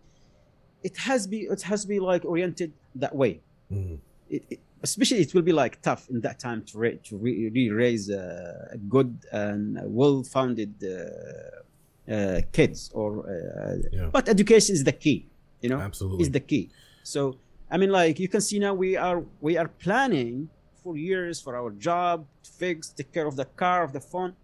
it 0.83 0.95
has 0.99 1.27
be 1.27 1.39
it 1.55 1.63
has 1.63 1.83
to 1.83 1.89
be 1.89 1.99
like 1.99 2.25
oriented 2.25 2.73
that 2.95 3.15
way. 3.15 3.41
Mm-hmm. 3.73 3.97
it, 4.31 4.45
it, 4.51 4.61
especially 4.83 5.21
it 5.21 5.35
will 5.35 5.43
be 5.43 5.53
like 5.53 5.81
tough 5.83 6.09
in 6.11 6.21
that 6.21 6.39
time 6.39 6.63
to, 6.63 6.79
ra- 6.79 7.01
to 7.05 7.17
re- 7.17 7.71
raise 7.71 8.09
a 8.11 8.77
good 8.89 9.19
and 9.33 9.79
well-founded 9.85 10.75
uh, 10.85 12.13
uh, 12.13 12.41
kids 12.53 12.91
or 12.95 13.29
uh, 13.29 13.77
yeah. 13.93 14.09
but 14.13 14.29
education 14.29 14.75
is 14.75 14.85
the 14.85 14.93
key 14.93 15.27
you 15.61 15.69
know? 15.69 15.81
Absolutely. 15.81 16.23
Is 16.23 16.31
the 16.31 16.41
key. 16.41 16.71
So 17.03 17.37
i 17.71 17.77
mean 17.77 17.91
like 17.91 18.19
you 18.19 18.29
can 18.29 18.41
see 18.41 18.59
now 18.59 18.75
we 18.75 18.97
are 18.97 19.23
we 19.41 19.57
are 19.57 19.69
planning 19.69 20.49
for 20.83 20.97
years 20.97 21.41
for 21.41 21.57
our 21.57 21.71
job 21.71 22.27
to 22.43 22.51
fix 22.51 22.89
take 22.89 23.13
care 23.13 23.27
of 23.27 23.37
the 23.37 23.45
car 23.45 23.83
of 23.85 23.93
the 23.93 24.01
phone 24.01 24.35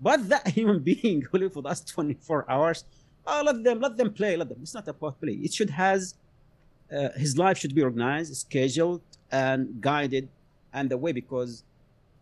but 0.00 0.28
that 0.28 0.48
human 0.58 0.80
being 0.80 1.22
who 1.22 1.38
live 1.38 1.54
with 1.54 1.66
us 1.66 1.80
24 1.82 2.50
hours 2.50 2.84
oh, 3.26 3.42
let 3.44 3.62
them 3.62 3.80
let 3.80 3.96
them 3.96 4.12
play 4.12 4.36
let 4.36 4.48
them 4.48 4.58
it's 4.62 4.74
not 4.74 4.88
about 4.88 5.20
play. 5.20 5.34
It 5.34 5.52
should 5.52 5.70
has 5.70 6.14
uh, 6.92 7.10
his 7.16 7.36
life 7.36 7.58
should 7.58 7.74
be 7.74 7.82
organized 7.82 8.34
scheduled 8.36 9.02
and 9.30 9.80
guided 9.80 10.28
and 10.72 10.90
the 10.90 10.98
way 10.98 11.12
because 11.12 11.64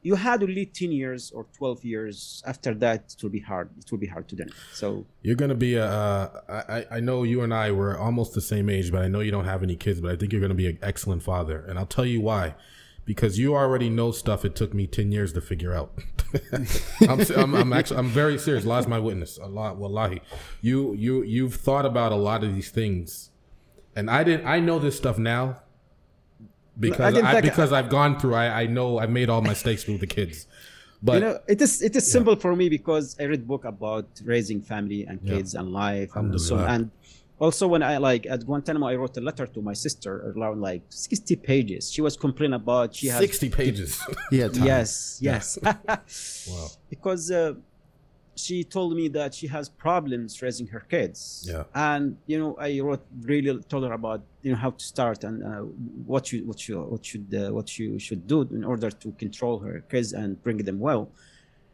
you 0.05 0.14
had 0.14 0.40
to 0.40 0.47
lead 0.47 0.72
10 0.74 0.93
years 0.93 1.32
or 1.32 1.47
12 1.56 1.85
years 1.85 2.43
after 2.47 2.74
that 2.74 3.14
it 3.16 3.22
will 3.22 3.31
be 3.31 3.40
hard 3.40 3.70
it 3.78 3.90
will 3.90 3.98
be 3.98 4.06
hard 4.06 4.28
to 4.28 4.36
do. 4.36 4.44
So 4.72 5.06
you're 5.22 5.35
to 5.35 5.55
be 5.55 5.74
a 5.74 5.86
uh, 5.86 6.62
I, 6.68 6.97
I 6.97 7.01
know 7.01 7.24
you 7.24 7.40
and 7.40 7.52
i 7.52 7.72
were 7.72 7.98
almost 7.98 8.35
the 8.35 8.40
same 8.40 8.68
age 8.68 8.93
but 8.93 9.02
i 9.02 9.09
know 9.09 9.20
you 9.20 9.32
don't 9.32 9.47
have 9.47 9.62
any 9.62 9.76
kids 9.76 10.01
but 10.01 10.12
i 10.12 10.16
think 10.16 10.32
you're 10.32 10.40
to 10.51 10.55
be 10.55 10.68
an 10.68 10.78
excellent 10.82 11.22
father. 11.22 11.64
And 11.66 11.78
i'll 11.78 11.86
tell 11.86 12.06
you 12.06 12.20
why. 12.20 12.55
Because 13.06 13.39
you 13.39 13.55
already 13.55 13.90
know 13.90 14.12
stuff 14.12 14.47
it 14.47 14.55
took 14.56 14.72
me 14.72 14.86
10 14.86 15.12
years 15.12 15.35
to 15.35 15.43
figure 15.43 15.74
out. 15.74 15.93
I'm, 17.06 17.20
I'm, 17.36 17.55
I'm, 17.55 17.72
actually 17.74 17.98
i'm 17.98 18.09
very 18.09 18.39
serious. 18.39 18.64
Allah's 18.64 18.86
my 18.86 18.98
witness. 18.98 19.36
A 19.39 19.43
Allah 19.43 19.74
wallahi. 19.74 20.22
You 20.62 20.94
you 20.94 21.22
you've 21.22 21.55
thought 21.55 21.85
about 21.85 22.12
a 22.12 22.16
lot 22.16 22.43
of 22.44 22.55
these 22.55 22.70
things. 22.70 23.31
And 23.97 24.10
i 24.10 24.24
didn't 24.24 24.47
i 24.47 24.59
know 24.59 24.78
this 24.78 24.97
stuff 24.97 25.18
now 25.18 25.64
because 26.78 27.16
I, 27.16 27.38
I 27.38 27.40
because 27.40 27.72
I, 27.72 27.76
have 27.76 27.88
gone 27.88 28.18
through. 28.18 28.34
I, 28.34 28.62
I 28.62 28.66
know 28.66 28.98
I've 28.98 29.10
made 29.10 29.28
all 29.28 29.42
mistakes 29.42 29.86
with 29.86 30.01
the 30.01 30.06
kids. 30.06 30.46
But 31.02 31.14
you 31.14 31.20
know, 31.20 31.38
it 31.46 31.60
is 31.60 31.82
it 31.82 31.94
is 31.96 32.09
yeah. 32.09 32.12
simple 32.12 32.36
for 32.36 32.56
me 32.56 32.68
because 32.68 33.16
I 33.20 33.24
read 33.24 33.46
book 33.46 33.64
about 33.64 34.06
raising 34.24 34.62
family 34.62 35.05
and 35.05 35.24
kids 35.24 35.55
yeah. 35.55 35.60
and 35.60 35.72
life 35.72 36.10
and 36.16 36.40
so 36.40 36.59
and 36.59 36.90
also 37.38 37.68
when 37.68 37.82
I 37.82 37.98
like 37.98 38.26
at 38.26 38.46
Guantanamo 38.46 38.86
I 38.86 38.94
wrote 38.94 39.16
a 39.18 39.20
letter 39.20 39.46
to 39.46 39.60
my 39.60 39.74
sister 39.74 40.32
around 40.34 40.62
like 40.62 40.82
sixty 40.88 41.36
pages. 41.36 41.92
She 41.92 42.01
was 42.01 42.16
complaining 42.16 42.55
about 42.55 42.94
she 42.94 43.09
had 43.09 43.20
sixty 43.20 43.51
pages. 43.51 44.01
yeah. 44.30 44.48
Yes. 44.52 45.18
Yes. 45.20 45.59
wow. 46.48 46.68
Because. 46.88 47.30
Uh, 47.30 47.55
she 48.36 48.65
told 48.65 48.94
me 48.97 49.09
that 49.09 49.35
she 49.35 49.47
has 49.47 49.69
problems 49.69 50.43
raising 50.43 50.66
her 50.69 50.81
kids. 50.81 51.47
Yeah. 51.48 51.65
And 51.74 52.16
you 52.27 52.39
know, 52.39 52.56
I 52.59 52.81
wrote 52.81 53.05
really 53.23 53.62
told 53.65 53.85
her 53.85 53.93
about 53.93 54.23
you 54.43 54.52
know 54.52 54.59
how 54.59 54.70
to 54.70 54.85
start 54.85 55.24
and 55.24 55.43
uh, 55.43 55.61
what 56.06 56.32
you 56.32 56.44
what 56.44 56.69
you 56.69 56.81
what 56.81 57.05
should 57.05 57.32
uh, 57.35 57.52
what 57.52 57.78
you 57.78 57.98
should 57.98 58.27
do 58.27 58.43
in 58.43 58.65
order 58.65 58.90
to 58.90 59.12
control 59.12 59.59
her 59.61 59.81
kids 59.90 60.12
and 60.12 60.43
bring 60.43 60.59
them 60.59 60.78
well. 60.78 61.11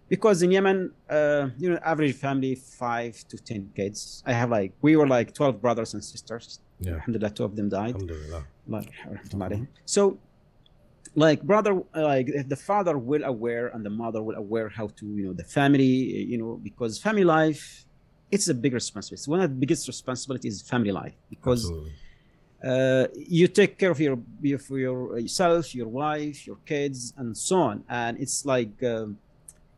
Because 0.09 0.43
in 0.43 0.51
Yemen, 0.51 0.91
uh, 1.09 1.51
you 1.57 1.70
know, 1.70 1.78
average 1.85 2.16
family 2.16 2.57
five 2.57 3.16
to 3.28 3.37
ten 3.39 3.70
kids. 3.77 4.23
I 4.27 4.32
have 4.32 4.51
like 4.51 4.73
we 4.82 4.97
were 4.97 5.07
like 5.07 5.35
twelve 5.35 5.61
brothers 5.61 5.95
and 5.95 6.05
sisters. 6.05 6.61
Yeah. 6.81 6.95
Alhamdulillah, 6.95 7.31
two 7.31 7.45
of 7.45 7.57
them 7.57 7.69
died. 7.69 7.95
Alhamdulillah. 7.95 8.45
Like, 8.66 8.93
so 9.85 10.19
like 11.15 11.43
brother 11.43 11.82
like 11.95 12.28
the 12.49 12.57
father 12.57 12.97
will 12.97 13.24
aware 13.24 13.69
and 13.69 13.85
the 13.85 13.91
mother 13.91 14.23
will 14.23 14.37
aware 14.37 14.69
how 14.69 14.87
to 14.87 15.07
you 15.07 15.24
know 15.24 15.32
the 15.32 15.45
family 15.45 15.85
you 15.85 16.39
know 16.39 16.61
because 16.62 16.99
family 16.99 17.24
life 17.24 17.85
it's 18.31 18.49
a 18.49 18.55
big 18.55 18.73
responsibility. 18.73 19.31
One 19.31 19.41
of 19.41 19.51
the 19.51 19.57
biggest 19.57 19.89
responsibilities 19.89 20.57
is 20.57 20.62
family 20.62 20.93
life 20.93 21.15
because 21.28 21.70
uh, 22.65 23.07
you 23.15 23.49
take 23.49 23.78
care 23.78 23.91
of 23.91 24.01
your, 24.01 24.19
your 24.41 25.19
yourself 25.19 25.74
your 25.74 25.89
wife 25.89 26.47
your 26.47 26.59
kids 26.66 27.12
and 27.16 27.37
so 27.37 27.57
on. 27.57 27.85
And 27.89 28.19
it's 28.19 28.45
like 28.45 28.82
um, 28.85 29.19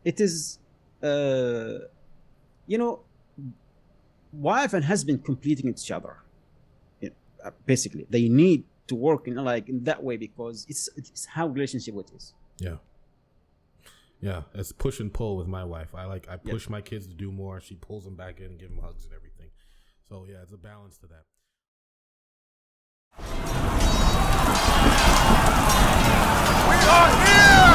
it 0.03 0.19
is 0.19 0.59
uh, 1.01 1.79
you 2.67 2.77
know 2.77 3.01
wife 4.31 4.73
and 4.73 4.85
husband 4.85 5.23
completing 5.23 5.69
each 5.69 5.89
other 5.91 6.17
you 7.01 7.09
know, 7.09 7.51
basically. 7.65 8.05
They 8.09 8.29
need 8.29 8.65
to 8.87 8.95
work 8.95 9.27
in 9.27 9.35
like 9.35 9.69
in 9.69 9.83
that 9.83 10.03
way 10.03 10.17
because 10.17 10.65
it's 10.69 10.89
it's 10.95 11.25
how 11.25 11.47
relationship 11.47 11.95
it 11.95 12.11
is. 12.15 12.33
Yeah. 12.59 12.77
Yeah, 14.21 14.43
it's 14.53 14.71
push 14.71 15.01
and 15.01 15.13
pull 15.13 15.35
with 15.35 15.47
my 15.47 15.65
wife. 15.65 15.93
I 15.93 16.05
like 16.05 16.29
I 16.29 16.37
push 16.37 16.69
my 16.69 16.79
kids 16.79 17.07
to 17.07 17.13
do 17.13 17.29
more. 17.29 17.59
She 17.59 17.75
pulls 17.75 18.05
them 18.05 18.15
back 18.15 18.39
in, 18.39 18.45
and 18.45 18.57
give 18.59 18.69
them 18.69 18.79
hugs 18.81 19.03
and 19.03 19.13
everything. 19.13 19.49
So 20.07 20.25
yeah, 20.29 20.43
it's 20.43 20.53
a 20.53 20.57
balance 20.57 20.97
to 20.99 21.07
that. 21.07 21.23
We 26.69 26.77
are 26.87 27.09
here. 27.25 27.73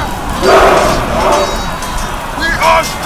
We 2.40 2.46
are 2.46 2.84
strong. 2.84 2.97